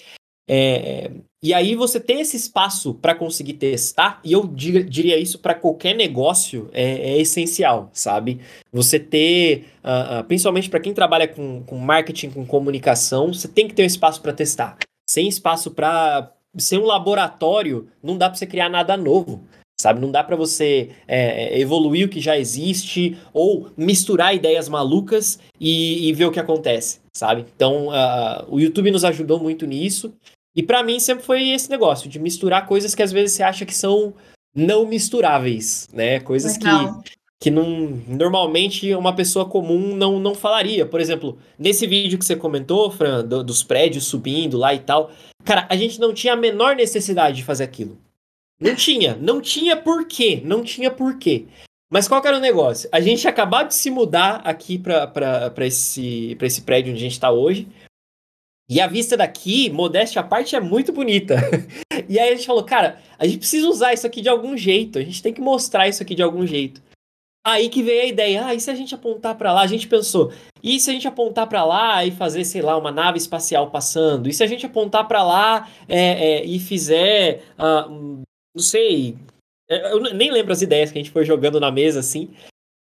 É, 0.49 1.11
e 1.43 1.53
aí 1.53 1.75
você 1.75 1.99
ter 1.99 2.21
esse 2.21 2.37
espaço 2.37 2.95
para 2.95 3.17
conseguir 3.17 3.55
testar, 3.55 4.21
e 4.23 4.33
eu 4.33 4.47
diria 4.47 5.19
isso 5.19 5.41
para 5.41 5.55
qualquer 5.55 5.93
negócio, 5.95 6.71
é, 6.73 7.15
é, 7.15 7.21
essencial, 7.21 7.91
sabe? 7.93 8.41
Você 8.73 9.01
ter, 9.01 9.67
uh, 9.83 10.21
uh, 10.21 10.25
principalmente 10.25 10.71
para 10.71 10.79
quem 10.79 10.95
trabalha 10.95 11.27
com, 11.27 11.65
com 11.65 11.77
marketing, 11.79 12.31
com 12.31 12.47
comunicação, 12.47 13.35
você 13.35 13.49
tem 13.49 13.67
que 13.67 13.75
ter 13.75 13.83
um 13.83 13.87
espaço 13.87 14.23
para 14.23 14.33
testar. 14.33 14.79
Sem 15.11 15.27
espaço 15.27 15.73
para 15.73 16.33
ser 16.57 16.79
um 16.79 16.85
laboratório, 16.85 17.89
não 18.01 18.17
dá 18.17 18.29
para 18.29 18.39
você 18.39 18.47
criar 18.47 18.69
nada 18.69 18.97
novo 18.97 19.43
sabe? 19.83 20.01
Não 20.01 20.13
dá 20.13 20.23
para 20.23 20.37
você 20.37 20.91
é, 21.09 21.59
evoluir 21.59 22.07
o 22.07 22.09
que 22.09 22.21
já 22.21 22.39
existe 22.39 23.19
ou 23.33 23.69
misturar 23.77 24.33
ideias 24.33 24.69
malucas 24.69 25.41
e, 25.61 26.09
e 26.09 26.13
ver 26.13 26.27
o 26.27 26.31
que 26.31 26.39
acontece, 26.39 27.01
sabe? 27.13 27.45
Então, 27.57 27.89
uh, 27.89 28.47
o 28.49 28.61
YouTube 28.61 28.93
nos 28.93 29.05
ajudou 29.05 29.41
muito 29.41 29.67
nisso. 29.67 30.15
E 30.55 30.63
para 30.63 30.83
mim 30.83 31.01
sempre 31.01 31.25
foi 31.25 31.51
esse 31.51 31.71
negócio 31.71 32.09
de 32.09 32.19
misturar 32.19 32.67
coisas 32.67 32.95
que 32.95 33.03
às 33.03 33.13
vezes 33.13 33.33
você 33.33 33.43
acha 33.43 33.65
que 33.65 33.75
são 33.75 34.15
não 34.55 34.87
misturáveis, 34.87 35.89
né? 35.93 36.21
Coisas 36.21 36.59
que, 36.59 36.67
que 37.41 37.51
não, 37.51 38.01
normalmente 38.07 38.95
uma 38.95 39.15
pessoa 39.15 39.47
comum 39.47 39.97
não, 39.97 40.21
não 40.21 40.35
falaria. 40.35 40.85
Por 40.85 41.01
exemplo, 41.01 41.39
nesse 41.59 41.87
vídeo 41.87 42.19
que 42.19 42.25
você 42.25 42.37
comentou, 42.37 42.91
Fran, 42.91 43.25
do, 43.25 43.43
dos 43.43 43.63
prédios 43.63 44.05
subindo 44.05 44.59
lá 44.59 44.75
e 44.75 44.81
tal, 44.81 45.11
cara, 45.45 45.67
a 45.71 45.77
gente 45.77 45.99
não 45.99 46.13
tinha 46.13 46.35
a 46.35 46.37
menor 46.37 46.77
necessidade 46.77 47.39
de 47.39 47.45
fazer 47.45 47.65
aquilo. 47.65 47.99
Não 48.61 48.77
tinha, 48.77 49.17
não 49.17 49.41
tinha 49.41 49.77
porquê, 49.77 50.41
não 50.45 50.63
tinha 50.63 50.91
porquê. 50.91 51.47
Mas 51.91 52.07
qual 52.07 52.23
que 52.23 52.29
era 52.29 52.37
o 52.37 52.41
negócio? 52.41 52.89
A 52.93 53.01
gente 53.01 53.27
acabou 53.27 53.65
de 53.65 53.75
se 53.75 53.91
mudar 53.91 54.41
aqui 54.45 54.79
para 54.79 55.53
esse, 55.67 56.39
esse 56.41 56.63
prédio 56.63 56.93
onde 56.93 57.01
a 57.01 57.03
gente 57.03 57.13
está 57.13 57.31
hoje. 57.31 57.67
E 58.69 58.81
a 58.81 58.87
vista 58.87 59.17
daqui, 59.17 59.69
modéstia 59.71 60.21
à 60.21 60.25
parte, 60.25 60.57
é 60.57 60.61
muito 60.61 60.93
bonita. 60.93 61.37
e 62.09 62.19
aí 62.19 62.31
a 62.31 62.35
gente 62.35 62.47
falou, 62.47 62.65
cara, 62.65 63.01
a 63.19 63.27
gente 63.27 63.39
precisa 63.39 63.69
usar 63.69 63.93
isso 63.93 64.07
aqui 64.07 64.21
de 64.21 64.29
algum 64.29 64.57
jeito, 64.57 64.99
a 64.99 65.03
gente 65.03 65.23
tem 65.23 65.33
que 65.33 65.41
mostrar 65.41 65.89
isso 65.89 66.03
aqui 66.03 66.15
de 66.15 66.23
algum 66.23 66.47
jeito. 66.47 66.83
Aí 67.45 67.69
que 67.69 67.83
veio 67.83 68.03
a 68.03 68.07
ideia, 68.07 68.47
ah, 68.47 68.55
e 68.55 68.61
se 68.61 68.71
a 68.71 68.75
gente 68.75 68.95
apontar 68.95 69.37
para 69.37 69.53
lá? 69.53 69.63
A 69.63 69.67
gente 69.67 69.89
pensou, 69.89 70.33
e 70.63 70.79
se 70.79 70.89
a 70.91 70.93
gente 70.93 71.09
apontar 71.09 71.49
para 71.49 71.65
lá 71.65 72.05
e 72.05 72.13
fazer, 72.13 72.45
sei 72.45 72.63
lá, 72.63 72.77
uma 72.77 72.93
nave 72.93 73.19
espacial 73.19 73.69
passando? 73.69 74.29
E 74.29 74.33
se 74.33 74.45
a 74.45 74.47
gente 74.47 74.65
apontar 74.65 75.09
para 75.09 75.25
lá 75.25 75.69
é, 75.89 76.39
é, 76.39 76.45
e 76.45 76.61
fizer, 76.61 77.43
uh, 77.59 77.91
não 78.55 78.63
sei, 78.63 79.17
é, 79.69 79.93
eu 79.93 80.01
nem 80.15 80.31
lembro 80.31 80.53
as 80.53 80.63
ideias 80.63 80.93
que 80.93 80.99
a 80.99 81.03
gente 81.03 81.11
foi 81.11 81.25
jogando 81.25 81.59
na 81.59 81.71
mesa 81.71 81.99
assim. 81.99 82.31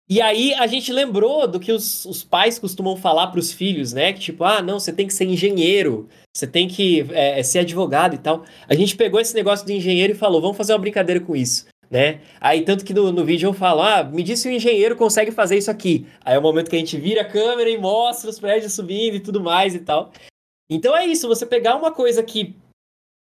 E 0.08 0.20
aí 0.20 0.52
a 0.54 0.66
gente 0.66 0.92
lembrou 0.92 1.46
do 1.46 1.60
que 1.60 1.72
os, 1.72 2.04
os 2.04 2.22
pais 2.22 2.58
costumam 2.58 2.96
falar 2.96 3.28
para 3.28 3.40
os 3.40 3.52
filhos, 3.52 3.92
né? 3.92 4.12
Que 4.12 4.20
tipo, 4.20 4.44
ah, 4.44 4.60
não, 4.60 4.78
você 4.78 4.92
tem 4.92 5.06
que 5.06 5.14
ser 5.14 5.24
engenheiro, 5.24 6.08
você 6.36 6.46
tem 6.46 6.68
que 6.68 7.06
é, 7.12 7.40
é, 7.40 7.42
ser 7.42 7.60
advogado 7.60 8.14
e 8.14 8.18
tal. 8.18 8.44
A 8.68 8.74
gente 8.74 8.96
pegou 8.96 9.20
esse 9.20 9.34
negócio 9.34 9.64
de 9.64 9.72
engenheiro 9.72 10.12
e 10.12 10.16
falou, 10.16 10.40
vamos 10.40 10.56
fazer 10.56 10.72
uma 10.72 10.78
brincadeira 10.78 11.20
com 11.20 11.36
isso. 11.36 11.66
Né? 11.90 12.20
Aí, 12.40 12.62
tanto 12.62 12.84
que 12.84 12.94
no, 12.94 13.12
no 13.12 13.24
vídeo 13.24 13.48
eu 13.48 13.52
falo, 13.52 13.82
ah, 13.82 14.02
me 14.02 14.22
disse 14.22 14.42
se 14.42 14.48
o 14.48 14.52
engenheiro 14.52 14.96
consegue 14.96 15.30
fazer 15.30 15.58
isso 15.58 15.70
aqui. 15.70 16.06
Aí 16.24 16.34
é 16.34 16.38
o 16.38 16.42
momento 16.42 16.70
que 16.70 16.76
a 16.76 16.78
gente 16.78 16.96
vira 16.96 17.20
a 17.20 17.24
câmera 17.24 17.68
e 17.70 17.78
mostra 17.78 18.30
os 18.30 18.38
prédios 18.38 18.72
subindo 18.72 19.16
e 19.16 19.20
tudo 19.20 19.40
mais 19.40 19.74
e 19.74 19.78
tal. 19.78 20.10
Então 20.70 20.96
é 20.96 21.06
isso, 21.06 21.28
você 21.28 21.44
pegar 21.44 21.76
uma 21.76 21.92
coisa 21.92 22.22
que, 22.22 22.56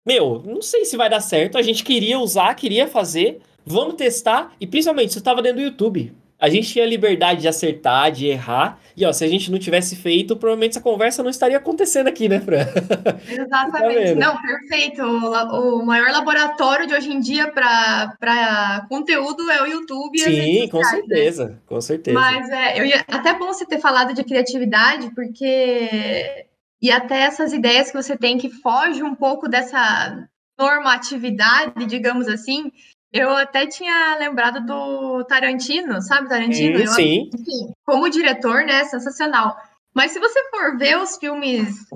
meu, 0.06 0.42
não 0.46 0.62
sei 0.62 0.86
se 0.86 0.96
vai 0.96 1.10
dar 1.10 1.20
certo, 1.20 1.58
a 1.58 1.62
gente 1.62 1.84
queria 1.84 2.18
usar, 2.18 2.54
queria 2.54 2.88
fazer, 2.88 3.40
vamos 3.66 3.96
testar, 3.96 4.54
e 4.58 4.66
principalmente, 4.66 5.12
você 5.12 5.18
estava 5.18 5.42
dentro 5.42 5.58
do 5.58 5.64
YouTube 5.64 6.14
a 6.44 6.48
gente 6.50 6.68
tinha 6.68 6.84
liberdade 6.84 7.40
de 7.40 7.48
acertar, 7.48 8.12
de 8.12 8.26
errar. 8.26 8.78
E 8.94 9.04
ó, 9.06 9.12
se 9.14 9.24
a 9.24 9.28
gente 9.28 9.50
não 9.50 9.58
tivesse 9.58 9.96
feito, 9.96 10.36
provavelmente 10.36 10.72
essa 10.72 10.80
conversa 10.80 11.22
não 11.22 11.30
estaria 11.30 11.56
acontecendo 11.56 12.06
aqui, 12.06 12.28
né, 12.28 12.38
Fran? 12.38 12.66
Exatamente. 13.26 14.14
tá 14.14 14.26
não, 14.26 14.42
perfeito. 14.42 15.02
O, 15.02 15.80
o, 15.80 15.86
maior 15.86 16.10
laboratório 16.10 16.86
de 16.86 16.92
hoje 16.92 17.10
em 17.10 17.18
dia 17.18 17.50
para 17.50 18.84
conteúdo 18.90 19.50
é 19.50 19.62
o 19.62 19.66
YouTube. 19.66 20.18
Sim, 20.18 20.68
com 20.68 20.80
né? 20.80 20.84
certeza, 20.84 21.46
né? 21.46 21.56
com 21.64 21.80
certeza. 21.80 22.20
Mas 22.20 22.50
é, 22.50 22.78
eu 22.78 22.84
ia, 22.84 23.02
até 23.08 23.32
bom 23.32 23.46
você 23.46 23.64
ter 23.64 23.80
falado 23.80 24.12
de 24.12 24.22
criatividade, 24.22 25.14
porque. 25.14 26.46
E 26.82 26.90
até 26.90 27.20
essas 27.22 27.54
ideias 27.54 27.90
que 27.90 27.96
você 27.96 28.18
tem 28.18 28.36
que 28.36 28.50
foge 28.50 29.02
um 29.02 29.14
pouco 29.14 29.48
dessa 29.48 30.28
normatividade, 30.58 31.86
digamos 31.86 32.28
assim, 32.28 32.70
eu 33.14 33.30
até 33.30 33.64
tinha 33.64 34.16
lembrado 34.18 34.66
do 34.66 35.24
Tarantino, 35.24 36.02
sabe 36.02 36.28
Tarantino? 36.28 36.82
Hum, 36.82 36.86
sim. 36.88 37.30
enfim, 37.32 37.72
como 37.86 38.10
diretor, 38.10 38.64
né, 38.64 38.84
sensacional. 38.86 39.56
Mas 39.94 40.10
se 40.10 40.18
você 40.18 40.50
for 40.50 40.76
ver 40.76 40.98
os 40.98 41.16
filmes 41.16 41.86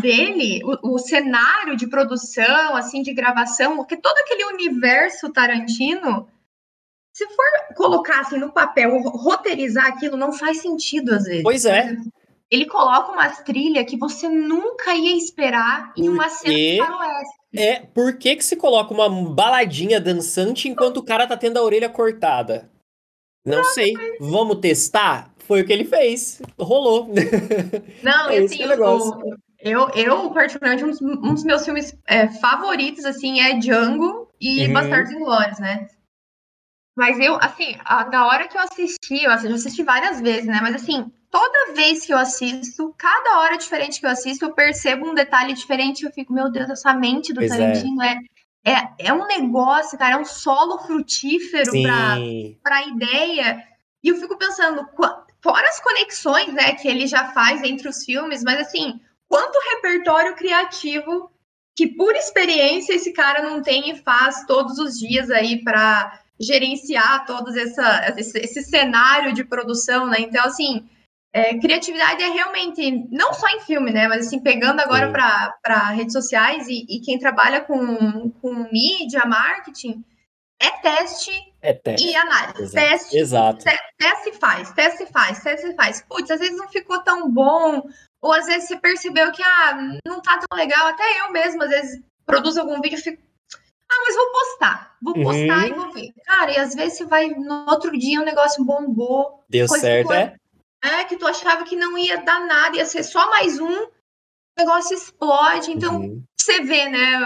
dele, 0.00 0.62
o, 0.64 0.94
o, 0.94 0.98
cenário 0.98 1.76
de 1.76 1.86
produção, 1.86 2.74
assim, 2.74 3.02
de 3.02 3.12
gravação, 3.12 3.84
que 3.84 3.98
todo 3.98 4.16
aquele 4.16 4.46
universo 4.46 5.30
Tarantino 5.30 6.26
se 7.12 7.26
for 7.26 7.74
colocar 7.76 8.20
assim 8.20 8.38
no 8.38 8.50
papel, 8.50 8.98
roteirizar 9.02 9.86
aquilo, 9.86 10.16
não 10.16 10.32
faz 10.32 10.62
sentido 10.62 11.14
às 11.14 11.24
vezes. 11.24 11.44
Pois 11.44 11.64
é. 11.64 11.96
Ele 12.50 12.66
coloca 12.66 13.12
umas 13.12 13.40
trilhas 13.42 13.84
que 13.88 13.96
você 13.96 14.28
nunca 14.28 14.94
ia 14.94 15.16
esperar 15.16 15.92
em 15.96 16.08
uma 16.08 16.28
cena 16.28 16.54
de 16.54 16.78
faroeste. 16.78 17.43
É, 17.56 17.80
por 17.80 18.16
que 18.18 18.36
que 18.36 18.44
se 18.44 18.56
coloca 18.56 18.92
uma 18.92 19.08
baladinha 19.08 20.00
dançante 20.00 20.68
enquanto 20.68 20.98
o 20.98 21.04
cara 21.04 21.26
tá 21.26 21.36
tendo 21.36 21.56
a 21.56 21.62
orelha 21.62 21.88
cortada? 21.88 22.68
Não, 23.44 23.58
não 23.58 23.64
sei. 23.64 23.92
Mas... 23.92 24.16
Vamos 24.20 24.58
testar? 24.58 25.32
Foi 25.38 25.60
o 25.60 25.66
que 25.66 25.72
ele 25.72 25.84
fez. 25.84 26.40
Rolou. 26.58 27.08
Não, 28.02 28.30
é 28.30 28.38
assim, 28.38 28.62
eu, 28.62 28.70
eu, 29.60 29.88
eu, 29.90 30.30
particularmente, 30.30 30.84
um 30.84 30.90
dos, 30.90 31.02
um 31.02 31.34
dos 31.34 31.44
meus 31.44 31.64
filmes 31.64 31.94
é, 32.06 32.28
favoritos, 32.28 33.04
assim, 33.04 33.40
é 33.40 33.58
Django 33.58 34.30
e 34.40 34.66
uhum. 34.66 34.72
Bastardos 34.72 35.12
Inglórios, 35.12 35.58
né? 35.58 35.86
Mas 36.96 37.18
eu, 37.18 37.36
assim, 37.36 37.76
a, 37.84 38.08
na 38.08 38.26
hora 38.26 38.48
que 38.48 38.56
eu 38.56 38.62
assisti, 38.62 39.24
eu 39.24 39.30
assisti 39.30 39.82
várias 39.82 40.20
vezes, 40.20 40.46
né? 40.46 40.60
Mas 40.62 40.76
assim, 40.76 41.10
toda 41.34 41.74
vez 41.74 42.06
que 42.06 42.12
eu 42.12 42.16
assisto, 42.16 42.94
cada 42.96 43.40
hora 43.40 43.58
diferente 43.58 43.98
que 43.98 44.06
eu 44.06 44.10
assisto, 44.10 44.44
eu 44.44 44.52
percebo 44.52 45.10
um 45.10 45.14
detalhe 45.14 45.52
diferente 45.52 46.04
eu 46.04 46.12
fico, 46.12 46.32
meu 46.32 46.48
Deus, 46.48 46.70
essa 46.70 46.94
mente 46.94 47.32
do 47.32 47.40
pois 47.40 47.50
é. 47.50 47.56
Tarantino 47.56 48.02
é. 48.02 48.12
é. 48.12 48.34
É, 48.66 49.08
é 49.08 49.12
um 49.12 49.26
negócio, 49.26 49.98
cara, 49.98 50.14
é 50.14 50.16
um 50.16 50.24
solo 50.24 50.78
frutífero 50.78 51.70
para 52.62 52.76
a 52.76 52.86
ideia. 52.86 53.62
E 54.02 54.08
eu 54.08 54.16
fico 54.16 54.38
pensando, 54.38 54.88
fora 55.42 55.68
as 55.68 55.80
conexões, 55.80 56.54
né, 56.54 56.72
que 56.72 56.88
ele 56.88 57.06
já 57.06 57.30
faz 57.32 57.62
entre 57.62 57.88
os 57.88 58.04
filmes, 58.04 58.42
mas 58.42 58.60
assim, 58.60 58.98
quanto 59.28 59.58
repertório 59.74 60.34
criativo 60.34 61.30
que 61.76 61.88
por 61.88 62.14
experiência 62.14 62.94
esse 62.94 63.12
cara 63.12 63.42
não 63.42 63.60
tem 63.60 63.90
e 63.90 63.98
faz 63.98 64.46
todos 64.46 64.78
os 64.78 64.98
dias 64.98 65.30
aí 65.30 65.62
para 65.62 66.22
gerenciar 66.40 67.26
todo 67.26 67.50
essa, 67.58 68.14
esse, 68.16 68.38
esse, 68.38 68.62
cenário 68.62 69.34
de 69.34 69.44
produção, 69.44 70.06
né? 70.06 70.20
Então, 70.20 70.44
assim, 70.44 70.88
é, 71.34 71.58
criatividade 71.58 72.22
é 72.22 72.28
realmente, 72.28 73.08
não 73.10 73.34
só 73.34 73.48
em 73.48 73.60
filme, 73.60 73.90
né? 73.92 74.06
Mas, 74.06 74.28
assim, 74.28 74.38
pegando 74.38 74.78
agora 74.78 75.10
para 75.60 75.88
redes 75.90 76.12
sociais 76.12 76.68
e, 76.68 76.86
e, 76.88 77.00
quem 77.00 77.18
trabalha 77.18 77.60
com, 77.60 78.30
com 78.40 78.54
mídia, 78.70 79.24
marketing, 79.26 80.04
é 80.62 80.70
teste, 80.80 81.32
é 81.60 81.72
teste. 81.72 82.06
e 82.06 82.14
análise. 82.14 82.62
Exato. 82.62 82.88
Teste, 82.88 83.18
Exato. 83.18 83.64
Te, 83.64 83.78
teste 83.98 84.28
e 84.28 84.32
faz, 84.34 84.70
teste 84.70 85.02
e 85.02 85.06
faz, 85.06 85.42
teste 85.42 85.66
e 85.66 85.74
faz. 85.74 86.04
Putz, 86.08 86.30
às 86.30 86.38
vezes 86.38 86.56
não 86.56 86.68
ficou 86.68 87.02
tão 87.02 87.28
bom, 87.28 87.82
ou 88.22 88.32
às 88.32 88.46
vezes 88.46 88.68
você 88.68 88.78
percebeu 88.78 89.32
que, 89.32 89.42
ah, 89.42 89.98
não 90.06 90.22
tá 90.22 90.38
tão 90.38 90.56
legal. 90.56 90.86
Até 90.86 91.02
eu 91.20 91.32
mesmo, 91.32 91.64
às 91.64 91.70
vezes, 91.70 92.00
produzo 92.24 92.60
algum 92.60 92.80
vídeo 92.80 92.96
e 92.96 93.02
fico, 93.02 93.20
ah, 93.90 94.04
mas 94.06 94.14
vou 94.14 94.30
postar. 94.30 94.96
Vou 95.02 95.14
postar 95.14 95.58
uhum. 95.58 95.66
e 95.66 95.72
vou 95.72 95.92
ver. 95.92 96.12
Cara, 96.24 96.52
e 96.52 96.58
às 96.58 96.76
vezes 96.76 96.96
você 96.96 97.04
vai 97.06 97.28
no 97.28 97.68
outro 97.68 97.90
dia 97.98 98.20
um 98.20 98.24
negócio 98.24 98.64
bombou. 98.64 99.44
Deu 99.48 99.66
certo, 99.66 100.12
é? 100.12 100.36
É, 100.84 101.04
que 101.04 101.16
tu 101.16 101.26
achava 101.26 101.64
que 101.64 101.74
não 101.74 101.96
ia 101.96 102.18
dar 102.18 102.46
nada, 102.46 102.76
ia 102.76 102.84
ser 102.84 103.02
só 103.02 103.30
mais 103.30 103.58
um, 103.58 103.84
o 103.84 103.90
negócio 104.58 104.94
explode. 104.94 105.72
Então, 105.72 105.96
uhum. 105.96 106.22
você 106.38 106.60
vê, 106.60 106.90
né? 106.90 107.18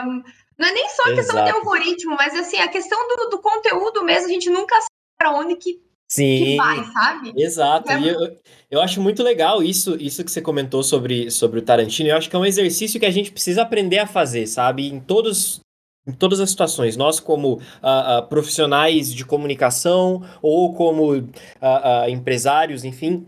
Não 0.57 0.69
é 0.69 0.73
nem 0.73 0.89
só 0.91 1.03
a 1.03 1.15
questão 1.15 1.37
Exato. 1.37 1.45
de 1.45 1.51
algoritmo, 1.51 2.17
mas 2.17 2.35
assim, 2.35 2.59
a 2.59 2.69
questão 2.69 2.99
do, 3.09 3.31
do 3.31 3.41
conteúdo 3.41 4.05
mesmo, 4.05 4.29
a 4.29 4.33
gente 4.33 4.49
nunca 4.49 4.75
sabe 4.77 4.87
para 5.19 5.33
onde 5.33 5.57
que, 5.57 5.81
Sim, 6.09 6.45
que 6.45 6.57
vai, 6.57 6.85
sabe? 6.85 7.33
Exato. 7.37 7.91
É... 7.91 8.11
Eu, 8.11 8.39
eu 8.71 8.81
acho 8.81 9.01
muito 9.01 9.23
legal 9.23 9.63
isso, 9.63 9.97
isso 10.01 10.25
que 10.25 10.31
você 10.31 10.41
comentou 10.41 10.83
sobre, 10.83 11.31
sobre 11.31 11.59
o 11.59 11.63
Tarantino. 11.63 12.09
Eu 12.09 12.17
acho 12.17 12.31
que 12.31 12.37
é 12.37 12.39
um 12.39 12.47
exercício 12.47 12.99
que 12.99 13.07
a 13.07 13.11
gente 13.11 13.33
precisa 13.33 13.63
aprender 13.63 13.99
a 13.99 14.07
fazer, 14.07 14.47
sabe? 14.47 14.89
Em 14.89 15.01
todos, 15.01 15.61
em 16.07 16.13
todas 16.13 16.41
as 16.41 16.51
situações. 16.51 16.97
Nós, 16.97 17.21
como 17.21 17.55
uh, 17.55 17.61
uh, 17.61 18.27
profissionais 18.29 19.13
de 19.13 19.25
comunicação 19.25 20.25
ou 20.41 20.75
como 20.75 21.19
uh, 21.19 22.09
empresários, 22.09 22.85
enfim, 22.85 23.27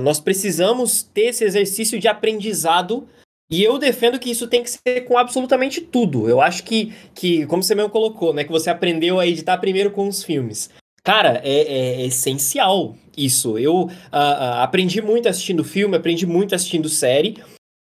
nós 0.00 0.20
precisamos 0.20 1.02
ter 1.02 1.26
esse 1.26 1.44
exercício 1.44 1.98
de 1.98 2.08
aprendizado. 2.08 3.08
E 3.50 3.62
eu 3.62 3.78
defendo 3.78 4.18
que 4.18 4.30
isso 4.30 4.48
tem 4.48 4.62
que 4.62 4.70
ser 4.70 5.02
com 5.02 5.16
absolutamente 5.16 5.80
tudo. 5.80 6.28
Eu 6.28 6.40
acho 6.40 6.64
que, 6.64 6.92
que 7.14 7.46
como 7.46 7.62
você 7.62 7.74
mesmo 7.74 7.90
colocou, 7.90 8.34
né, 8.34 8.42
que 8.42 8.50
você 8.50 8.68
aprendeu 8.68 9.20
a 9.20 9.26
editar 9.26 9.56
primeiro 9.58 9.90
com 9.92 10.08
os 10.08 10.24
filmes. 10.24 10.68
Cara, 11.04 11.40
é, 11.44 12.00
é 12.00 12.06
essencial 12.06 12.96
isso. 13.16 13.56
Eu 13.56 13.88
aprendi 14.10 15.00
muito 15.00 15.28
assistindo 15.28 15.62
filme, 15.62 15.96
aprendi 15.96 16.26
muito 16.26 16.54
assistindo 16.54 16.88
série. 16.88 17.36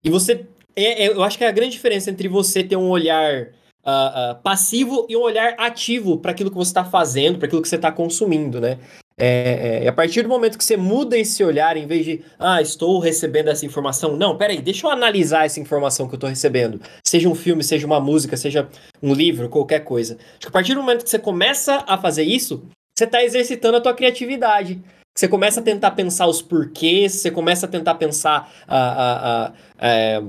E 0.04 0.08
você. 0.08 0.46
É, 0.76 1.06
é, 1.06 1.08
eu 1.08 1.22
acho 1.24 1.36
que 1.36 1.42
é 1.42 1.48
a 1.48 1.52
grande 1.52 1.72
diferença 1.72 2.10
entre 2.10 2.28
você 2.28 2.62
ter 2.62 2.76
um 2.76 2.88
olhar 2.88 3.48
uh, 3.84 4.32
uh, 4.32 4.42
passivo 4.42 5.06
e 5.08 5.16
um 5.16 5.20
olhar 5.20 5.54
ativo 5.58 6.18
para 6.18 6.30
aquilo 6.30 6.50
que 6.50 6.56
você 6.56 6.70
está 6.70 6.84
fazendo, 6.84 7.38
para 7.38 7.46
aquilo 7.46 7.60
que 7.60 7.68
você 7.68 7.76
está 7.76 7.90
consumindo, 7.90 8.60
né? 8.60 8.78
É, 9.22 9.82
é, 9.84 9.88
a 9.88 9.92
partir 9.92 10.22
do 10.22 10.28
momento 10.30 10.56
que 10.56 10.64
você 10.64 10.78
muda 10.78 11.18
esse 11.18 11.44
olhar, 11.44 11.76
em 11.76 11.86
vez 11.86 12.06
de, 12.06 12.24
ah, 12.38 12.62
estou 12.62 12.98
recebendo 12.98 13.48
essa 13.48 13.66
informação, 13.66 14.16
não, 14.16 14.38
peraí, 14.38 14.62
deixa 14.62 14.86
eu 14.86 14.90
analisar 14.90 15.44
essa 15.44 15.60
informação 15.60 16.08
que 16.08 16.14
eu 16.14 16.16
estou 16.16 16.30
recebendo. 16.30 16.80
Seja 17.06 17.28
um 17.28 17.34
filme, 17.34 17.62
seja 17.62 17.86
uma 17.86 18.00
música, 18.00 18.34
seja 18.36 18.66
um 19.02 19.12
livro, 19.12 19.50
qualquer 19.50 19.80
coisa. 19.80 20.16
Acho 20.30 20.40
que 20.40 20.48
a 20.48 20.50
partir 20.50 20.74
do 20.74 20.80
momento 20.80 21.04
que 21.04 21.10
você 21.10 21.18
começa 21.18 21.84
a 21.86 21.98
fazer 21.98 22.22
isso, 22.22 22.64
você 22.96 23.04
está 23.04 23.22
exercitando 23.22 23.76
a 23.76 23.80
tua 23.80 23.94
criatividade. 23.94 24.82
Você 25.14 25.28
começa 25.28 25.60
a 25.60 25.62
tentar 25.62 25.90
pensar 25.90 26.26
os 26.26 26.40
porquês, 26.40 27.12
você 27.12 27.30
começa 27.30 27.66
a 27.66 27.68
tentar 27.68 27.96
pensar 27.96 28.50
a, 28.66 28.78
a, 28.78 29.12
a, 29.12 29.48
a 29.48 29.52
é, 29.86 30.22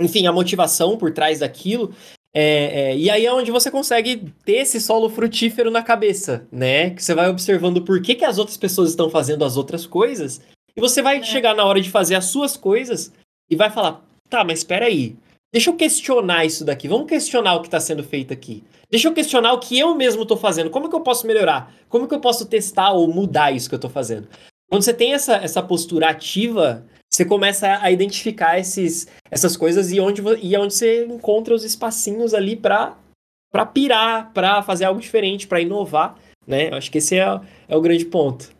enfim, 0.00 0.26
a 0.26 0.32
motivação 0.32 0.96
por 0.96 1.12
trás 1.12 1.40
daquilo. 1.40 1.94
É, 2.38 2.90
é, 2.90 2.96
e 2.98 3.08
aí 3.08 3.24
é 3.24 3.32
onde 3.32 3.50
você 3.50 3.70
consegue 3.70 4.30
ter 4.44 4.56
esse 4.56 4.78
solo 4.78 5.08
frutífero 5.08 5.70
na 5.70 5.82
cabeça, 5.82 6.46
né? 6.52 6.90
Que 6.90 7.02
você 7.02 7.14
vai 7.14 7.30
observando 7.30 7.80
por 7.80 8.02
que, 8.02 8.14
que 8.14 8.26
as 8.26 8.36
outras 8.36 8.58
pessoas 8.58 8.90
estão 8.90 9.08
fazendo 9.08 9.42
as 9.42 9.56
outras 9.56 9.86
coisas, 9.86 10.42
e 10.76 10.80
você 10.80 11.00
vai 11.00 11.16
é. 11.16 11.22
chegar 11.22 11.56
na 11.56 11.64
hora 11.64 11.80
de 11.80 11.90
fazer 11.90 12.14
as 12.14 12.26
suas 12.26 12.54
coisas 12.54 13.10
e 13.48 13.56
vai 13.56 13.70
falar: 13.70 14.02
tá, 14.28 14.44
mas 14.44 14.58
espera 14.58 14.84
aí, 14.84 15.16
deixa 15.50 15.70
eu 15.70 15.76
questionar 15.76 16.44
isso 16.44 16.62
daqui, 16.62 16.86
vamos 16.86 17.08
questionar 17.08 17.54
o 17.54 17.60
que 17.60 17.68
está 17.68 17.80
sendo 17.80 18.04
feito 18.04 18.34
aqui. 18.34 18.62
Deixa 18.90 19.08
eu 19.08 19.14
questionar 19.14 19.54
o 19.54 19.58
que 19.58 19.78
eu 19.78 19.94
mesmo 19.94 20.20
estou 20.20 20.36
fazendo, 20.36 20.68
como 20.68 20.90
que 20.90 20.94
eu 20.94 21.00
posso 21.00 21.26
melhorar, 21.26 21.74
como 21.88 22.06
que 22.06 22.14
eu 22.14 22.20
posso 22.20 22.44
testar 22.44 22.92
ou 22.92 23.08
mudar 23.08 23.50
isso 23.50 23.66
que 23.66 23.74
eu 23.74 23.78
estou 23.78 23.90
fazendo. 23.90 24.28
Quando 24.68 24.82
você 24.82 24.92
tem 24.92 25.14
essa, 25.14 25.36
essa 25.36 25.62
postura 25.62 26.10
ativa, 26.10 26.84
você 27.16 27.24
começa 27.24 27.78
a 27.80 27.90
identificar 27.90 28.58
esses, 28.58 29.08
essas 29.30 29.56
coisas 29.56 29.90
e 29.90 29.98
onde, 29.98 30.20
e 30.42 30.54
onde 30.54 30.74
você 30.74 31.06
encontra 31.06 31.54
os 31.54 31.64
espacinhos 31.64 32.34
ali 32.34 32.54
para 32.54 32.94
para 33.50 33.64
pirar, 33.64 34.32
para 34.34 34.62
fazer 34.62 34.84
algo 34.84 35.00
diferente, 35.00 35.46
para 35.46 35.62
inovar, 35.62 36.14
né? 36.46 36.68
Eu 36.68 36.74
acho 36.74 36.90
que 36.90 36.98
esse 36.98 37.18
é, 37.18 37.24
é 37.68 37.74
o 37.74 37.80
grande 37.80 38.04
ponto. 38.04 38.50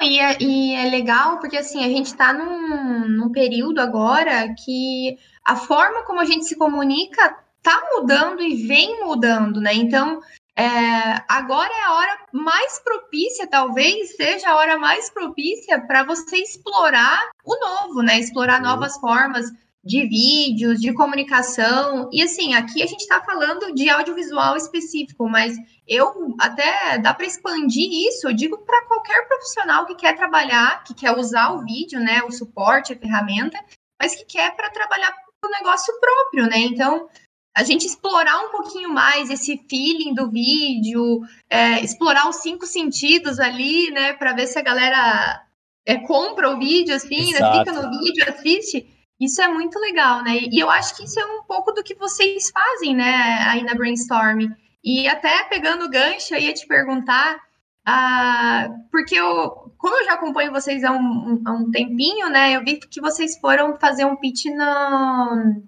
E 0.00 0.20
é, 0.20 0.36
e 0.40 0.74
é 0.74 0.88
legal 0.88 1.40
porque 1.40 1.56
assim, 1.56 1.82
a 1.82 1.88
gente 1.88 2.06
está 2.06 2.32
num, 2.32 3.08
num 3.08 3.32
período 3.32 3.80
agora 3.80 4.54
que 4.64 5.18
a 5.44 5.56
forma 5.56 6.04
como 6.04 6.20
a 6.20 6.24
gente 6.24 6.44
se 6.44 6.54
comunica 6.54 7.36
tá 7.62 7.82
mudando 7.96 8.42
e 8.42 8.64
vem 8.64 9.04
mudando, 9.04 9.60
né? 9.60 9.74
Então, 9.74 10.20
é, 10.58 11.22
agora 11.28 11.70
é 11.70 11.84
a 11.84 11.92
hora 11.92 12.18
mais 12.32 12.78
propícia, 12.78 13.46
talvez 13.46 14.16
seja 14.16 14.48
a 14.48 14.56
hora 14.56 14.78
mais 14.78 15.10
propícia 15.10 15.78
para 15.78 16.02
você 16.02 16.38
explorar 16.38 17.30
o 17.44 17.58
novo, 17.58 18.02
né? 18.02 18.18
Explorar 18.18 18.62
uhum. 18.62 18.68
novas 18.68 18.96
formas 18.98 19.52
de 19.84 20.06
vídeos, 20.08 20.80
de 20.80 20.94
comunicação. 20.94 22.08
E 22.10 22.22
assim, 22.22 22.54
aqui 22.54 22.82
a 22.82 22.86
gente 22.86 23.02
está 23.02 23.22
falando 23.22 23.74
de 23.74 23.90
audiovisual 23.90 24.56
específico, 24.56 25.28
mas 25.28 25.54
eu 25.86 26.34
até 26.40 26.98
dá 26.98 27.12
para 27.12 27.26
expandir 27.26 27.88
isso, 28.08 28.26
eu 28.26 28.32
digo 28.32 28.56
para 28.58 28.86
qualquer 28.86 29.28
profissional 29.28 29.84
que 29.84 29.94
quer 29.94 30.16
trabalhar, 30.16 30.82
que 30.84 30.94
quer 30.94 31.16
usar 31.16 31.52
o 31.52 31.64
vídeo, 31.64 32.00
né? 32.00 32.22
O 32.22 32.32
suporte, 32.32 32.94
a 32.94 32.98
ferramenta, 32.98 33.62
mas 34.00 34.14
que 34.14 34.24
quer 34.24 34.56
para 34.56 34.70
trabalhar 34.70 35.14
o 35.44 35.50
negócio 35.50 35.92
próprio, 36.00 36.46
né? 36.46 36.58
Então, 36.60 37.08
a 37.56 37.64
gente 37.64 37.86
explorar 37.86 38.38
um 38.44 38.50
pouquinho 38.50 38.92
mais 38.92 39.30
esse 39.30 39.56
feeling 39.66 40.12
do 40.12 40.30
vídeo, 40.30 41.22
é, 41.48 41.82
explorar 41.82 42.28
os 42.28 42.36
cinco 42.36 42.66
sentidos 42.66 43.40
ali, 43.40 43.90
né, 43.90 44.12
para 44.12 44.34
ver 44.34 44.46
se 44.46 44.58
a 44.58 44.62
galera 44.62 45.42
é, 45.86 45.96
compra 45.96 46.50
o 46.50 46.58
vídeo, 46.58 46.94
assim, 46.94 47.32
né, 47.32 47.58
fica 47.58 47.72
no 47.72 47.98
vídeo, 47.98 48.26
assiste. 48.28 48.86
Isso 49.18 49.40
é 49.40 49.48
muito 49.48 49.78
legal, 49.78 50.22
né? 50.22 50.38
E 50.52 50.58
eu 50.58 50.68
acho 50.68 50.94
que 50.94 51.04
isso 51.04 51.18
é 51.18 51.24
um 51.24 51.44
pouco 51.44 51.72
do 51.72 51.82
que 51.82 51.94
vocês 51.94 52.50
fazem, 52.50 52.94
né, 52.94 53.38
aí 53.48 53.62
na 53.62 53.74
Brainstorm. 53.74 54.50
E 54.84 55.08
até 55.08 55.44
pegando 55.44 55.86
o 55.86 55.90
gancho, 55.90 56.34
eu 56.34 56.40
ia 56.40 56.52
te 56.52 56.66
perguntar, 56.66 57.40
ah, 57.86 58.68
porque 58.92 59.14
eu, 59.14 59.72
como 59.78 59.98
eu 59.98 60.04
já 60.04 60.12
acompanho 60.12 60.52
vocês 60.52 60.84
há 60.84 60.92
um, 60.92 61.42
há 61.46 61.52
um 61.52 61.70
tempinho, 61.70 62.28
né, 62.28 62.54
eu 62.54 62.62
vi 62.62 62.78
que 62.78 63.00
vocês 63.00 63.38
foram 63.40 63.78
fazer 63.78 64.04
um 64.04 64.16
pitch 64.16 64.44
no 64.44 65.62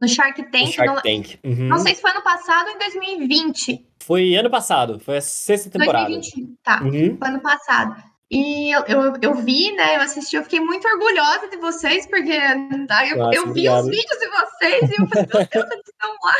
no 0.00 0.08
Shark 0.08 0.42
Tank. 0.50 0.66
No 0.66 0.72
Shark 0.72 0.94
não, 0.94 1.02
Tank. 1.02 1.38
Uhum. 1.44 1.68
não 1.68 1.78
sei 1.78 1.94
se 1.94 2.02
foi 2.02 2.10
ano 2.10 2.22
passado 2.22 2.68
ou 2.68 2.74
em 2.74 2.78
2020. 2.78 3.86
Foi 4.00 4.34
ano 4.34 4.50
passado, 4.50 5.00
foi 5.00 5.16
a 5.18 5.20
sexta 5.20 5.70
temporada. 5.70 6.08
2020, 6.10 6.58
tá. 6.62 6.82
Uhum. 6.82 7.16
Foi 7.18 7.28
ano 7.28 7.40
passado. 7.40 8.02
E 8.30 8.74
eu, 8.74 8.82
eu, 8.86 9.16
eu, 9.22 9.34
vi, 9.36 9.72
né? 9.72 9.96
Eu 9.96 10.00
assisti, 10.00 10.34
eu 10.34 10.42
fiquei 10.42 10.58
muito 10.58 10.86
orgulhosa 10.86 11.48
de 11.48 11.56
vocês, 11.58 12.06
porque 12.06 12.36
tá, 12.88 13.06
eu, 13.06 13.16
Nossa, 13.16 13.36
eu 13.36 13.52
vi 13.52 13.68
os 13.68 13.86
vídeos 13.86 14.18
de 14.18 14.28
vocês 14.28 14.90
e 14.90 15.00
eu 15.00 15.08
falei, 15.08 15.26
meu 15.32 15.46
Deus, 15.46 15.70
eles 15.70 15.88
estão 15.88 16.10
lá. 16.22 16.34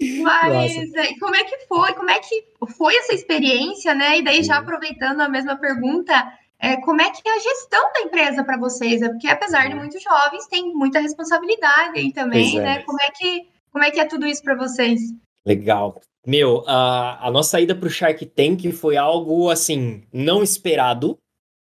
Mas 0.22 0.74
Nossa. 0.76 1.14
como 1.18 1.34
é 1.34 1.44
que 1.44 1.66
foi? 1.66 1.92
Como 1.94 2.10
é 2.10 2.18
que 2.20 2.44
foi 2.76 2.96
essa 2.96 3.14
experiência, 3.14 3.94
né? 3.94 4.18
E 4.18 4.22
daí, 4.22 4.42
já 4.42 4.58
aproveitando 4.58 5.20
a 5.20 5.28
mesma 5.28 5.56
pergunta, 5.56 6.32
é, 6.64 6.76
como 6.80 7.02
é 7.02 7.10
que 7.10 7.28
é 7.28 7.36
a 7.36 7.38
gestão 7.38 7.92
da 7.92 8.00
empresa 8.00 8.42
para 8.42 8.56
vocês? 8.56 9.02
É 9.02 9.08
porque, 9.08 9.28
apesar 9.28 9.68
de 9.68 9.74
muitos 9.74 10.02
jovens, 10.02 10.46
tem 10.46 10.72
muita 10.74 10.98
responsabilidade 11.00 11.98
aí 11.98 12.12
também, 12.12 12.58
né? 12.58 12.82
Como 12.82 12.98
é 13.02 13.10
que, 13.10 13.48
como 13.70 13.84
é 13.84 13.90
que 13.90 14.00
é 14.00 14.06
tudo 14.06 14.26
isso 14.26 14.42
para 14.42 14.56
vocês? 14.56 15.00
Legal. 15.46 16.00
Meu, 16.26 16.64
a, 16.66 17.28
a 17.28 17.30
nossa 17.30 17.60
ida 17.60 17.74
para 17.74 17.86
o 17.86 17.90
Shark 17.90 18.24
Tank 18.26 18.72
foi 18.72 18.96
algo, 18.96 19.50
assim, 19.50 20.02
não 20.10 20.42
esperado, 20.42 21.18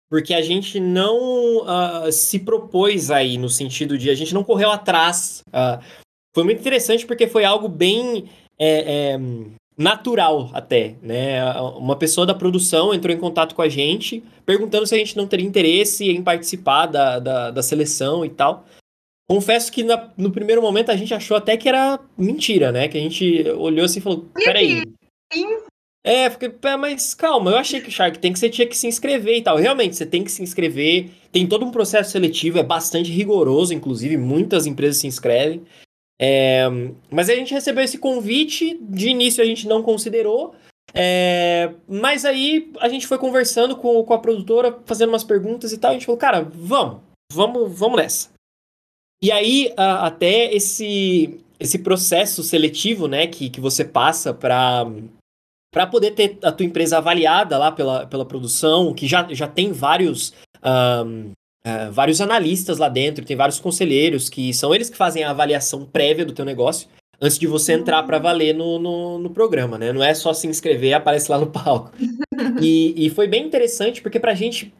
porque 0.10 0.34
a 0.34 0.42
gente 0.42 0.78
não 0.78 1.60
uh, 1.60 2.12
se 2.12 2.40
propôs 2.40 3.10
aí, 3.10 3.38
no 3.38 3.48
sentido 3.48 3.98
de 3.98 4.10
a 4.10 4.16
gente 4.16 4.34
não 4.34 4.44
correu 4.44 4.70
atrás. 4.70 5.42
Uh, 5.48 5.82
foi 6.36 6.44
muito 6.44 6.60
interessante 6.60 7.06
porque 7.06 7.28
foi 7.28 7.46
algo 7.46 7.70
bem 7.70 8.30
é, 8.60 9.14
é, 9.14 9.20
natural 9.82 10.50
até, 10.54 10.96
né? 11.02 11.44
Uma 11.76 11.96
pessoa 11.96 12.26
da 12.26 12.34
produção 12.34 12.94
entrou 12.94 13.14
em 13.14 13.20
contato 13.20 13.56
com 13.56 13.62
a 13.62 13.70
gente, 13.70 14.24
perguntando 14.46 14.86
se 14.86 14.96
a 14.96 14.98
gente 14.98 15.18
não 15.18 15.28
teria 15.28 15.46
interesse 15.46 16.10
em 16.10 16.24
participar 16.24 16.86
da, 16.86 17.20
da, 17.20 17.52
da 17.52 17.64
seleção 17.64 18.24
e 18.24 18.30
tal. 18.30 18.66
Confesso 19.30 19.72
que 19.72 19.84
na, 19.84 20.10
no 20.18 20.32
primeiro 20.32 20.62
momento 20.62 20.92
a 20.92 20.96
gente 20.96 21.14
achou 21.14 21.38
até 21.38 21.56
que 21.56 21.70
era 21.70 22.00
mentira, 22.18 22.72
né? 22.72 22.88
Que 22.88 22.98
a 22.98 23.02
gente 23.02 23.50
olhou 23.52 23.86
assim 23.86 24.00
e 24.00 24.02
falou, 24.02 24.26
peraí. 24.34 24.84
É, 26.04 26.30
fiquei, 26.30 26.52
mas 26.80 27.14
calma, 27.14 27.52
eu 27.52 27.58
achei 27.58 27.80
que 27.80 27.90
o 27.90 27.92
Shark 27.92 28.18
Tank 28.18 28.38
você 28.38 28.50
tinha 28.50 28.68
que 28.68 28.76
se 28.76 28.88
inscrever 28.88 29.38
e 29.38 29.42
tal. 29.42 29.58
Realmente, 29.58 29.96
você 29.96 30.06
tem 30.06 30.24
que 30.24 30.32
se 30.32 30.42
inscrever, 30.42 31.12
tem 31.32 31.48
todo 31.48 31.64
um 31.64 31.72
processo 31.72 32.12
seletivo, 32.12 32.58
é 32.58 32.64
bastante 32.64 33.12
rigoroso, 33.12 33.74
inclusive, 33.74 34.18
muitas 34.18 34.66
empresas 34.66 34.98
se 34.98 35.08
inscrevem. 35.08 35.62
É, 36.24 36.70
mas 37.10 37.30
a 37.30 37.36
gente 37.36 37.52
recebeu 37.52 37.84
esse 37.84 37.98
convite, 37.98 38.78
de 38.80 39.10
início 39.10 39.44
a 39.44 39.46
gente 39.46 39.68
não 39.68 39.82
considerou, 39.82 40.54
é, 40.94 41.74
mas 41.88 42.26
aí 42.26 42.72
a 42.80 42.88
gente 42.88 43.08
foi 43.08 43.18
conversando 43.18 43.76
com, 43.76 44.04
com 44.04 44.14
a 44.14 44.20
produtora, 44.20 44.78
fazendo 44.86 45.10
umas 45.10 45.24
perguntas 45.24 45.74
e 45.74 45.80
tal, 45.80 45.90
a 45.90 45.94
gente 45.96 46.06
falou, 46.06 46.20
cara, 46.20 46.42
vamos, 46.42 47.02
vamos, 47.34 47.80
vamos 47.80 47.98
nessa. 47.98 48.30
E 49.24 49.32
aí, 49.32 49.74
a, 49.76 50.06
até 50.06 50.54
esse, 50.54 51.40
esse 51.60 51.80
processo 51.80 52.44
seletivo, 52.44 53.08
né, 53.08 53.26
que, 53.26 53.50
que 53.50 53.60
você 53.60 53.84
passa 53.84 54.34
para 54.34 54.86
para 55.74 55.88
poder 55.88 56.12
ter 56.12 56.38
a 56.44 56.52
tua 56.52 56.66
empresa 56.66 56.98
avaliada 56.98 57.58
lá 57.58 57.72
pela, 57.72 58.06
pela 58.06 58.26
produção, 58.26 58.94
que 58.94 59.08
já, 59.08 59.26
já 59.34 59.48
tem 59.48 59.72
vários 59.72 60.34
um, 60.62 61.32
uh, 61.66 61.92
vários 61.92 62.22
analistas 62.22 62.78
lá 62.78 62.90
dentro, 62.90 63.26
tem 63.26 63.36
vários 63.36 63.60
conselheiros 63.60 64.30
que 64.30 64.54
são 64.54 64.74
eles 64.74 64.90
que 64.90 64.98
fazem 64.98 65.24
a 65.24 65.32
avaliação 65.32 65.86
prévia 65.86 66.26
do 66.26 66.34
teu 66.34 66.46
negócio 66.46 66.88
antes 67.22 67.38
de 67.38 67.46
você 67.46 67.74
entrar 67.74 68.02
para 68.04 68.18
valer 68.18 68.54
no, 68.54 68.80
no, 68.80 69.20
no, 69.20 69.30
programa, 69.30 69.78
né? 69.78 69.94
Não 69.94 70.04
é 70.04 70.14
só 70.14 70.34
se 70.34 70.48
inscrever 70.48 70.90
e 70.90 70.94
aparece 70.94 71.32
lá 71.32 71.38
no 71.38 71.48
palco. 71.48 71.92
E, 72.60 73.06
e 73.06 73.10
foi 73.12 73.28
bem 73.28 73.46
interessante 73.46 74.02
porque 74.02 74.20
pra 74.20 74.34
gente, 74.34 74.74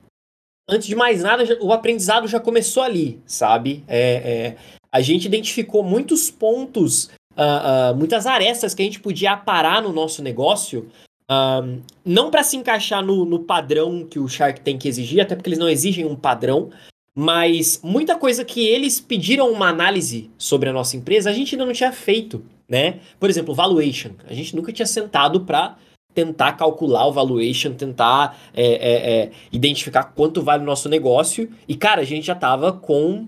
antes 0.68 0.88
de 0.88 0.96
mais 0.96 1.22
nada, 1.22 1.44
o 1.62 1.72
aprendizado 1.72 2.28
já 2.28 2.40
começou 2.40 2.82
ali, 2.82 3.22
sabe? 3.28 3.84
É, 3.88 4.00
é, 4.00 4.56
a 4.92 5.02
gente 5.02 5.26
identificou 5.26 5.84
muitos 5.84 6.32
pontos, 6.32 7.06
uh, 7.34 7.92
uh, 7.94 7.96
muitas 7.96 8.26
arestas 8.26 8.74
que 8.74 8.82
a 8.82 8.86
gente 8.86 9.00
podia 9.00 9.34
aparar 9.34 9.82
no 9.82 9.94
nosso 9.94 10.24
negócio 10.24 10.90
um, 11.32 11.82
não 12.04 12.30
para 12.30 12.44
se 12.44 12.58
encaixar 12.58 13.02
no, 13.02 13.24
no, 13.24 13.40
padrão 13.40 14.06
que 14.06 14.20
o 14.20 14.28
Shark 14.28 14.60
tem 14.60 14.78
que 14.78 14.90
exigir, 14.90 15.22
até 15.22 15.34
porque 15.34 15.48
eles 15.48 15.60
não 15.60 15.70
exigem 15.70 16.06
um 16.06 16.16
padrão, 16.16 16.70
mas 17.16 17.80
muita 17.82 18.18
coisa 18.18 18.44
que 18.44 18.68
eles 18.68 19.00
pediram 19.00 19.50
uma 19.50 19.70
análise 19.70 20.30
sobre 20.38 20.70
a 20.70 20.74
nossa 20.74 20.98
empresa, 20.98 21.30
a 21.30 21.34
gente 21.34 21.56
ainda 21.56 21.66
não 21.66 21.74
tinha 21.74 21.94
feito, 21.94 22.44
né? 22.68 23.00
Por 23.18 23.30
exemplo, 23.30 23.54
valuation. 23.54 24.12
A 24.28 24.34
gente 24.34 24.56
nunca 24.56 24.74
tinha 24.74 24.86
sentado 24.86 25.42
para 25.42 25.78
tentar 26.14 26.54
calcular 26.54 27.08
o 27.08 27.14
valuation, 27.14 27.74
tentar 27.74 28.38
é, 28.54 28.66
é, 28.66 29.14
é, 29.14 29.32
identificar 29.54 30.04
quanto 30.04 30.42
vale 30.42 30.64
o 30.64 30.66
nosso 30.66 30.90
negócio. 30.90 31.50
E, 31.66 31.76
cara, 31.76 32.02
a 32.02 32.06
gente 32.06 32.26
já 32.26 32.36
tava 32.36 32.74
com 32.74 33.26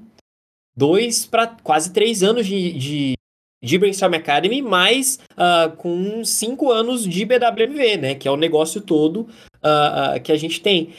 dois 0.75 1.25
para 1.25 1.47
quase 1.47 1.93
três 1.93 2.23
anos 2.23 2.45
de, 2.45 2.73
de, 2.73 3.13
de 3.63 3.77
Brainstorm 3.77 4.13
Academy, 4.13 4.61
mais 4.61 5.19
uh, 5.31 5.73
com 5.77 6.25
cinco 6.25 6.69
anos 6.69 7.07
de 7.07 7.23
BWV, 7.23 7.97
né? 7.97 8.15
Que 8.15 8.27
é 8.27 8.31
o 8.31 8.35
negócio 8.35 8.81
todo 8.81 9.21
uh, 9.21 10.17
uh, 10.17 10.21
que 10.21 10.33
a 10.33 10.37
gente 10.37 10.61
tem. 10.61 10.93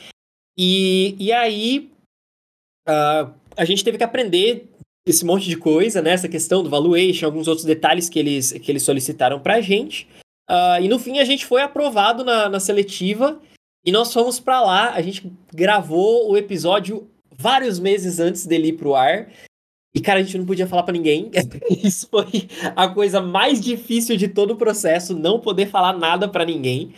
E, 0.59 1.15
e 1.19 1.31
aí 1.31 1.91
a 3.57 3.65
gente 3.65 3.83
teve 3.83 3.97
que 3.97 4.05
aprender 4.05 4.69
esse 5.07 5.25
monte 5.25 5.47
de 5.47 5.57
coisa, 5.57 6.01
né? 6.01 6.11
Essa 6.11 6.29
questão 6.29 6.63
do 6.63 6.71
valuation, 6.71 7.27
alguns 7.27 7.49
outros 7.49 7.67
detalhes 7.67 8.09
que 8.09 8.19
eles, 8.19 8.53
que 8.53 8.71
eles 8.71 8.83
solicitaram 8.83 9.41
pra 9.41 9.61
gente. 9.61 10.07
e 10.83 10.89
no 10.89 10.99
fim 10.99 11.19
a 11.19 11.25
gente 11.25 11.47
foi 11.47 11.63
aprovado 11.63 12.23
na, 12.25 12.49
na 12.49 12.61
seletiva 12.61 13.41
e 13.85 13.91
nós 13.91 14.13
fomos 14.13 14.39
para 14.39 14.61
lá. 14.61 14.93
A 14.93 15.01
gente 15.01 15.33
gravou 15.53 16.31
o 16.31 16.37
episódio 16.37 17.09
vários 17.37 17.79
meses 17.81 18.21
antes 18.21 18.47
dele 18.47 18.69
ir 18.69 18.75
pro 18.75 18.95
ar. 18.95 19.31
E, 19.95 20.01
cara, 20.01 20.19
a 20.19 20.23
gente 20.23 20.37
não 20.37 20.45
podia 20.45 20.67
falar 20.67 20.83
para 20.83 20.93
ninguém. 20.93 21.31
Isso 21.71 22.09
foi 22.11 22.49
a 22.75 22.89
coisa 22.89 23.21
mais 23.21 23.61
difícil 23.61 24.17
de 24.17 24.27
todo 24.27 24.53
o 24.53 24.57
processo, 24.57 25.17
não 25.17 25.39
poder 25.39 25.67
falar 25.67 25.97
nada 25.97 26.29
para 26.29 26.45
ninguém. 26.45 26.93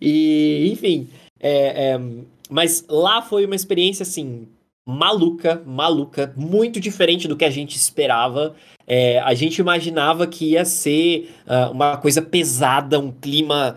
E, 0.00 0.68
enfim. 0.72 1.08
É, 1.38 1.92
é, 1.92 2.00
mas 2.50 2.84
lá 2.88 3.22
foi 3.22 3.46
uma 3.46 3.54
experiência, 3.54 4.02
assim, 4.02 4.48
maluca, 4.86 5.62
maluca, 5.64 6.32
muito 6.36 6.80
diferente 6.80 7.28
do 7.28 7.36
que 7.36 7.44
a 7.44 7.50
gente 7.50 7.76
esperava. 7.76 8.54
É, 8.86 9.20
a 9.20 9.34
gente 9.34 9.58
imaginava 9.58 10.26
que 10.26 10.52
ia 10.52 10.64
ser 10.64 11.30
uh, 11.46 11.70
uma 11.70 11.96
coisa 11.96 12.20
pesada, 12.20 12.98
um 12.98 13.12
clima, 13.12 13.76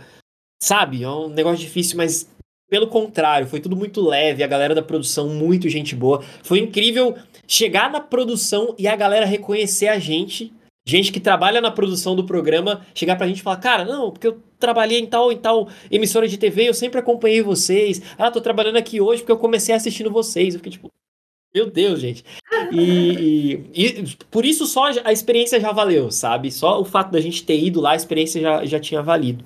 sabe? 0.61 1.03
É 1.03 1.09
um 1.09 1.30
negócio 1.30 1.59
difícil, 1.59 1.97
mas 1.97 2.28
pelo 2.68 2.88
contrário, 2.88 3.47
foi 3.47 3.59
tudo 3.59 3.76
muito 3.76 4.01
leve, 4.01 4.43
a 4.43 4.47
galera 4.47 4.74
da 4.74 4.82
produção, 4.82 5.30
muito 5.30 5.70
gente 5.70 5.95
boa. 5.95 6.24
Foi 6.43 6.59
incrível 6.59 7.16
chegar 7.48 7.89
na 7.91 8.00
produção 8.00 8.76
e 8.78 8.88
a 8.88 8.96
galera 8.96 9.26
reconhecer 9.26 9.88
a 9.88 10.00
gente, 10.00 10.54
gente 10.86 11.12
que 11.12 11.20
trabalha 11.20 11.62
na 11.62 11.72
produção 11.72 12.16
do 12.16 12.26
programa, 12.26 12.86
chegar 12.93 13.16
pra 13.16 13.28
gente 13.28 13.39
e 13.39 13.43
falar, 13.43 13.58
cara, 13.58 13.86
não, 13.86 14.12
porque 14.12 14.28
eu 14.28 14.39
trabalhei 14.60 15.00
em 15.00 15.06
tal 15.06 15.32
em 15.32 15.38
tal 15.38 15.68
emissora 15.91 16.28
de 16.28 16.38
TV, 16.38 16.70
eu 16.70 16.74
sempre 16.74 17.00
acompanhei 17.00 17.41
vocês. 17.41 18.02
Ah, 18.18 18.32
tô 18.32 18.41
trabalhando 18.41 18.78
aqui 18.78 19.02
hoje 19.02 19.22
porque 19.22 19.32
eu 19.32 19.38
comecei 19.38 19.74
assistindo 19.74 20.12
vocês. 20.12 20.54
Eu 20.54 20.60
fiquei 20.60 20.72
tipo, 20.72 20.91
meu 21.54 21.70
Deus, 21.70 22.00
gente. 22.02 22.24
E, 22.72 23.62
e, 23.74 23.86
e, 23.86 24.16
por 24.30 24.46
isso 24.46 24.66
só 24.66 24.89
a 25.04 25.14
experiência 25.14 25.60
já 25.60 25.72
valeu, 25.72 26.12
sabe? 26.12 26.52
Só 26.52 26.82
o 26.82 26.86
fato 26.86 27.12
da 27.12 27.22
gente 27.22 27.46
ter 27.46 27.58
ido 27.58 27.80
lá, 27.80 27.91
a 27.91 27.96
experiência 27.96 28.41
já, 28.41 28.66
já 28.66 28.80
tinha 28.80 29.02
valido. 29.02 29.46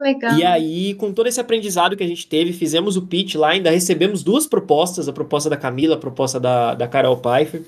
Legal. 0.00 0.38
E 0.38 0.44
aí, 0.44 0.94
com 0.94 1.12
todo 1.12 1.26
esse 1.26 1.40
aprendizado 1.40 1.96
que 1.96 2.04
a 2.04 2.06
gente 2.06 2.26
teve, 2.26 2.52
fizemos 2.52 2.96
o 2.96 3.06
pitch 3.06 3.34
lá, 3.34 3.50
ainda 3.50 3.70
recebemos 3.70 4.22
duas 4.22 4.46
propostas, 4.46 5.08
a 5.08 5.12
proposta 5.12 5.48
da 5.48 5.56
Camila, 5.56 5.96
a 5.96 5.98
proposta 5.98 6.38
da, 6.38 6.74
da 6.74 6.86
Carol 6.86 7.16
Pfeiffer, 7.16 7.62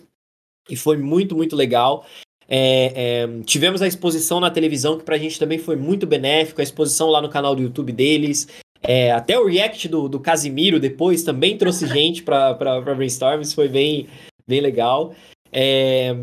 e 0.68 0.76
foi 0.76 0.99
muito, 0.99 1.35
muito 1.35 1.57
legal. 1.57 2.05
É, 2.47 2.93
é, 2.95 3.43
tivemos 3.45 3.81
a 3.81 3.87
exposição 3.87 4.41
na 4.41 4.51
televisão, 4.51 4.99
que 4.99 5.05
pra 5.05 5.18
gente 5.18 5.39
também 5.39 5.59
foi 5.59 5.76
muito 5.76 6.07
benéfico, 6.07 6.61
a 6.61 6.64
exposição 6.64 7.09
lá 7.09 7.22
no 7.22 7.31
canal 7.31 7.55
do 7.55 7.62
YouTube 7.62 7.93
deles. 7.93 8.49
É, 8.83 9.11
até 9.11 9.39
o 9.39 9.47
react 9.47 9.89
do, 9.89 10.09
do 10.09 10.20
Casimiro 10.20 10.79
depois 10.79 11.22
também 11.22 11.57
trouxe 11.59 11.87
gente 11.93 12.22
pra, 12.22 12.55
pra, 12.55 12.81
pra 12.81 12.95
Brainstorm, 12.95 13.41
isso 13.41 13.55
foi 13.55 13.68
bem, 13.68 14.07
bem 14.47 14.61
legal. 14.61 15.14
É, 15.51 16.14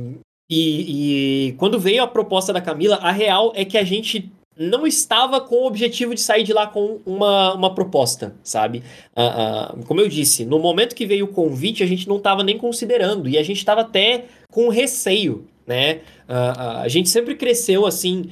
e, 0.50 1.48
e 1.50 1.54
quando 1.54 1.80
veio 1.80 2.04
a 2.04 2.08
proposta 2.08 2.54
da 2.54 2.62
Camila, 2.62 2.98
a 2.98 3.12
real 3.12 3.52
é 3.56 3.66
que 3.66 3.78
a 3.78 3.84
gente 3.84 4.32
não 4.58 4.88
estava 4.88 5.42
com 5.42 5.56
o 5.56 5.68
objetivo 5.68 6.16
de 6.16 6.22
sair 6.22 6.44
de 6.44 6.54
lá 6.54 6.66
com 6.66 7.02
uma, 7.06 7.54
uma 7.54 7.76
proposta, 7.76 8.36
sabe? 8.44 8.84
Uh, 9.16 9.80
uh, 9.80 9.86
como 9.86 10.00
eu 10.00 10.08
disse, 10.08 10.46
no 10.46 10.60
momento 10.60 10.96
que 10.96 11.06
veio 11.06 11.26
o 11.26 11.30
convite, 11.30 11.84
a 11.84 11.88
gente 11.88 12.08
não 12.08 12.18
estava 12.18 12.44
nem 12.44 12.58
considerando, 12.58 13.28
e 13.28 13.38
a 13.38 13.44
gente 13.44 13.58
estava 13.58 13.82
até 13.82 14.26
com 14.50 14.70
receio, 14.70 15.46
né? 15.68 15.96
Uh, 16.28 16.82
a 16.84 16.88
gente 16.88 17.10
sempre 17.10 17.36
cresceu 17.36 17.86
assim, 17.86 18.30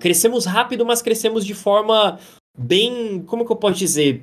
crescemos 0.00 0.44
rápido, 0.44 0.84
mas 0.84 1.00
crescemos 1.00 1.44
de 1.46 1.54
forma 1.54 2.18
bem, 2.56 3.22
como 3.26 3.44
que 3.44 3.52
eu 3.52 3.56
posso 3.56 3.78
dizer? 3.78 4.22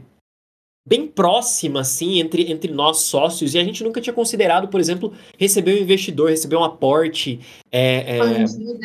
Bem 0.88 1.08
próxima, 1.08 1.82
assim, 1.82 2.20
entre, 2.20 2.52
entre 2.52 2.72
nós 2.72 3.02
sócios, 3.02 3.54
e 3.54 3.60
a 3.60 3.64
gente 3.64 3.84
nunca 3.84 4.02
tinha 4.02 4.14
considerado, 4.14 4.68
por 4.68 4.80
exemplo, 4.80 5.14
receber 5.38 5.76
um 5.76 5.84
investidor, 5.84 6.32
receber 6.32 6.56
um 6.56 6.64
aporte. 6.64 7.40
É, 7.72 8.18
é, 8.18 8.22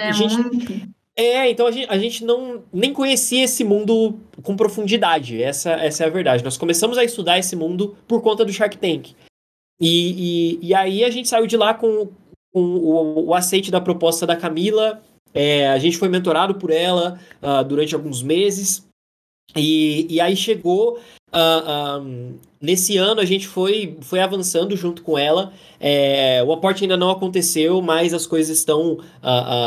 a 0.02 0.12
gente, 0.12 0.86
é, 1.16 1.50
então 1.50 1.66
a 1.66 1.70
gente, 1.70 1.90
a 1.90 1.98
gente 1.98 2.24
não 2.24 2.62
nem 2.70 2.92
conhecia 2.92 3.44
esse 3.44 3.64
mundo 3.64 4.20
com 4.42 4.54
profundidade. 4.54 5.42
Essa, 5.42 5.72
essa 5.72 6.04
é 6.04 6.06
a 6.06 6.10
verdade. 6.10 6.44
Nós 6.44 6.58
começamos 6.58 6.98
a 6.98 7.04
estudar 7.04 7.38
esse 7.38 7.56
mundo 7.56 7.96
por 8.06 8.20
conta 8.20 8.44
do 8.44 8.52
Shark 8.52 8.76
Tank. 8.76 9.14
E, 9.80 10.58
e, 10.60 10.66
e 10.68 10.74
aí 10.74 11.02
a 11.04 11.10
gente 11.10 11.28
saiu 11.28 11.46
de 11.46 11.56
lá 11.56 11.72
com, 11.72 12.08
com 12.52 12.60
o, 12.60 13.28
o 13.28 13.34
aceite 13.34 13.70
da 13.70 13.80
proposta 13.80 14.26
da 14.26 14.36
Camila. 14.36 15.02
É, 15.32 15.68
a 15.68 15.78
gente 15.78 15.96
foi 15.96 16.08
mentorado 16.10 16.56
por 16.56 16.70
ela 16.70 17.18
uh, 17.42 17.64
durante 17.64 17.94
alguns 17.94 18.22
meses. 18.22 18.86
E, 19.56 20.06
e 20.10 20.20
aí 20.20 20.36
chegou. 20.36 21.00
Uh, 21.32 22.00
um, 22.00 22.38
nesse 22.60 22.96
ano 22.96 23.20
a 23.20 23.24
gente 23.24 23.46
foi, 23.46 23.98
foi 24.00 24.20
avançando 24.20 24.76
junto 24.76 25.02
com 25.02 25.18
ela. 25.18 25.52
É, 25.78 26.42
o 26.44 26.52
aporte 26.52 26.84
ainda 26.84 26.96
não 26.96 27.10
aconteceu, 27.10 27.82
mas 27.82 28.14
as 28.14 28.26
coisas 28.26 28.58
estão 28.58 28.92
uh, 28.92 28.98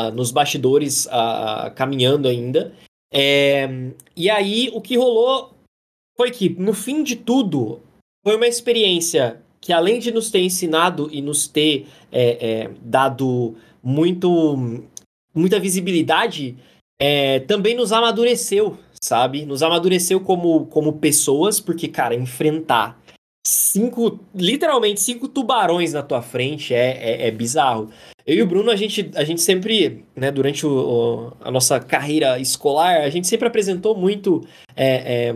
uh, 0.07 0.11
nos 0.15 0.31
bastidores 0.31 1.07
caminhando 1.75 2.27
ainda. 2.27 2.73
É, 3.11 3.67
e 4.15 4.29
aí 4.29 4.69
o 4.73 4.81
que 4.81 4.97
rolou 4.97 5.51
foi 6.15 6.31
que, 6.31 6.49
no 6.49 6.73
fim 6.73 7.03
de 7.03 7.15
tudo, 7.15 7.79
foi 8.23 8.35
uma 8.35 8.47
experiência 8.47 9.41
que, 9.61 9.73
além 9.73 9.99
de 9.99 10.11
nos 10.11 10.29
ter 10.29 10.41
ensinado 10.41 11.09
e 11.11 11.21
nos 11.21 11.47
ter 11.47 11.87
é, 12.11 12.63
é, 12.63 12.71
dado 12.81 13.55
muito, 13.81 14.83
muita 15.33 15.59
visibilidade, 15.59 16.57
é, 17.01 17.39
também 17.41 17.75
nos 17.75 17.91
amadureceu, 17.91 18.77
sabe? 19.01 19.45
Nos 19.45 19.63
amadureceu 19.63 20.19
como, 20.19 20.65
como 20.67 20.93
pessoas, 20.93 21.59
porque, 21.59 21.87
cara, 21.87 22.13
enfrentar 22.13 22.99
cinco, 23.47 24.19
literalmente 24.35 24.99
cinco 24.99 25.27
tubarões 25.27 25.93
na 25.93 26.03
tua 26.03 26.21
frente 26.21 26.73
é, 26.73 26.91
é, 26.91 27.27
é 27.27 27.31
bizarro. 27.31 27.89
Eu 28.25 28.35
e 28.35 28.41
o 28.43 28.47
Bruno, 28.47 28.69
a 28.69 28.75
gente, 28.75 29.09
a 29.15 29.23
gente 29.23 29.41
sempre, 29.41 30.05
né, 30.15 30.29
durante 30.29 30.65
o, 30.65 30.69
o, 30.69 31.33
a 31.41 31.49
nossa 31.49 31.79
carreira 31.79 32.37
escolar, 32.37 33.01
a 33.01 33.09
gente 33.09 33.27
sempre 33.27 33.47
apresentou 33.47 33.95
muito 33.95 34.45
é, 34.75 35.29
é, 35.29 35.35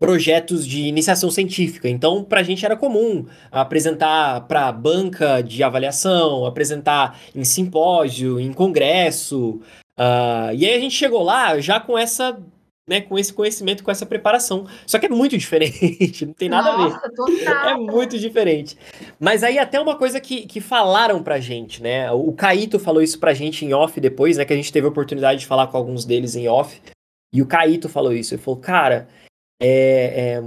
projetos 0.00 0.66
de 0.66 0.82
iniciação 0.82 1.30
científica. 1.30 1.88
Então, 1.88 2.24
para 2.24 2.40
a 2.40 2.42
gente 2.42 2.64
era 2.64 2.76
comum 2.76 3.26
apresentar 3.50 4.48
para 4.48 4.72
banca 4.72 5.42
de 5.42 5.62
avaliação, 5.62 6.46
apresentar 6.46 7.20
em 7.34 7.44
simpósio, 7.44 8.40
em 8.40 8.52
congresso. 8.52 9.60
Uh, 9.98 10.54
e 10.56 10.66
aí 10.66 10.74
a 10.74 10.80
gente 10.80 10.94
chegou 10.94 11.22
lá 11.22 11.58
já 11.60 11.78
com 11.78 11.98
essa 11.98 12.40
né, 12.88 13.00
com 13.00 13.18
esse 13.18 13.32
conhecimento, 13.32 13.84
com 13.84 13.90
essa 13.90 14.04
preparação. 14.04 14.66
Só 14.86 14.98
que 14.98 15.06
é 15.06 15.08
muito 15.08 15.36
diferente, 15.38 16.26
não 16.26 16.32
tem 16.32 16.48
nada 16.48 16.72
Nossa, 16.76 16.96
a 16.96 17.00
ver. 17.00 17.14
Total. 17.14 17.68
É 17.68 17.74
muito 17.76 18.18
diferente. 18.18 18.76
Mas 19.18 19.42
aí 19.42 19.58
até 19.58 19.80
uma 19.80 19.96
coisa 19.96 20.20
que, 20.20 20.46
que 20.46 20.60
falaram 20.60 21.22
pra 21.22 21.40
gente, 21.40 21.82
né? 21.82 22.10
O 22.10 22.32
Caíto 22.32 22.78
falou 22.78 23.02
isso 23.02 23.18
pra 23.18 23.34
gente 23.34 23.64
em 23.64 23.72
off 23.72 24.00
depois, 24.00 24.36
né? 24.36 24.44
Que 24.44 24.52
a 24.52 24.56
gente 24.56 24.72
teve 24.72 24.86
a 24.86 24.90
oportunidade 24.90 25.40
de 25.40 25.46
falar 25.46 25.68
com 25.68 25.76
alguns 25.76 26.04
deles 26.04 26.34
em 26.34 26.48
off. 26.48 26.80
E 27.32 27.40
o 27.40 27.46
Caíto 27.46 27.88
falou 27.88 28.12
isso. 28.12 28.34
Ele 28.34 28.42
falou, 28.42 28.60
cara, 28.60 29.08
é, 29.60 30.36
é, 30.36 30.42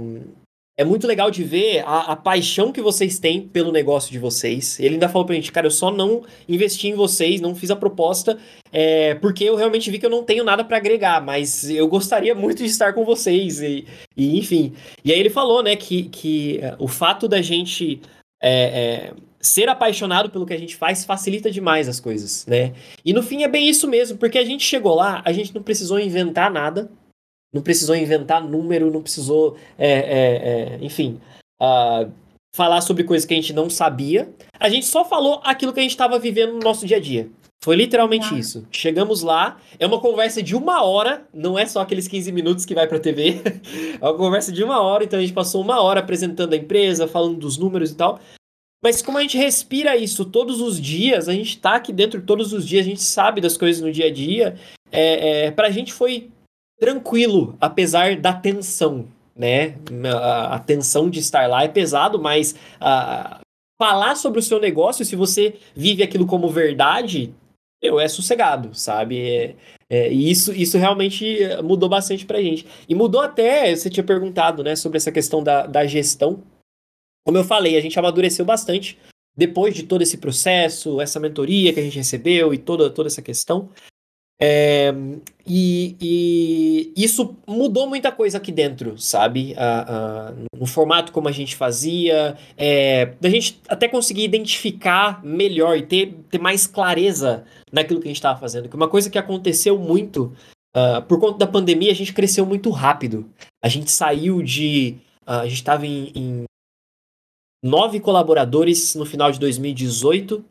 é 0.78 0.84
muito 0.84 1.06
legal 1.06 1.30
de 1.30 1.42
ver 1.42 1.82
a, 1.86 2.12
a, 2.12 2.16
paixão 2.16 2.70
que 2.70 2.82
vocês 2.82 3.18
têm 3.18 3.40
pelo 3.40 3.72
negócio 3.72 4.12
de 4.12 4.18
vocês. 4.18 4.78
Ele 4.78 4.94
ainda 4.94 5.08
falou 5.08 5.24
pra 5.24 5.34
gente, 5.34 5.50
cara, 5.50 5.66
eu 5.66 5.70
só 5.70 5.90
não 5.90 6.22
investi 6.46 6.88
em 6.88 6.94
vocês, 6.94 7.40
não 7.40 7.54
fiz 7.54 7.70
a 7.70 7.76
proposta, 7.76 8.38
é, 8.70 9.14
porque 9.14 9.44
eu 9.44 9.56
realmente 9.56 9.90
vi 9.90 9.98
que 9.98 10.04
eu 10.04 10.10
não 10.10 10.22
tenho 10.22 10.44
nada 10.44 10.62
para 10.62 10.76
agregar, 10.76 11.22
mas 11.24 11.68
eu 11.70 11.88
gostaria 11.88 12.34
muito 12.34 12.58
de 12.58 12.68
estar 12.68 12.92
com 12.92 13.06
vocês, 13.06 13.60
e, 13.62 13.86
e, 14.14 14.38
enfim. 14.38 14.74
E 15.02 15.12
aí 15.12 15.18
ele 15.18 15.30
falou, 15.30 15.62
né, 15.62 15.74
que, 15.76 16.04
que 16.04 16.58
é, 16.58 16.76
o 16.78 16.86
fato 16.86 17.26
da 17.26 17.40
gente 17.40 17.98
é, 18.42 18.50
é, 18.52 19.14
ser 19.40 19.70
apaixonado 19.70 20.28
pelo 20.28 20.44
que 20.44 20.52
a 20.52 20.58
gente 20.58 20.76
faz 20.76 21.06
facilita 21.06 21.50
demais 21.50 21.88
as 21.88 22.00
coisas, 22.00 22.44
né? 22.46 22.74
E 23.02 23.14
no 23.14 23.22
fim 23.22 23.44
é 23.44 23.48
bem 23.48 23.66
isso 23.66 23.88
mesmo, 23.88 24.18
porque 24.18 24.36
a 24.36 24.44
gente 24.44 24.62
chegou 24.62 24.94
lá, 24.94 25.22
a 25.24 25.32
gente 25.32 25.54
não 25.54 25.62
precisou 25.62 25.98
inventar 25.98 26.50
nada, 26.50 26.90
não 27.56 27.62
precisou 27.62 27.96
inventar 27.96 28.44
número, 28.44 28.90
não 28.90 29.02
precisou, 29.02 29.56
é, 29.78 29.88
é, 29.88 30.76
é, 30.76 30.78
enfim, 30.82 31.18
uh, 31.60 32.10
falar 32.54 32.82
sobre 32.82 33.02
coisas 33.02 33.26
que 33.26 33.32
a 33.32 33.36
gente 33.36 33.54
não 33.54 33.70
sabia. 33.70 34.28
A 34.60 34.68
gente 34.68 34.86
só 34.86 35.04
falou 35.04 35.40
aquilo 35.42 35.72
que 35.72 35.80
a 35.80 35.82
gente 35.82 35.92
estava 35.92 36.18
vivendo 36.18 36.52
no 36.52 36.60
nosso 36.60 36.86
dia 36.86 36.98
a 36.98 37.00
dia. 37.00 37.28
Foi 37.64 37.74
literalmente 37.74 38.28
ah. 38.32 38.38
isso. 38.38 38.66
Chegamos 38.70 39.22
lá, 39.22 39.58
é 39.78 39.86
uma 39.86 39.98
conversa 39.98 40.42
de 40.42 40.54
uma 40.54 40.84
hora, 40.84 41.26
não 41.32 41.58
é 41.58 41.64
só 41.66 41.80
aqueles 41.80 42.06
15 42.06 42.30
minutos 42.30 42.64
que 42.64 42.74
vai 42.74 42.86
pra 42.86 43.00
TV. 43.00 43.40
é 44.00 44.04
uma 44.04 44.14
conversa 44.14 44.52
de 44.52 44.62
uma 44.62 44.80
hora, 44.80 45.02
então 45.02 45.18
a 45.18 45.22
gente 45.22 45.32
passou 45.32 45.62
uma 45.62 45.80
hora 45.80 46.00
apresentando 46.00 46.52
a 46.52 46.56
empresa, 46.56 47.08
falando 47.08 47.38
dos 47.38 47.56
números 47.56 47.90
e 47.90 47.96
tal. 47.96 48.20
Mas 48.84 49.00
como 49.00 49.16
a 49.16 49.22
gente 49.22 49.38
respira 49.38 49.96
isso 49.96 50.24
todos 50.26 50.60
os 50.60 50.78
dias, 50.78 51.28
a 51.28 51.32
gente 51.32 51.58
tá 51.58 51.74
aqui 51.74 51.92
dentro 51.92 52.20
todos 52.20 52.52
os 52.52 52.68
dias, 52.68 52.84
a 52.84 52.88
gente 52.88 53.02
sabe 53.02 53.40
das 53.40 53.56
coisas 53.56 53.82
no 53.82 53.90
dia 53.90 54.06
a 54.06 54.12
dia. 54.12 54.56
É, 54.92 55.46
é, 55.46 55.50
pra 55.50 55.70
gente 55.70 55.92
foi 55.92 56.30
tranquilo, 56.78 57.56
apesar 57.60 58.16
da 58.16 58.32
tensão, 58.32 59.08
né? 59.34 59.76
A, 60.50 60.58
tensão 60.58 61.10
de 61.10 61.20
estar 61.20 61.48
lá 61.48 61.64
é 61.64 61.68
pesado, 61.68 62.20
mas 62.20 62.54
a, 62.80 63.40
falar 63.78 64.16
sobre 64.16 64.38
o 64.38 64.42
seu 64.42 64.60
negócio, 64.60 65.04
se 65.04 65.16
você 65.16 65.56
vive 65.74 66.02
aquilo 66.02 66.26
como 66.26 66.48
verdade, 66.48 67.34
eu 67.82 68.00
é 68.00 68.08
sossegado, 68.08 68.74
sabe? 68.74 69.20
É, 69.20 69.54
é, 69.88 70.12
e 70.12 70.30
isso, 70.30 70.52
isso 70.52 70.78
realmente 70.78 71.38
mudou 71.62 71.88
bastante 71.88 72.24
pra 72.26 72.42
gente. 72.42 72.66
E 72.88 72.94
mudou 72.94 73.20
até, 73.20 73.74
você 73.74 73.90
tinha 73.90 74.04
perguntado, 74.04 74.64
né, 74.64 74.74
sobre 74.74 74.96
essa 74.96 75.12
questão 75.12 75.42
da, 75.42 75.66
da 75.66 75.86
gestão. 75.86 76.42
Como 77.24 77.38
eu 77.38 77.44
falei, 77.44 77.76
a 77.76 77.80
gente 77.80 77.98
amadureceu 77.98 78.44
bastante 78.44 78.98
depois 79.36 79.74
de 79.74 79.82
todo 79.82 80.02
esse 80.02 80.16
processo, 80.16 81.00
essa 81.00 81.20
mentoria 81.20 81.72
que 81.72 81.80
a 81.80 81.82
gente 81.82 81.98
recebeu 81.98 82.54
e 82.54 82.58
toda, 82.58 82.88
toda 82.88 83.08
essa 83.08 83.20
questão. 83.20 83.68
É, 84.38 84.92
e, 85.46 85.96
e, 86.00 86.92
isso 86.94 87.36
mudou 87.46 87.88
muita 87.88 88.12
coisa 88.12 88.36
aqui 88.36 88.52
dentro, 88.52 88.98
sabe? 88.98 89.54
A, 89.56 90.28
a, 90.28 90.32
no 90.58 90.66
formato 90.66 91.10
como 91.12 91.28
a 91.28 91.32
gente 91.32 91.56
fazia, 91.56 92.36
é, 92.56 93.14
da 93.20 93.30
gente 93.30 93.60
até 93.68 93.88
conseguir 93.88 94.24
identificar 94.24 95.24
melhor 95.24 95.76
e 95.78 95.82
ter, 95.82 96.14
ter 96.30 96.38
mais 96.38 96.66
clareza 96.66 97.44
naquilo 97.72 98.00
que 98.00 98.08
a 98.08 98.10
gente 98.10 98.18
estava 98.18 98.38
fazendo. 98.38 98.68
Que 98.68 98.76
uma 98.76 98.88
coisa 98.88 99.08
que 99.08 99.18
aconteceu 99.18 99.78
muito, 99.78 100.32
uh, 100.76 101.00
por 101.08 101.18
conta 101.18 101.38
da 101.38 101.46
pandemia, 101.46 101.92
a 101.92 101.94
gente 101.94 102.12
cresceu 102.12 102.44
muito 102.44 102.68
rápido. 102.70 103.30
A 103.64 103.68
gente 103.68 103.90
saiu 103.90 104.42
de. 104.42 104.96
Uh, 105.26 105.40
a 105.40 105.46
gente 105.46 105.54
estava 105.54 105.86
em, 105.86 106.12
em 106.14 106.44
nove 107.64 108.00
colaboradores 108.00 108.94
no 108.94 109.06
final 109.06 109.32
de 109.32 109.40
2018 109.40 110.44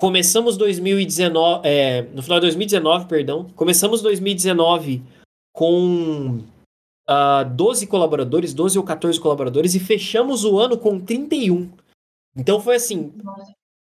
Começamos 0.00 0.56
2019, 0.56 1.60
é, 1.62 2.02
no 2.14 2.22
final 2.22 2.38
de 2.38 2.46
2019, 2.46 3.04
perdão, 3.04 3.50
começamos 3.54 4.00
2019 4.00 5.02
com 5.52 6.38
uh, 6.38 6.44
ah, 7.06 7.42
12 7.42 7.86
colaboradores, 7.86 8.54
12 8.54 8.78
ou 8.78 8.84
14 8.84 9.20
colaboradores, 9.20 9.74
e 9.74 9.78
fechamos 9.78 10.42
o 10.42 10.58
ano 10.58 10.78
com 10.78 10.98
31. 10.98 11.70
Então 12.34 12.58
foi 12.62 12.76
assim, 12.76 13.12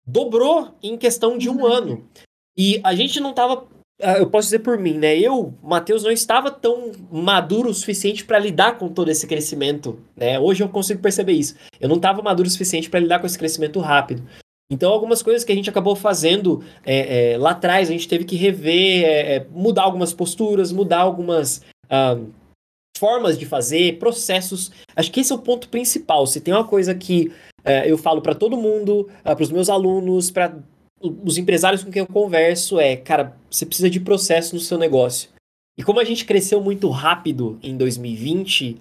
dobrou 0.07 0.73
em 0.81 0.97
questão 0.97 1.37
de 1.37 1.49
um 1.49 1.63
uhum. 1.63 1.65
ano. 1.65 2.09
E 2.57 2.79
a 2.81 2.95
gente 2.95 3.19
não 3.19 3.31
estava, 3.31 3.67
ah, 4.01 4.17
eu 4.17 4.29
posso 4.29 4.47
dizer 4.47 4.59
por 4.59 4.77
mim, 4.77 4.93
né? 4.93 5.19
Eu, 5.19 5.53
Matheus, 5.61 6.03
não 6.03 6.11
estava 6.11 6.49
tão 6.49 6.93
maduro 7.11 7.69
o 7.69 7.73
suficiente 7.73 8.23
para 8.23 8.39
lidar 8.39 8.77
com 8.77 8.87
todo 8.87 9.11
esse 9.11 9.27
crescimento, 9.27 9.99
né? 10.15 10.39
Hoje 10.39 10.63
eu 10.63 10.69
consigo 10.69 11.01
perceber 11.01 11.33
isso. 11.33 11.57
Eu 11.77 11.89
não 11.89 11.97
estava 11.97 12.21
maduro 12.21 12.47
o 12.47 12.51
suficiente 12.51 12.89
para 12.89 13.01
lidar 13.01 13.19
com 13.19 13.25
esse 13.25 13.37
crescimento 13.37 13.81
rápido. 13.81 14.23
Então, 14.71 14.91
algumas 14.91 15.21
coisas 15.21 15.43
que 15.43 15.51
a 15.51 15.55
gente 15.55 15.69
acabou 15.69 15.95
fazendo 15.95 16.63
é, 16.83 17.33
é, 17.33 17.37
lá 17.37 17.51
atrás, 17.51 17.89
a 17.89 17.91
gente 17.91 18.07
teve 18.07 18.23
que 18.23 18.35
rever, 18.35 19.03
é, 19.03 19.35
é 19.35 19.47
mudar 19.51 19.83
algumas 19.83 20.11
posturas, 20.11 20.71
mudar 20.71 21.01
algumas 21.01 21.61
uh, 21.85 22.31
formas 22.97 23.37
de 23.37 23.45
fazer, 23.45 23.99
processos. 23.99 24.71
Acho 24.95 25.11
que 25.11 25.19
esse 25.19 25.31
é 25.31 25.35
o 25.35 25.39
ponto 25.39 25.69
principal. 25.69 26.25
Se 26.25 26.41
tem 26.41 26.53
uma 26.53 26.67
coisa 26.67 26.95
que 26.95 27.31
é, 27.63 27.89
eu 27.89 27.97
falo 27.97 28.21
para 28.21 28.33
todo 28.33 28.57
mundo, 28.57 29.09
ah, 29.23 29.35
para 29.35 29.43
os 29.43 29.51
meus 29.51 29.69
alunos, 29.69 30.31
para 30.31 30.57
os 31.01 31.37
empresários 31.37 31.83
com 31.83 31.91
quem 31.91 31.99
eu 31.99 32.07
converso, 32.07 32.79
é, 32.79 32.95
cara, 32.95 33.35
você 33.49 33.65
precisa 33.65 33.89
de 33.89 33.99
processo 33.99 34.55
no 34.55 34.61
seu 34.61 34.77
negócio. 34.77 35.29
E 35.77 35.83
como 35.83 35.99
a 35.99 36.03
gente 36.03 36.25
cresceu 36.25 36.61
muito 36.61 36.89
rápido 36.89 37.59
em 37.61 37.75
2020, 37.75 38.77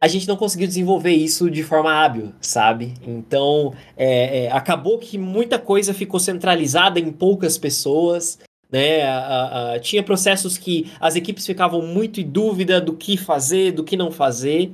a 0.00 0.06
gente 0.06 0.28
não 0.28 0.36
conseguiu 0.36 0.68
desenvolver 0.68 1.12
isso 1.12 1.50
de 1.50 1.62
forma 1.62 1.92
hábil, 1.92 2.32
sabe? 2.40 2.94
Então, 3.06 3.74
é, 3.96 4.44
é, 4.44 4.52
acabou 4.52 4.98
que 4.98 5.18
muita 5.18 5.58
coisa 5.58 5.92
ficou 5.92 6.20
centralizada 6.20 7.00
em 7.00 7.10
poucas 7.10 7.58
pessoas, 7.58 8.38
né? 8.70 9.02
A, 9.02 9.72
a, 9.72 9.80
tinha 9.80 10.02
processos 10.02 10.56
que 10.56 10.90
as 11.00 11.16
equipes 11.16 11.44
ficavam 11.44 11.82
muito 11.82 12.20
em 12.20 12.28
dúvida 12.28 12.80
do 12.80 12.94
que 12.94 13.16
fazer, 13.16 13.72
do 13.72 13.82
que 13.82 13.96
não 13.96 14.10
fazer, 14.10 14.72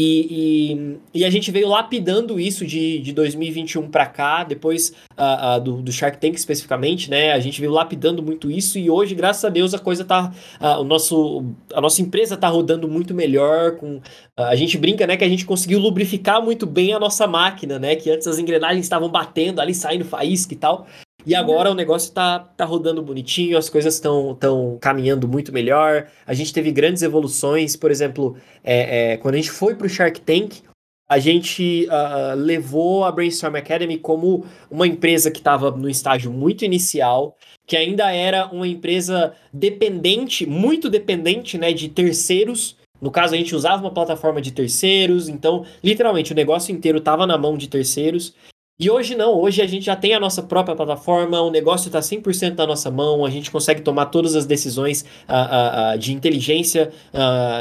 e, 0.00 1.00
e, 1.12 1.20
e, 1.20 1.24
a 1.24 1.30
gente 1.30 1.50
veio 1.50 1.66
lapidando 1.66 2.38
isso 2.38 2.64
de, 2.64 3.00
de 3.00 3.12
2021 3.12 3.90
para 3.90 4.06
cá, 4.06 4.44
depois 4.44 4.90
uh, 5.18 5.56
uh, 5.56 5.60
do, 5.60 5.82
do, 5.82 5.90
Shark 5.90 6.18
Tank 6.18 6.36
especificamente, 6.36 7.10
né? 7.10 7.32
A 7.32 7.40
gente 7.40 7.60
veio 7.60 7.72
lapidando 7.72 8.22
muito 8.22 8.48
isso 8.48 8.78
e 8.78 8.88
hoje, 8.88 9.16
graças 9.16 9.44
a 9.44 9.48
Deus, 9.48 9.74
a 9.74 9.78
coisa 9.80 10.04
tá. 10.04 10.32
Uh, 10.60 10.82
o 10.82 10.84
nosso, 10.84 11.44
a 11.74 11.80
nossa 11.80 12.00
empresa 12.00 12.36
tá 12.36 12.46
rodando 12.46 12.86
muito 12.86 13.12
melhor. 13.12 13.72
Com, 13.72 14.00
a 14.36 14.54
gente 14.54 14.78
brinca, 14.78 15.04
né, 15.04 15.16
que 15.16 15.24
a 15.24 15.28
gente 15.28 15.44
conseguiu 15.44 15.80
lubrificar 15.80 16.40
muito 16.40 16.64
bem 16.64 16.92
a 16.92 17.00
nossa 17.00 17.26
máquina, 17.26 17.76
né? 17.76 17.96
Que 17.96 18.08
antes 18.08 18.28
as 18.28 18.38
engrenagens 18.38 18.84
estavam 18.84 19.08
batendo 19.08 19.60
ali, 19.60 19.74
saindo 19.74 20.04
faísca 20.04 20.54
e 20.54 20.56
tal. 20.56 20.86
E 21.28 21.34
agora 21.34 21.70
o 21.70 21.74
negócio 21.74 22.10
tá, 22.10 22.38
tá 22.38 22.64
rodando 22.64 23.02
bonitinho, 23.02 23.58
as 23.58 23.68
coisas 23.68 23.92
estão 23.92 24.34
tão 24.34 24.78
caminhando 24.80 25.28
muito 25.28 25.52
melhor. 25.52 26.08
A 26.26 26.32
gente 26.32 26.54
teve 26.54 26.72
grandes 26.72 27.02
evoluções, 27.02 27.76
por 27.76 27.90
exemplo, 27.90 28.38
é, 28.64 29.12
é, 29.12 29.16
quando 29.18 29.34
a 29.34 29.36
gente 29.36 29.50
foi 29.50 29.74
pro 29.74 29.90
Shark 29.90 30.22
Tank, 30.22 30.62
a 31.06 31.18
gente 31.18 31.86
uh, 31.90 32.34
levou 32.34 33.04
a 33.04 33.12
Brainstorm 33.12 33.56
Academy 33.56 33.98
como 33.98 34.46
uma 34.70 34.86
empresa 34.86 35.30
que 35.30 35.38
estava 35.38 35.70
no 35.70 35.90
estágio 35.90 36.32
muito 36.32 36.64
inicial, 36.64 37.36
que 37.66 37.76
ainda 37.76 38.10
era 38.10 38.46
uma 38.46 38.66
empresa 38.66 39.34
dependente, 39.52 40.46
muito 40.46 40.88
dependente 40.88 41.58
né, 41.58 41.74
de 41.74 41.90
terceiros 41.90 42.74
No 43.02 43.10
caso, 43.10 43.34
a 43.34 43.36
gente 43.36 43.54
usava 43.54 43.82
uma 43.82 43.92
plataforma 43.92 44.40
de 44.40 44.50
terceiros, 44.50 45.28
então, 45.28 45.66
literalmente, 45.84 46.32
o 46.32 46.36
negócio 46.36 46.74
inteiro 46.74 46.98
estava 46.98 47.26
na 47.26 47.36
mão 47.36 47.58
de 47.58 47.68
terceiros. 47.68 48.34
E 48.80 48.88
hoje 48.88 49.16
não, 49.16 49.34
hoje 49.34 49.60
a 49.60 49.66
gente 49.66 49.86
já 49.86 49.96
tem 49.96 50.14
a 50.14 50.20
nossa 50.20 50.40
própria 50.40 50.76
plataforma, 50.76 51.40
o 51.40 51.50
negócio 51.50 51.88
está 51.88 51.98
100% 51.98 52.54
na 52.56 52.64
nossa 52.64 52.88
mão, 52.92 53.24
a 53.24 53.30
gente 53.30 53.50
consegue 53.50 53.82
tomar 53.82 54.06
todas 54.06 54.36
as 54.36 54.46
decisões 54.46 55.02
uh, 55.02 55.32
uh, 55.32 55.94
uh, 55.96 55.98
de 55.98 56.12
inteligência 56.12 56.92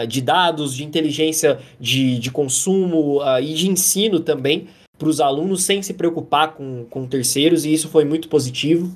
de 0.07 0.21
dados, 0.21 0.75
de 0.75 0.83
inteligência 0.83 1.59
de, 1.79 2.19
de 2.19 2.29
consumo 2.29 3.19
e 3.41 3.51
de 3.55 3.67
ensino 3.67 4.19
também 4.19 4.67
para 4.95 5.09
os 5.09 5.19
alunos 5.19 5.63
sem 5.63 5.81
se 5.81 5.95
preocupar 5.95 6.53
com, 6.53 6.85
com 6.87 7.07
terceiros, 7.07 7.65
e 7.65 7.73
isso 7.73 7.89
foi 7.89 8.05
muito 8.05 8.29
positivo. 8.29 8.95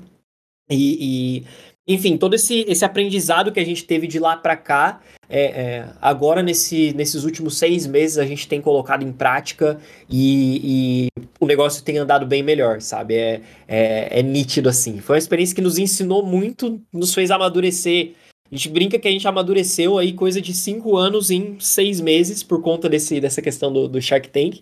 E, 0.70 1.40
e 1.40 1.44
enfim, 1.86 2.16
todo 2.16 2.34
esse, 2.34 2.64
esse 2.68 2.84
aprendizado 2.84 3.50
que 3.50 3.58
a 3.58 3.64
gente 3.64 3.84
teve 3.84 4.06
de 4.06 4.18
lá 4.20 4.36
para 4.36 4.56
cá, 4.56 5.00
é, 5.28 5.44
é, 5.44 5.88
agora 6.00 6.42
nesse, 6.42 6.92
nesses 6.92 7.24
últimos 7.24 7.58
seis 7.58 7.86
meses 7.86 8.18
a 8.18 8.24
gente 8.24 8.46
tem 8.46 8.60
colocado 8.60 9.02
em 9.02 9.12
prática 9.12 9.80
e, 10.08 11.08
e 11.16 11.22
o 11.40 11.46
negócio 11.46 11.82
tem 11.82 11.98
andado 11.98 12.24
bem 12.24 12.42
melhor, 12.42 12.80
sabe? 12.80 13.16
É, 13.16 13.40
é, 13.66 14.20
é, 14.20 14.22
nítido 14.22 14.68
assim. 14.68 15.00
Foi 15.00 15.16
uma 15.16 15.18
experiência 15.18 15.56
que 15.56 15.62
nos 15.62 15.76
ensinou 15.76 16.24
muito, 16.24 16.80
nos 16.92 17.12
fez 17.12 17.32
amadurecer. 17.32 18.12
A 18.50 18.54
gente 18.54 18.68
brinca 18.68 18.98
que 18.98 19.08
a 19.08 19.10
gente 19.10 19.26
amadureceu 19.26 19.98
aí 19.98 20.12
coisa 20.12 20.40
de 20.40 20.54
cinco 20.54 20.96
anos 20.96 21.30
em 21.30 21.56
seis 21.58 22.00
meses 22.00 22.44
por 22.44 22.62
conta 22.62 22.88
desse, 22.88 23.20
dessa 23.20 23.42
questão 23.42 23.72
do, 23.72 23.88
do 23.88 24.00
Shark 24.00 24.28
Tank. 24.28 24.60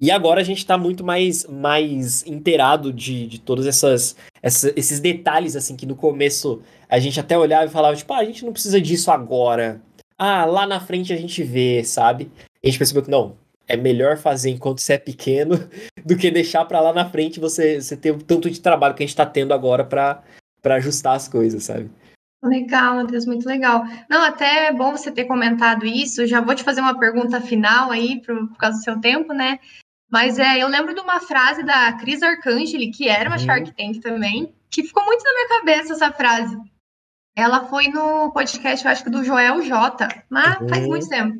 E 0.00 0.10
agora 0.10 0.40
a 0.40 0.44
gente 0.44 0.58
está 0.58 0.78
muito 0.78 1.04
mais, 1.04 1.44
mais 1.46 2.26
inteirado 2.26 2.90
de, 2.90 3.26
de 3.26 3.38
todos 3.38 3.66
essas, 3.66 4.16
essa, 4.42 4.72
esses 4.74 4.98
detalhes, 4.98 5.54
assim, 5.54 5.76
que 5.76 5.84
no 5.84 5.94
começo 5.94 6.62
a 6.88 6.98
gente 6.98 7.20
até 7.20 7.36
olhava 7.36 7.66
e 7.66 7.70
falava, 7.70 7.94
tipo, 7.94 8.12
ah, 8.14 8.18
a 8.18 8.24
gente 8.24 8.44
não 8.44 8.52
precisa 8.52 8.80
disso 8.80 9.10
agora. 9.10 9.82
Ah, 10.16 10.46
lá 10.46 10.66
na 10.66 10.80
frente 10.80 11.12
a 11.12 11.16
gente 11.16 11.42
vê, 11.42 11.84
sabe? 11.84 12.30
E 12.62 12.68
a 12.68 12.70
gente 12.70 12.78
percebeu 12.78 13.02
que 13.02 13.10
não, 13.10 13.36
é 13.68 13.76
melhor 13.76 14.16
fazer 14.16 14.50
enquanto 14.50 14.80
você 14.80 14.94
é 14.94 14.98
pequeno 14.98 15.54
do 16.04 16.16
que 16.16 16.30
deixar 16.30 16.64
para 16.64 16.80
lá 16.80 16.94
na 16.94 17.08
frente 17.08 17.38
você, 17.38 17.80
você 17.80 17.96
ter 17.96 18.10
o 18.10 18.22
tanto 18.22 18.50
de 18.50 18.60
trabalho 18.60 18.94
que 18.94 19.02
a 19.02 19.06
gente 19.06 19.10
está 19.10 19.26
tendo 19.26 19.52
agora 19.52 19.84
para 19.84 20.22
ajustar 20.76 21.14
as 21.14 21.28
coisas, 21.28 21.64
sabe? 21.64 21.90
Legal, 22.42 22.96
Matheus, 22.96 23.26
muito 23.26 23.46
legal. 23.46 23.84
Não, 24.08 24.22
até 24.24 24.68
é 24.68 24.72
bom 24.72 24.92
você 24.92 25.12
ter 25.12 25.26
comentado 25.26 25.84
isso. 25.84 26.26
Já 26.26 26.40
vou 26.40 26.54
te 26.54 26.64
fazer 26.64 26.80
uma 26.80 26.98
pergunta 26.98 27.38
final 27.38 27.90
aí, 27.90 28.18
por, 28.22 28.48
por 28.48 28.56
causa 28.56 28.78
do 28.78 28.82
seu 28.82 28.98
tempo, 28.98 29.34
né? 29.34 29.58
Mas 30.10 30.38
é, 30.38 30.58
eu 30.58 30.68
lembro 30.68 30.92
de 30.92 31.00
uma 31.00 31.20
frase 31.20 31.62
da 31.62 31.92
Cris 31.92 32.22
Arcangeli, 32.22 32.90
que 32.90 33.08
era 33.08 33.28
uma 33.28 33.38
uhum. 33.38 33.44
Shark 33.44 33.72
Tank 33.72 34.00
também, 34.00 34.52
que 34.68 34.82
ficou 34.82 35.04
muito 35.04 35.22
na 35.22 35.32
minha 35.32 35.48
cabeça 35.48 35.92
essa 35.92 36.12
frase. 36.12 36.56
Ela 37.36 37.66
foi 37.66 37.88
no 37.88 38.32
podcast, 38.32 38.84
eu 38.84 38.90
acho 38.90 39.04
que 39.04 39.10
do 39.10 39.22
Joel 39.22 39.62
J, 39.62 40.24
mas 40.28 40.60
uhum. 40.60 40.68
faz 40.68 40.86
muito 40.86 41.08
tempo. 41.08 41.38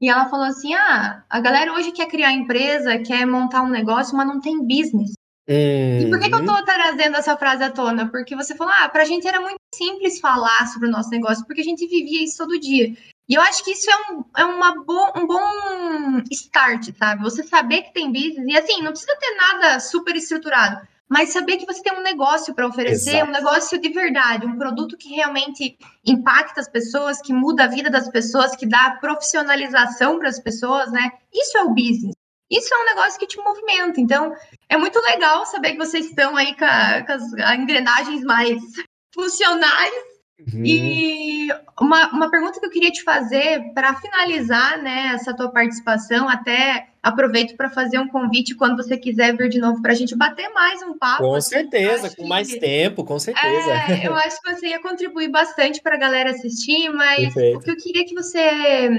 E 0.00 0.08
ela 0.08 0.28
falou 0.30 0.46
assim: 0.46 0.74
ah, 0.74 1.22
a 1.28 1.40
galera 1.40 1.74
hoje 1.74 1.92
quer 1.92 2.06
criar 2.06 2.32
empresa, 2.32 2.98
quer 2.98 3.26
montar 3.26 3.62
um 3.62 3.68
negócio, 3.68 4.16
mas 4.16 4.26
não 4.26 4.40
tem 4.40 4.66
business. 4.66 5.12
Uhum. 5.48 6.00
E 6.00 6.08
por 6.08 6.18
que, 6.18 6.28
que, 6.28 6.34
eu 6.34 6.44
tô 6.44 6.52
uhum. 6.52 6.64
trazendo 6.64 7.16
essa 7.16 7.36
frase 7.36 7.62
à 7.62 7.70
tona? 7.70 8.08
Porque 8.08 8.34
você 8.34 8.54
falou, 8.54 8.72
ah, 8.80 8.88
pra 8.88 9.04
gente 9.04 9.26
era 9.26 9.40
muito 9.40 9.58
simples 9.74 10.20
falar 10.20 10.66
sobre 10.68 10.88
o 10.88 10.90
nosso 10.90 11.10
negócio, 11.10 11.44
porque 11.44 11.60
a 11.60 11.64
gente 11.64 11.86
vivia 11.86 12.24
isso 12.24 12.38
todo 12.38 12.58
dia. 12.58 12.94
E 13.30 13.34
eu 13.34 13.42
acho 13.42 13.62
que 13.62 13.70
isso 13.70 13.88
é 13.88 14.12
um, 14.12 14.24
é 14.36 14.44
uma 14.44 14.82
bo 14.82 15.12
um 15.16 15.24
bom 15.24 16.20
start, 16.32 16.90
sabe? 16.98 17.22
Você 17.22 17.44
saber 17.44 17.82
que 17.82 17.94
tem 17.94 18.10
business, 18.12 18.44
e 18.44 18.58
assim, 18.58 18.82
não 18.82 18.90
precisa 18.90 19.16
ter 19.20 19.36
nada 19.36 19.78
super 19.78 20.16
estruturado, 20.16 20.84
mas 21.08 21.32
saber 21.32 21.56
que 21.56 21.64
você 21.64 21.80
tem 21.80 21.96
um 21.96 22.02
negócio 22.02 22.52
para 22.52 22.66
oferecer, 22.66 23.18
Exato. 23.18 23.30
um 23.30 23.32
negócio 23.32 23.80
de 23.80 23.88
verdade, 23.90 24.46
um 24.46 24.58
produto 24.58 24.96
que 24.96 25.14
realmente 25.14 25.78
impacta 26.04 26.60
as 26.60 26.68
pessoas, 26.68 27.22
que 27.22 27.32
muda 27.32 27.64
a 27.64 27.68
vida 27.68 27.88
das 27.88 28.08
pessoas, 28.08 28.56
que 28.56 28.66
dá 28.66 28.98
profissionalização 29.00 30.18
para 30.18 30.28
as 30.28 30.40
pessoas, 30.40 30.90
né? 30.90 31.12
Isso 31.32 31.56
é 31.56 31.62
o 31.62 31.70
business. 31.70 32.16
Isso 32.50 32.74
é 32.74 32.78
um 32.78 32.86
negócio 32.86 33.20
que 33.20 33.28
te 33.28 33.36
movimenta. 33.38 34.00
Então, 34.00 34.34
é 34.68 34.76
muito 34.76 35.00
legal 35.02 35.46
saber 35.46 35.72
que 35.72 35.78
vocês 35.78 36.06
estão 36.06 36.36
aí 36.36 36.56
com, 36.56 36.64
a, 36.64 37.06
com 37.06 37.12
as 37.12 37.32
engrenagens 37.60 38.24
mais 38.24 38.60
funcionais 39.14 40.09
Uhum. 40.52 40.64
E 40.64 41.48
uma, 41.80 42.08
uma 42.08 42.30
pergunta 42.30 42.58
que 42.58 42.66
eu 42.66 42.70
queria 42.70 42.90
te 42.90 43.02
fazer 43.02 43.72
para 43.74 43.94
finalizar 43.94 44.82
né, 44.82 45.12
essa 45.14 45.34
tua 45.34 45.50
participação, 45.50 46.28
até 46.28 46.88
aproveito 47.02 47.56
para 47.56 47.70
fazer 47.70 47.98
um 47.98 48.08
convite 48.08 48.54
quando 48.54 48.76
você 48.76 48.96
quiser 48.96 49.36
vir 49.36 49.48
de 49.48 49.58
novo 49.58 49.80
para 49.80 49.92
a 49.92 49.94
gente 49.94 50.14
bater 50.16 50.48
mais 50.50 50.82
um 50.82 50.96
papo. 50.98 51.22
Com 51.22 51.34
assim, 51.34 51.50
certeza, 51.50 52.10
com 52.10 52.22
que, 52.22 52.28
mais 52.28 52.48
tempo, 52.48 53.04
com 53.04 53.18
certeza. 53.18 53.70
É, 53.88 54.06
eu 54.06 54.14
acho 54.14 54.40
que 54.40 54.54
você 54.54 54.68
ia 54.68 54.82
contribuir 54.82 55.28
bastante 55.28 55.80
para 55.80 55.94
a 55.94 55.98
galera 55.98 56.30
assistir, 56.30 56.90
mas 56.90 57.32
Perfeito. 57.32 57.58
o 57.58 57.60
que 57.60 57.70
eu 57.70 57.76
queria 57.76 58.04
que 58.04 58.14
você 58.14 58.90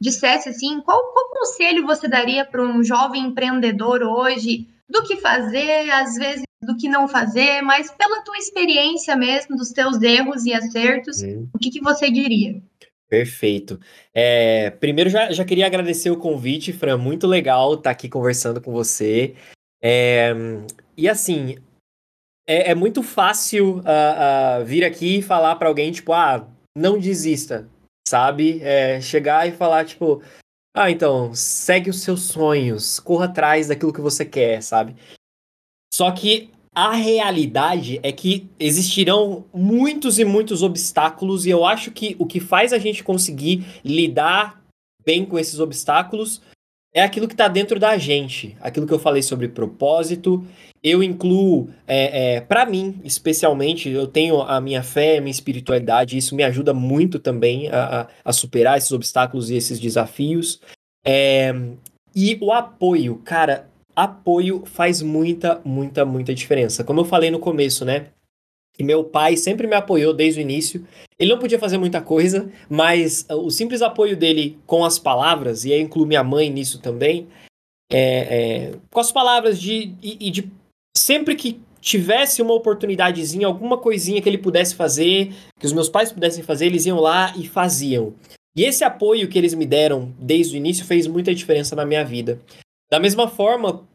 dissesse 0.00 0.48
assim, 0.48 0.80
qual, 0.80 0.98
qual 1.12 1.30
conselho 1.30 1.86
você 1.86 2.08
daria 2.08 2.44
para 2.44 2.62
um 2.62 2.82
jovem 2.82 3.26
empreendedor 3.26 4.02
hoje 4.02 4.66
do 4.88 5.02
que 5.04 5.16
fazer, 5.16 5.90
às 5.90 6.14
vezes 6.14 6.42
do 6.62 6.76
que 6.76 6.88
não 6.88 7.08
fazer, 7.08 7.62
mas 7.62 7.90
pela 7.90 8.22
tua 8.22 8.36
experiência 8.36 9.16
mesmo, 9.16 9.56
dos 9.56 9.70
teus 9.70 10.00
erros 10.02 10.44
e 10.44 10.52
acertos, 10.52 11.22
hum. 11.22 11.48
o 11.54 11.58
que, 11.58 11.70
que 11.70 11.80
você 11.80 12.10
diria? 12.10 12.60
Perfeito. 13.08 13.80
É, 14.14 14.70
primeiro, 14.70 15.10
já, 15.10 15.32
já 15.32 15.44
queria 15.44 15.66
agradecer 15.66 16.10
o 16.10 16.16
convite, 16.16 16.72
Fran. 16.72 16.96
Muito 16.96 17.26
legal 17.26 17.74
estar 17.74 17.90
aqui 17.90 18.08
conversando 18.08 18.60
com 18.60 18.70
você. 18.70 19.34
É, 19.82 20.32
e 20.96 21.08
assim, 21.08 21.56
é, 22.46 22.70
é 22.70 22.74
muito 22.74 23.02
fácil 23.02 23.78
uh, 23.78 24.60
uh, 24.60 24.64
vir 24.64 24.84
aqui 24.84 25.18
e 25.18 25.22
falar 25.22 25.56
para 25.56 25.68
alguém, 25.68 25.90
tipo, 25.90 26.12
ah, 26.12 26.46
não 26.76 26.98
desista, 26.98 27.68
sabe? 28.06 28.60
É, 28.62 29.00
chegar 29.00 29.48
e 29.48 29.52
falar, 29.52 29.84
tipo, 29.84 30.22
ah, 30.76 30.90
então, 30.90 31.34
segue 31.34 31.90
os 31.90 32.00
seus 32.02 32.22
sonhos, 32.22 33.00
corra 33.00 33.24
atrás 33.24 33.68
daquilo 33.68 33.92
que 33.92 34.00
você 34.00 34.24
quer, 34.24 34.62
sabe? 34.62 34.94
Só 36.00 36.10
que 36.12 36.48
a 36.74 36.94
realidade 36.94 38.00
é 38.02 38.10
que 38.10 38.48
existirão 38.58 39.44
muitos 39.52 40.18
e 40.18 40.24
muitos 40.24 40.62
obstáculos, 40.62 41.44
e 41.44 41.50
eu 41.50 41.62
acho 41.66 41.90
que 41.90 42.16
o 42.18 42.24
que 42.24 42.40
faz 42.40 42.72
a 42.72 42.78
gente 42.78 43.04
conseguir 43.04 43.66
lidar 43.84 44.64
bem 45.04 45.26
com 45.26 45.38
esses 45.38 45.60
obstáculos 45.60 46.40
é 46.94 47.02
aquilo 47.02 47.28
que 47.28 47.34
está 47.34 47.48
dentro 47.48 47.78
da 47.78 47.98
gente. 47.98 48.56
Aquilo 48.62 48.86
que 48.86 48.94
eu 48.94 48.98
falei 48.98 49.22
sobre 49.22 49.46
propósito. 49.46 50.42
Eu 50.82 51.02
incluo, 51.02 51.68
é, 51.86 52.36
é, 52.36 52.40
para 52.40 52.64
mim, 52.64 52.98
especialmente, 53.04 53.90
eu 53.90 54.06
tenho 54.06 54.40
a 54.40 54.58
minha 54.58 54.82
fé, 54.82 55.18
a 55.18 55.20
minha 55.20 55.30
espiritualidade, 55.30 56.16
isso 56.16 56.34
me 56.34 56.42
ajuda 56.42 56.72
muito 56.72 57.18
também 57.18 57.68
a, 57.68 58.08
a 58.24 58.32
superar 58.32 58.78
esses 58.78 58.92
obstáculos 58.92 59.50
e 59.50 59.54
esses 59.54 59.78
desafios. 59.78 60.62
É, 61.04 61.54
e 62.16 62.38
o 62.40 62.52
apoio, 62.52 63.16
cara, 63.16 63.69
apoio 64.04 64.62
faz 64.64 65.02
muita, 65.02 65.60
muita, 65.64 66.04
muita 66.04 66.34
diferença. 66.34 66.84
Como 66.84 67.00
eu 67.00 67.04
falei 67.04 67.30
no 67.30 67.38
começo, 67.38 67.84
né? 67.84 68.06
E 68.78 68.82
meu 68.82 69.04
pai 69.04 69.36
sempre 69.36 69.66
me 69.66 69.74
apoiou 69.74 70.14
desde 70.14 70.40
o 70.40 70.42
início. 70.42 70.86
Ele 71.18 71.30
não 71.30 71.38
podia 71.38 71.58
fazer 71.58 71.76
muita 71.76 72.00
coisa, 72.00 72.50
mas 72.68 73.26
o 73.28 73.50
simples 73.50 73.82
apoio 73.82 74.16
dele 74.16 74.58
com 74.66 74.84
as 74.84 74.98
palavras, 74.98 75.64
e 75.64 75.72
aí 75.72 75.80
incluo 75.80 76.06
minha 76.06 76.24
mãe 76.24 76.48
nisso 76.48 76.80
também, 76.80 77.28
é, 77.92 77.98
é, 78.00 78.72
com 78.90 79.00
as 79.00 79.12
palavras 79.12 79.60
de, 79.60 79.94
e, 80.02 80.28
e 80.28 80.30
de 80.30 80.50
sempre 80.96 81.34
que 81.34 81.60
tivesse 81.80 82.40
uma 82.40 82.54
oportunidadezinha, 82.54 83.46
alguma 83.46 83.76
coisinha 83.76 84.20
que 84.22 84.28
ele 84.28 84.38
pudesse 84.38 84.74
fazer, 84.74 85.34
que 85.58 85.66
os 85.66 85.72
meus 85.72 85.88
pais 85.88 86.12
pudessem 86.12 86.42
fazer, 86.42 86.66
eles 86.66 86.86
iam 86.86 87.00
lá 87.00 87.34
e 87.36 87.46
faziam. 87.46 88.14
E 88.56 88.64
esse 88.64 88.84
apoio 88.84 89.28
que 89.28 89.38
eles 89.38 89.54
me 89.54 89.66
deram 89.66 90.12
desde 90.18 90.54
o 90.54 90.56
início 90.56 90.84
fez 90.84 91.06
muita 91.06 91.34
diferença 91.34 91.76
na 91.76 91.84
minha 91.84 92.04
vida. 92.04 92.40
Da 92.90 92.98
mesma 92.98 93.28
forma, 93.28 93.86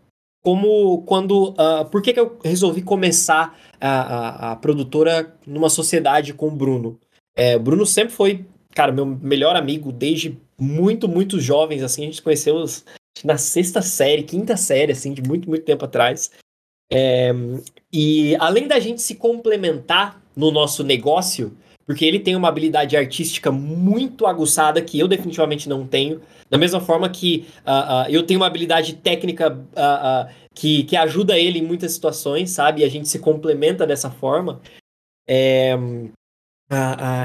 como 0.45 1.01
quando. 1.07 1.49
Uh, 1.53 1.85
por 1.89 2.03
que, 2.03 2.13
que 2.13 2.19
eu 2.19 2.37
resolvi 2.43 2.83
começar 2.83 3.59
a, 3.81 3.89
a, 3.89 4.51
a 4.51 4.55
produtora 4.55 5.35
numa 5.47 5.69
sociedade 5.69 6.35
com 6.35 6.49
o 6.49 6.55
Bruno? 6.55 6.99
É, 7.35 7.55
o 7.55 7.59
Bruno 7.59 7.83
sempre 7.83 8.13
foi, 8.13 8.45
cara, 8.75 8.91
meu 8.91 9.07
melhor 9.07 9.55
amigo 9.55 9.91
desde 9.91 10.37
muito, 10.55 11.09
muito 11.09 11.39
jovens, 11.39 11.81
assim, 11.81 12.03
a 12.03 12.05
gente 12.05 12.21
conheceu 12.21 12.63
na 13.23 13.39
sexta 13.39 13.81
série, 13.81 14.21
quinta 14.21 14.55
série, 14.55 14.91
assim, 14.91 15.13
de 15.13 15.23
muito, 15.23 15.49
muito 15.49 15.65
tempo 15.65 15.83
atrás. 15.83 16.29
É, 16.93 17.33
e 17.91 18.35
além 18.35 18.67
da 18.67 18.79
gente 18.79 19.01
se 19.01 19.15
complementar 19.15 20.21
no 20.35 20.51
nosso 20.51 20.83
negócio, 20.83 21.57
porque 21.85 22.03
ele 22.03 22.19
tem 22.19 22.35
uma 22.35 22.47
habilidade 22.47 22.97
artística 22.97 23.51
muito 23.51 24.25
aguçada 24.25 24.81
que 24.81 24.99
eu 24.99 25.07
definitivamente 25.07 25.69
não 25.69 25.85
tenho. 25.85 26.19
Da 26.49 26.57
mesma 26.57 26.79
forma 26.79 27.07
que 27.09 27.45
uh, 27.59 28.07
uh, 28.07 28.09
eu 28.09 28.23
tenho 28.23 28.39
uma 28.39 28.47
habilidade 28.47 28.95
técnica 28.95 29.53
uh, 29.53 30.33
que, 30.53 30.83
que 30.83 30.95
ajuda 30.95 31.37
ele 31.37 31.59
em 31.59 31.65
muitas 31.65 31.91
situações, 31.91 32.49
sabe? 32.49 32.81
E 32.81 32.83
a 32.83 32.89
gente 32.89 33.07
se 33.07 33.19
complementa 33.19 33.85
dessa 33.85 34.09
forma. 34.09 34.61
É, 35.27 35.75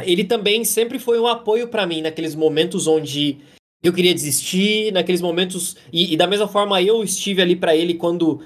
ele 0.04 0.24
também 0.24 0.64
sempre 0.64 0.98
foi 0.98 1.18
um 1.18 1.26
apoio 1.26 1.68
para 1.68 1.86
mim 1.86 2.02
naqueles 2.02 2.34
momentos 2.34 2.86
onde 2.86 3.38
eu 3.82 3.92
queria 3.92 4.12
desistir, 4.12 4.92
naqueles 4.92 5.20
momentos. 5.20 5.76
E, 5.92 6.12
e 6.12 6.16
da 6.16 6.26
mesma 6.26 6.48
forma 6.48 6.82
eu 6.82 7.02
estive 7.02 7.40
ali 7.40 7.56
para 7.56 7.76
ele 7.76 7.94
quando 7.94 8.40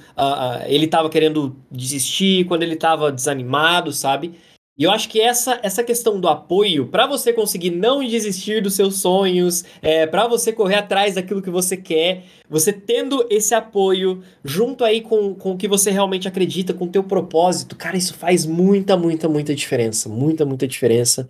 ele 0.66 0.84
estava 0.84 1.08
querendo 1.08 1.56
desistir, 1.70 2.46
quando 2.46 2.62
ele 2.62 2.74
estava 2.74 3.10
desanimado, 3.10 3.92
sabe? 3.92 4.34
E 4.76 4.82
eu 4.82 4.90
acho 4.90 5.08
que 5.08 5.20
essa, 5.20 5.60
essa 5.62 5.84
questão 5.84 6.20
do 6.20 6.28
apoio, 6.28 6.88
para 6.88 7.06
você 7.06 7.32
conseguir 7.32 7.70
não 7.70 8.04
desistir 8.04 8.60
dos 8.60 8.74
seus 8.74 9.00
sonhos, 9.00 9.64
é, 9.80 10.04
para 10.04 10.26
você 10.26 10.52
correr 10.52 10.74
atrás 10.76 11.14
daquilo 11.14 11.40
que 11.40 11.50
você 11.50 11.76
quer, 11.76 12.24
você 12.50 12.72
tendo 12.72 13.24
esse 13.30 13.54
apoio 13.54 14.22
junto 14.44 14.84
aí 14.84 15.00
com, 15.00 15.32
com 15.32 15.52
o 15.52 15.56
que 15.56 15.68
você 15.68 15.92
realmente 15.92 16.26
acredita, 16.26 16.74
com 16.74 16.86
o 16.86 16.90
teu 16.90 17.04
propósito, 17.04 17.76
cara, 17.76 17.96
isso 17.96 18.14
faz 18.14 18.44
muita, 18.44 18.96
muita, 18.96 19.28
muita 19.28 19.54
diferença. 19.54 20.08
Muita, 20.08 20.44
muita 20.44 20.66
diferença. 20.66 21.28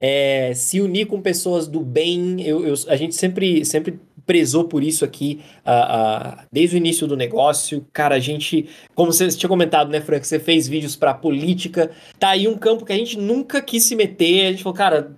É, 0.00 0.54
se 0.54 0.80
unir 0.80 1.06
com 1.06 1.20
pessoas 1.20 1.68
do 1.68 1.80
bem, 1.80 2.40
eu, 2.42 2.66
eu, 2.66 2.74
a 2.88 2.96
gente 2.96 3.14
sempre, 3.14 3.62
sempre 3.64 3.98
prezou 4.26 4.64
por 4.64 4.82
isso 4.82 5.04
aqui 5.04 5.40
uh, 5.64 6.40
uh, 6.40 6.46
desde 6.52 6.76
o 6.76 6.78
início 6.78 7.06
do 7.06 7.16
negócio. 7.16 7.86
Cara, 7.92 8.16
a 8.16 8.18
gente, 8.18 8.68
como 8.94 9.12
você 9.12 9.28
tinha 9.28 9.48
comentado, 9.48 9.88
né, 9.88 10.00
Frank, 10.00 10.26
você 10.26 10.38
fez 10.38 10.66
vídeos 10.66 10.96
para 10.96 11.14
política, 11.14 11.90
tá 12.18 12.30
aí 12.30 12.48
um 12.48 12.58
campo 12.58 12.84
que 12.84 12.92
a 12.92 12.96
gente 12.96 13.16
nunca 13.16 13.62
quis 13.62 13.84
se 13.84 13.94
meter. 13.94 14.46
A 14.46 14.50
gente 14.50 14.62
falou, 14.62 14.76
cara, 14.76 15.14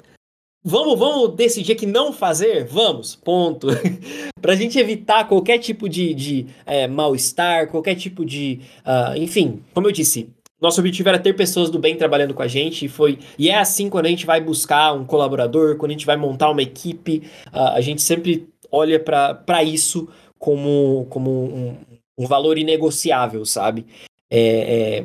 vamos, 0.62 0.98
vamos 0.98 1.34
decidir 1.34 1.74
que 1.74 1.86
não 1.86 2.12
fazer? 2.12 2.64
Vamos, 2.66 3.16
ponto. 3.16 3.68
pra 4.40 4.54
gente 4.54 4.78
evitar 4.78 5.26
qualquer 5.26 5.58
tipo 5.58 5.88
de, 5.88 6.12
de 6.12 6.46
é, 6.66 6.86
mal-estar, 6.86 7.68
qualquer 7.68 7.94
tipo 7.94 8.24
de. 8.24 8.60
Uh, 8.84 9.16
enfim, 9.16 9.62
como 9.72 9.86
eu 9.86 9.92
disse, 9.92 10.30
nosso 10.60 10.80
objetivo 10.80 11.08
era 11.08 11.18
ter 11.18 11.34
pessoas 11.34 11.70
do 11.70 11.78
bem 11.78 11.96
trabalhando 11.96 12.34
com 12.34 12.42
a 12.42 12.48
gente 12.48 12.84
e 12.84 12.88
foi 12.88 13.18
e 13.38 13.48
é 13.48 13.56
assim 13.56 13.88
quando 13.88 14.06
a 14.06 14.08
gente 14.08 14.26
vai 14.26 14.40
buscar 14.40 14.92
um 14.92 15.04
colaborador, 15.04 15.76
quando 15.76 15.90
a 15.90 15.94
gente 15.94 16.06
vai 16.06 16.16
montar 16.16 16.50
uma 16.50 16.62
equipe, 16.62 17.22
uh, 17.52 17.74
a 17.74 17.80
gente 17.80 18.02
sempre 18.02 18.48
olha 18.70 18.98
para 19.00 19.64
isso 19.64 20.08
como, 20.38 21.06
como 21.10 21.30
um, 21.30 21.76
um, 22.16 22.26
valor 22.26 22.58
inegociável, 22.58 23.44
sabe? 23.44 23.86
É, 24.30 25.00
é, 25.00 25.04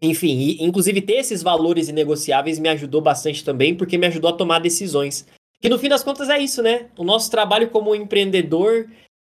enfim, 0.00 0.36
e, 0.38 0.64
inclusive 0.64 1.00
ter 1.00 1.14
esses 1.14 1.42
valores 1.42 1.88
inegociáveis 1.88 2.58
me 2.58 2.68
ajudou 2.68 3.00
bastante 3.00 3.44
também, 3.44 3.74
porque 3.74 3.98
me 3.98 4.06
ajudou 4.06 4.30
a 4.30 4.36
tomar 4.36 4.58
decisões. 4.58 5.26
Que 5.60 5.68
no 5.68 5.78
fim 5.78 5.88
das 5.88 6.02
contas 6.02 6.28
é 6.28 6.38
isso, 6.38 6.62
né? 6.62 6.88
O 6.96 7.04
nosso 7.04 7.30
trabalho 7.30 7.70
como 7.70 7.94
empreendedor, 7.94 8.88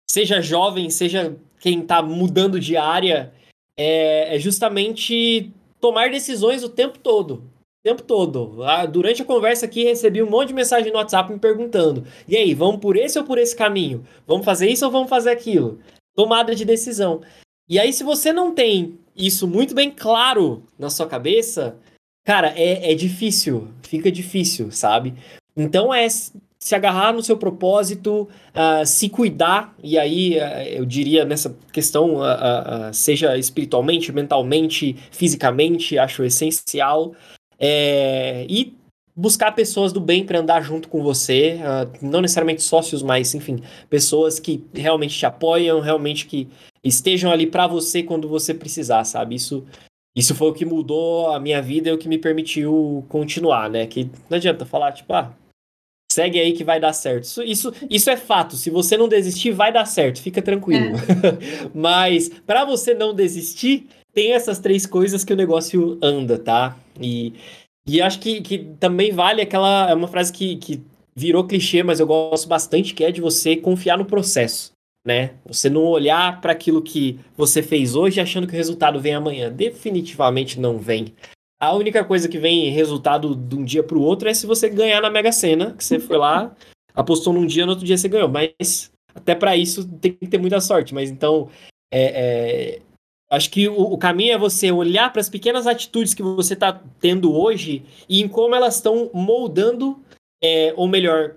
seja 0.09 0.40
jovem, 0.40 0.88
seja 0.88 1.36
quem 1.59 1.80
está 1.80 2.01
mudando 2.01 2.59
de 2.59 2.76
área, 2.76 3.32
é, 3.76 4.36
é 4.36 4.38
justamente 4.38 5.53
tomar 5.80 6.11
decisões 6.11 6.62
o 6.62 6.68
tempo 6.68 6.98
todo 6.98 7.51
tempo 7.83 8.03
todo. 8.03 8.62
Ah, 8.64 8.87
durante 8.87 9.22
a 9.22 9.24
conversa 9.24 9.66
aqui, 9.66 9.85
recebi 9.85 10.22
um 10.22 10.31
monte 10.31 10.49
de 10.49 10.55
mensagem 10.55 10.93
no 10.93 10.99
WhatsApp 10.99 11.33
me 11.33 11.39
perguntando: 11.39 12.05
e 12.28 12.37
aí, 12.37 12.55
vamos 12.55 12.81
por 12.81 12.97
esse 12.97 13.18
ou 13.18 13.24
por 13.24 13.39
esse 13.39 13.57
caminho? 13.57 14.05
Vamos 14.26 14.45
fazer 14.45 14.68
isso 14.68 14.85
ou 14.85 14.91
vamos 14.91 15.09
fazer 15.09 15.31
aquilo? 15.31 15.78
Tomada 16.14 16.55
de 16.55 16.64
decisão. 16.64 17.20
E 17.68 17.78
aí, 17.78 17.93
se 17.93 18.03
você 18.03 18.33
não 18.33 18.55
tem 18.55 18.99
isso 19.16 19.47
muito 19.47 19.74
bem 19.74 19.91
claro 19.91 20.62
na 20.78 20.91
sua 20.91 21.07
cabeça, 21.07 21.76
cara, 22.24 22.53
é, 22.57 22.93
é 22.93 22.95
difícil. 22.95 23.68
Fica 23.83 24.11
difícil, 24.11 24.70
sabe? 24.70 25.14
Então 25.57 25.93
é 25.93 26.07
se 26.62 26.74
agarrar 26.74 27.12
no 27.12 27.22
seu 27.22 27.39
propósito, 27.39 28.28
uh, 28.55 28.85
se 28.85 29.09
cuidar, 29.09 29.74
e 29.83 29.99
aí 29.99 30.37
uh, 30.37 30.62
eu 30.68 30.85
diria 30.85 31.24
nessa 31.24 31.57
questão, 31.72 32.16
uh, 32.16 32.93
seja 32.93 33.37
espiritualmente, 33.39 34.12
mentalmente, 34.12 34.95
fisicamente, 35.11 35.99
acho 35.99 36.22
essencial. 36.22 37.14
É, 37.61 38.47
e 38.49 38.75
buscar 39.15 39.53
pessoas 39.53 39.93
do 39.93 40.01
bem 40.01 40.25
para 40.25 40.39
andar 40.39 40.63
junto 40.63 40.89
com 40.89 41.03
você, 41.03 41.59
uh, 41.59 42.07
não 42.07 42.23
necessariamente 42.23 42.63
sócios, 42.63 43.03
mas 43.03 43.35
enfim, 43.35 43.63
pessoas 43.91 44.41
que 44.41 44.65
realmente 44.73 45.19
te 45.19 45.27
apoiam, 45.27 45.81
realmente 45.81 46.27
que 46.27 46.49
estejam 46.83 47.31
ali 47.31 47.47
para 47.47 47.67
você 47.67 48.03
quando 48.03 48.27
você 48.29 48.55
precisar, 48.55 49.05
sabe? 49.05 49.35
Isso 49.35 49.65
isso 50.17 50.35
foi 50.35 50.49
o 50.49 50.53
que 50.53 50.65
mudou 50.65 51.31
a 51.33 51.39
minha 51.39 51.63
vida 51.63 51.89
e 51.89 51.93
o 51.93 51.99
que 51.99 52.09
me 52.09 52.19
permitiu 52.19 53.05
continuar, 53.09 53.71
né? 53.71 53.87
Que 53.87 54.11
não 54.29 54.37
adianta 54.37 54.67
falar 54.67 54.93
tipo, 54.93 55.13
ah, 55.13 55.33
segue 56.11 56.41
aí 56.41 56.53
que 56.53 56.65
vai 56.65 56.81
dar 56.81 56.93
certo. 56.93 57.25
Isso, 57.25 57.43
isso, 57.43 57.73
isso 57.89 58.11
é 58.11 58.17
fato. 58.17 58.57
Se 58.57 58.71
você 58.71 58.97
não 58.97 59.09
desistir, 59.09 59.53
vai 59.53 59.73
dar 59.73 59.85
certo. 59.85 60.21
Fica 60.21 60.43
tranquilo. 60.43 60.97
É. 60.97 61.71
Mas 61.73 62.29
para 62.45 62.65
você 62.65 62.93
não 62.93 63.15
desistir, 63.15 63.87
tem 64.13 64.33
essas 64.33 64.59
três 64.59 64.87
coisas 64.87 65.25
que 65.25 65.33
o 65.33 65.37
negócio 65.37 65.99
anda, 66.03 66.39
tá? 66.39 66.77
E, 67.01 67.35
e 67.87 68.01
acho 68.01 68.21
que, 68.21 68.41
que 68.41 68.59
também 68.79 69.13
vale 69.13 69.43
aquela. 69.43 69.91
É 69.91 69.95
uma 69.95 70.09
frase 70.09 70.33
que, 70.33 70.57
que 70.57 70.83
virou 71.15 71.47
clichê, 71.47 71.83
mas 71.83 72.01
eu 72.01 72.07
gosto 72.07 72.49
bastante, 72.49 72.95
que 72.95 73.05
é 73.05 73.11
de 73.11 73.21
você 73.21 73.57
confiar 73.57 73.99
no 73.99 74.05
processo. 74.05 74.73
Né? 75.05 75.35
Você 75.47 75.71
não 75.71 75.85
olhar 75.85 76.41
para 76.41 76.53
aquilo 76.53 76.83
que 76.83 77.19
você 77.37 77.63
fez 77.63 77.95
hoje 77.95 78.21
achando 78.21 78.47
que 78.47 78.53
o 78.53 78.57
resultado 78.57 79.01
vem 79.01 79.15
amanhã. 79.15 79.51
Definitivamente 79.51 80.61
não 80.61 80.79
vem. 80.79 81.15
A 81.59 81.75
única 81.75 82.05
coisa 82.05 82.29
que 82.29 82.39
vem 82.39 82.71
resultado 82.71 83.35
de 83.35 83.55
um 83.55 83.65
dia 83.65 83.83
para 83.83 83.97
o 83.97 84.03
outro 84.03 84.29
é 84.29 84.35
se 84.35 84.47
você 84.47 84.69
ganhar 84.69 85.01
na 85.01 85.11
Mega 85.11 85.33
Sena, 85.33 85.73
que 85.73 85.85
você 85.85 85.99
foi 85.99 86.17
lá, 86.17 86.55
apostou 86.95 87.33
num 87.33 87.47
dia, 87.47 87.65
no 87.65 87.73
outro 87.73 87.87
dia 87.87 87.97
você 87.97 88.09
ganhou. 88.09 88.29
Mas 88.29 88.91
até 89.15 89.35
para 89.35 89.57
isso 89.57 89.87
tem 89.87 90.13
que 90.13 90.27
ter 90.27 90.39
muita 90.39 90.61
sorte. 90.61 90.95
Mas 90.95 91.11
então, 91.11 91.49
é, 91.93 92.03
é, 92.03 92.83
Acho 93.31 93.49
que 93.51 93.68
o, 93.68 93.81
o, 93.81 93.97
caminho 93.97 94.35
é 94.35 94.39
você 94.39 94.72
olhar 94.72 95.12
para 95.12 95.20
as 95.20 95.28
pequenas 95.28 95.66
atitudes 95.66 96.14
que 96.14 96.22
você 96.22 96.55
está 96.55 96.83
tendo 96.99 97.33
hoje 97.33 97.85
e 98.09 98.20
em 98.20 98.28
como 98.28 98.57
elas 98.57 98.74
estão 98.76 99.09
moldando, 99.14 100.01
é, 100.43 100.74
ou 100.76 100.89
melhor, 100.89 101.37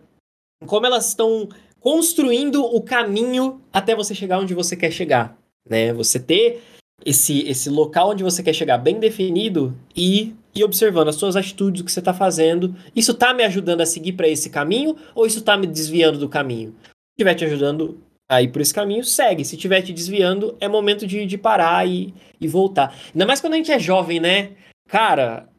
em 0.61 0.65
como 0.65 0.87
elas 0.87 1.09
estão 1.09 1.47
construindo 1.79 2.65
o 2.65 2.81
caminho 2.81 3.61
até 3.71 3.95
você 3.95 4.15
chegar 4.15 4.39
onde 4.39 4.55
você 4.55 4.75
quer 4.75 4.89
chegar. 4.89 5.37
Né? 5.69 5.93
Você 5.93 6.19
ter 6.19 6.63
esse, 7.05 7.47
esse 7.47 7.69
local 7.69 8.11
onde 8.11 8.23
você 8.23 8.41
quer 8.41 8.53
chegar 8.53 8.79
bem 8.79 8.99
definido 8.99 9.77
e 9.95 10.33
ir 10.55 10.63
observando 10.63 11.09
as 11.09 11.15
suas 11.15 11.35
atitudes, 11.35 11.81
o 11.81 11.85
que 11.85 11.91
você 11.91 11.99
está 11.99 12.13
fazendo. 12.13 12.75
Isso 12.95 13.11
está 13.11 13.33
me 13.35 13.43
ajudando 13.43 13.81
a 13.81 13.85
seguir 13.85 14.13
para 14.13 14.27
esse 14.27 14.49
caminho 14.49 14.95
ou 15.13 15.27
isso 15.27 15.39
está 15.39 15.55
me 15.55 15.67
desviando 15.67 16.17
do 16.17 16.29
caminho? 16.29 16.73
Se 16.81 17.21
estiver 17.21 17.35
te 17.35 17.45
ajudando, 17.45 17.99
aí 18.35 18.47
por 18.47 18.61
esse 18.61 18.73
caminho, 18.73 19.03
segue. 19.03 19.45
Se 19.45 19.55
estiver 19.55 19.81
te 19.81 19.93
desviando, 19.93 20.57
é 20.59 20.67
momento 20.67 21.05
de, 21.07 21.25
de 21.25 21.37
parar 21.37 21.87
e, 21.87 22.13
e 22.39 22.47
voltar. 22.47 22.95
Ainda 23.13 23.25
mais 23.25 23.41
quando 23.41 23.53
a 23.53 23.57
gente 23.57 23.71
é 23.71 23.79
jovem, 23.79 24.19
né? 24.19 24.55
Cara, 24.87 25.49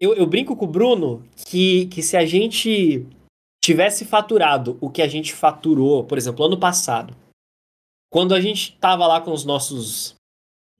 eu, 0.00 0.14
eu 0.14 0.26
brinco 0.26 0.56
com 0.56 0.64
o 0.64 0.68
Bruno 0.68 1.22
que, 1.46 1.86
que 1.86 2.02
se 2.02 2.16
a 2.16 2.24
gente 2.24 3.06
tivesse 3.62 4.04
faturado 4.04 4.78
o 4.80 4.90
que 4.90 5.02
a 5.02 5.08
gente 5.08 5.34
faturou, 5.34 6.04
por 6.04 6.16
exemplo, 6.16 6.44
ano 6.44 6.58
passado, 6.58 7.14
quando 8.10 8.34
a 8.34 8.40
gente 8.40 8.76
tava 8.78 9.06
lá 9.06 9.20
com 9.20 9.32
os 9.32 9.44
nossos 9.44 10.14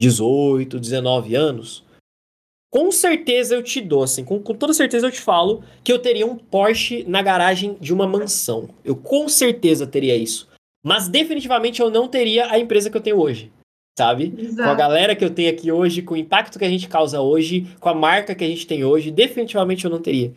18, 0.00 0.80
19 0.80 1.34
anos, 1.34 1.84
com 2.72 2.90
certeza 2.90 3.54
eu 3.54 3.62
te 3.62 3.80
dou, 3.80 4.02
assim, 4.02 4.24
com, 4.24 4.40
com, 4.40 4.54
toda 4.54 4.72
certeza 4.72 5.06
eu 5.06 5.10
te 5.10 5.20
falo 5.20 5.62
que 5.82 5.92
eu 5.92 5.98
teria 5.98 6.26
um 6.26 6.36
Porsche 6.36 7.04
na 7.04 7.20
garagem 7.20 7.76
de 7.80 7.92
uma 7.92 8.06
mansão. 8.06 8.70
Eu 8.84 8.96
com 8.96 9.28
certeza 9.28 9.86
teria 9.86 10.16
isso. 10.16 10.48
Mas 10.82 11.08
definitivamente 11.08 11.80
eu 11.80 11.90
não 11.90 12.08
teria 12.08 12.50
a 12.50 12.58
empresa 12.58 12.90
que 12.90 12.96
eu 12.96 13.00
tenho 13.00 13.18
hoje. 13.18 13.52
Sabe? 13.98 14.34
Exato. 14.38 14.62
Com 14.62 14.70
a 14.70 14.74
galera 14.74 15.14
que 15.14 15.24
eu 15.24 15.30
tenho 15.30 15.50
aqui 15.50 15.70
hoje, 15.70 16.00
com 16.00 16.14
o 16.14 16.16
impacto 16.16 16.58
que 16.58 16.64
a 16.64 16.68
gente 16.68 16.88
causa 16.88 17.20
hoje, 17.20 17.66
com 17.80 17.88
a 17.88 17.94
marca 17.94 18.34
que 18.34 18.44
a 18.44 18.48
gente 18.48 18.66
tem 18.66 18.84
hoje, 18.84 19.10
definitivamente 19.10 19.84
eu 19.84 19.90
não 19.90 20.00
teria. 20.00 20.32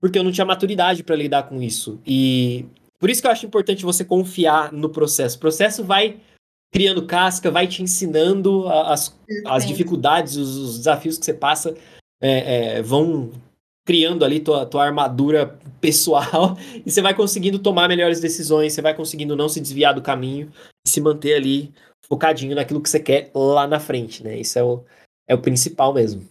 Porque 0.00 0.18
eu 0.18 0.24
não 0.24 0.32
tinha 0.32 0.44
maturidade 0.44 1.04
para 1.04 1.14
lidar 1.14 1.44
com 1.44 1.62
isso. 1.62 2.00
E 2.06 2.66
por 2.98 3.08
isso 3.08 3.20
que 3.20 3.28
eu 3.28 3.32
acho 3.32 3.46
importante 3.46 3.84
você 3.84 4.04
confiar 4.04 4.72
no 4.72 4.88
processo. 4.88 5.36
O 5.36 5.40
processo 5.40 5.84
vai 5.84 6.18
criando 6.72 7.06
casca, 7.06 7.50
vai 7.50 7.66
te 7.66 7.82
ensinando 7.82 8.68
as, 8.68 9.16
as 9.46 9.66
dificuldades, 9.66 10.36
os, 10.36 10.56
os 10.56 10.78
desafios 10.78 11.18
que 11.18 11.24
você 11.24 11.34
passa 11.34 11.74
é, 12.20 12.76
é, 12.76 12.82
vão 12.82 13.30
criando 13.88 14.22
ali 14.22 14.38
tua, 14.38 14.66
tua 14.66 14.84
armadura 14.84 15.58
pessoal 15.80 16.58
e 16.84 16.90
você 16.90 17.00
vai 17.00 17.14
conseguindo 17.14 17.58
tomar 17.58 17.88
melhores 17.88 18.20
decisões, 18.20 18.74
você 18.74 18.82
vai 18.82 18.92
conseguindo 18.92 19.34
não 19.34 19.48
se 19.48 19.62
desviar 19.62 19.94
do 19.94 20.02
caminho 20.02 20.52
e 20.86 20.90
se 20.90 21.00
manter 21.00 21.36
ali 21.36 21.72
focadinho 22.06 22.54
naquilo 22.54 22.82
que 22.82 22.90
você 22.90 23.00
quer 23.00 23.30
lá 23.34 23.66
na 23.66 23.80
frente, 23.80 24.22
né? 24.22 24.38
Isso 24.38 24.58
é 24.58 24.62
o, 24.62 24.84
é 25.26 25.34
o 25.34 25.40
principal 25.40 25.94
mesmo. 25.94 26.28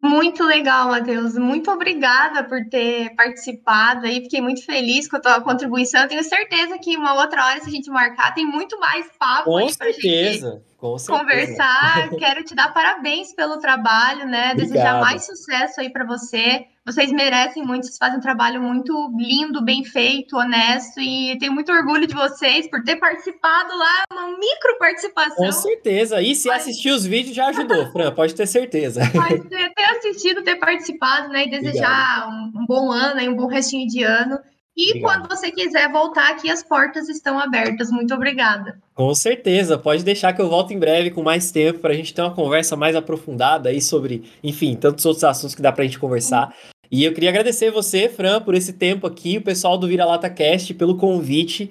Muito 0.00 0.44
legal, 0.44 0.90
Matheus. 0.90 1.34
Muito 1.34 1.72
obrigada 1.72 2.44
por 2.44 2.64
ter 2.70 3.16
participado 3.16 4.06
aí. 4.06 4.22
Fiquei 4.22 4.40
muito 4.40 4.64
feliz 4.64 5.08
com 5.08 5.16
a 5.16 5.20
tua 5.20 5.40
contribuição. 5.40 6.02
Eu 6.02 6.08
tenho 6.08 6.22
certeza 6.22 6.78
que 6.78 6.96
uma 6.96 7.14
outra 7.14 7.44
hora, 7.44 7.60
se 7.60 7.68
a 7.68 7.72
gente 7.72 7.90
marcar, 7.90 8.32
tem 8.32 8.46
muito 8.46 8.78
mais 8.78 9.06
papo 9.18 9.50
com 9.50 9.56
aí 9.56 9.72
certeza, 9.72 10.00
gente 10.00 10.02
com 10.02 10.38
certeza. 10.38 10.69
Conversar. 10.80 12.10
Quero 12.18 12.42
te 12.42 12.54
dar 12.54 12.72
parabéns 12.72 13.34
pelo 13.34 13.58
trabalho, 13.58 14.26
né? 14.26 14.52
Obrigado. 14.52 14.56
Desejar 14.56 15.00
mais 15.00 15.26
sucesso 15.26 15.80
aí 15.80 15.90
para 15.90 16.04
você. 16.04 16.66
Vocês 16.84 17.12
merecem 17.12 17.62
muito, 17.62 17.84
vocês 17.84 17.98
fazem 17.98 18.16
um 18.16 18.22
trabalho 18.22 18.60
muito 18.60 18.92
lindo, 19.16 19.62
bem 19.62 19.84
feito, 19.84 20.36
honesto, 20.36 20.98
e 20.98 21.36
tenho 21.38 21.52
muito 21.52 21.70
orgulho 21.70 22.06
de 22.06 22.14
vocês 22.14 22.68
por 22.68 22.82
ter 22.82 22.96
participado 22.96 23.76
lá, 23.76 24.04
uma 24.12 24.28
micro 24.28 24.78
participação. 24.78 25.36
Com 25.36 25.52
certeza, 25.52 26.22
e 26.22 26.34
se 26.34 26.48
Mas... 26.48 26.62
assistir 26.62 26.90
os 26.90 27.04
vídeos 27.04 27.36
já 27.36 27.48
ajudou, 27.48 27.92
Fran, 27.92 28.12
pode 28.12 28.34
ter 28.34 28.46
certeza. 28.46 29.02
Pode 29.12 29.48
ter, 29.48 29.72
ter 29.74 29.84
assistido, 29.84 30.42
ter 30.42 30.56
participado, 30.56 31.28
né, 31.28 31.44
e 31.44 31.50
desejar 31.50 32.28
um, 32.28 32.60
um, 32.60 32.66
bom 32.66 32.90
ano 32.90 33.20
e 33.20 33.28
um 33.28 33.36
bom 33.36 33.46
restinho 33.46 33.86
de 33.86 34.02
ano. 34.02 34.38
E 34.80 34.92
Obrigado. 34.92 35.02
quando 35.02 35.28
você 35.28 35.50
quiser 35.50 35.92
voltar 35.92 36.30
aqui, 36.30 36.50
as 36.50 36.62
portas 36.62 37.06
estão 37.10 37.38
abertas. 37.38 37.90
Muito 37.90 38.14
obrigada. 38.14 38.78
Com 38.94 39.14
certeza, 39.14 39.76
pode 39.76 40.02
deixar 40.02 40.32
que 40.32 40.40
eu 40.40 40.48
volto 40.48 40.72
em 40.72 40.78
breve 40.78 41.10
com 41.10 41.22
mais 41.22 41.50
tempo 41.50 41.80
para 41.80 41.92
a 41.92 41.94
gente 41.94 42.14
ter 42.14 42.22
uma 42.22 42.34
conversa 42.34 42.76
mais 42.76 42.96
aprofundada 42.96 43.68
aí 43.68 43.82
sobre, 43.82 44.24
enfim, 44.42 44.74
tantos 44.74 45.04
outros 45.04 45.22
assuntos 45.22 45.54
que 45.54 45.60
dá 45.60 45.70
para 45.70 45.84
a 45.84 45.86
gente 45.86 45.98
conversar. 45.98 46.54
E 46.90 47.04
eu 47.04 47.12
queria 47.12 47.28
agradecer 47.28 47.70
você, 47.70 48.08
Fran, 48.08 48.40
por 48.40 48.54
esse 48.54 48.72
tempo 48.72 49.06
aqui, 49.06 49.36
o 49.36 49.42
pessoal 49.42 49.76
do 49.76 49.86
Vira 49.86 50.06
Lata 50.06 50.30
Cast, 50.30 50.72
pelo 50.72 50.96
convite. 50.96 51.70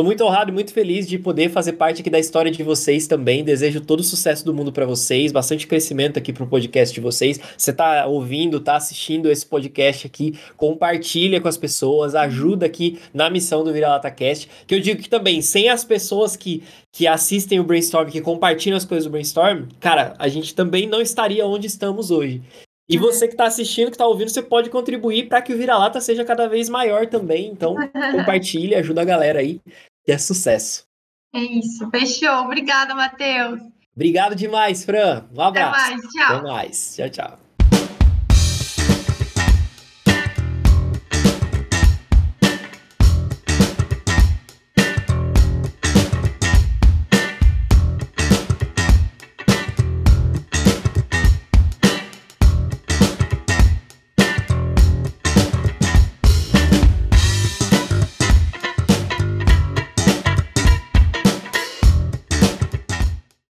Estou 0.00 0.06
muito 0.06 0.24
honrado 0.24 0.50
e 0.50 0.54
muito 0.54 0.72
feliz 0.72 1.06
de 1.06 1.18
poder 1.18 1.50
fazer 1.50 1.74
parte 1.74 2.00
aqui 2.00 2.08
da 2.08 2.18
história 2.18 2.50
de 2.50 2.62
vocês 2.62 3.06
também. 3.06 3.44
Desejo 3.44 3.82
todo 3.82 4.00
o 4.00 4.02
sucesso 4.02 4.42
do 4.46 4.54
mundo 4.54 4.72
para 4.72 4.86
vocês, 4.86 5.30
bastante 5.30 5.66
crescimento 5.66 6.18
aqui 6.18 6.32
para 6.32 6.42
o 6.42 6.46
podcast 6.46 6.94
de 6.94 7.02
vocês. 7.02 7.38
Você 7.54 7.70
está 7.70 8.06
ouvindo, 8.06 8.56
está 8.56 8.76
assistindo 8.76 9.30
esse 9.30 9.44
podcast 9.44 10.06
aqui, 10.06 10.40
compartilha 10.56 11.38
com 11.38 11.48
as 11.48 11.58
pessoas, 11.58 12.14
ajuda 12.14 12.64
aqui 12.64 12.98
na 13.12 13.28
missão 13.28 13.62
do 13.62 13.74
Vira-Lata 13.74 14.10
Cast. 14.10 14.48
Que 14.66 14.74
eu 14.74 14.80
digo 14.80 15.02
que 15.02 15.08
também, 15.10 15.42
sem 15.42 15.68
as 15.68 15.84
pessoas 15.84 16.34
que, 16.34 16.62
que 16.90 17.06
assistem 17.06 17.60
o 17.60 17.64
Brainstorm, 17.64 18.08
que 18.08 18.22
compartilham 18.22 18.78
as 18.78 18.86
coisas 18.86 19.04
do 19.04 19.10
Brainstorm, 19.10 19.64
cara, 19.78 20.14
a 20.18 20.28
gente 20.28 20.54
também 20.54 20.86
não 20.86 21.02
estaria 21.02 21.46
onde 21.46 21.66
estamos 21.66 22.10
hoje. 22.10 22.40
E 22.88 22.96
uhum. 22.96 23.02
você 23.02 23.28
que 23.28 23.34
está 23.34 23.44
assistindo, 23.44 23.88
que 23.88 23.96
está 23.96 24.06
ouvindo, 24.06 24.30
você 24.30 24.42
pode 24.42 24.70
contribuir 24.70 25.28
para 25.28 25.42
que 25.42 25.52
o 25.52 25.58
Vira-Lata 25.58 26.00
seja 26.00 26.24
cada 26.24 26.48
vez 26.48 26.70
maior 26.70 27.06
também. 27.06 27.48
Então, 27.48 27.76
compartilhe, 28.10 28.74
ajuda 28.74 29.02
a 29.02 29.04
galera 29.04 29.40
aí 29.40 29.60
que 30.04 30.12
é 30.12 30.18
sucesso. 30.18 30.86
É 31.34 31.40
isso, 31.40 31.88
fechou. 31.90 32.44
Obrigada, 32.44 32.94
Matheus. 32.94 33.60
Obrigado 33.94 34.34
demais, 34.34 34.84
Fran. 34.84 35.28
Um 35.34 35.40
abraço. 35.40 35.78
Até 35.78 35.90
mais, 35.90 36.02
tchau. 36.12 36.36
Até 36.36 36.42
mais. 36.42 36.96
Tchau, 36.96 37.10
tchau. 37.10 37.49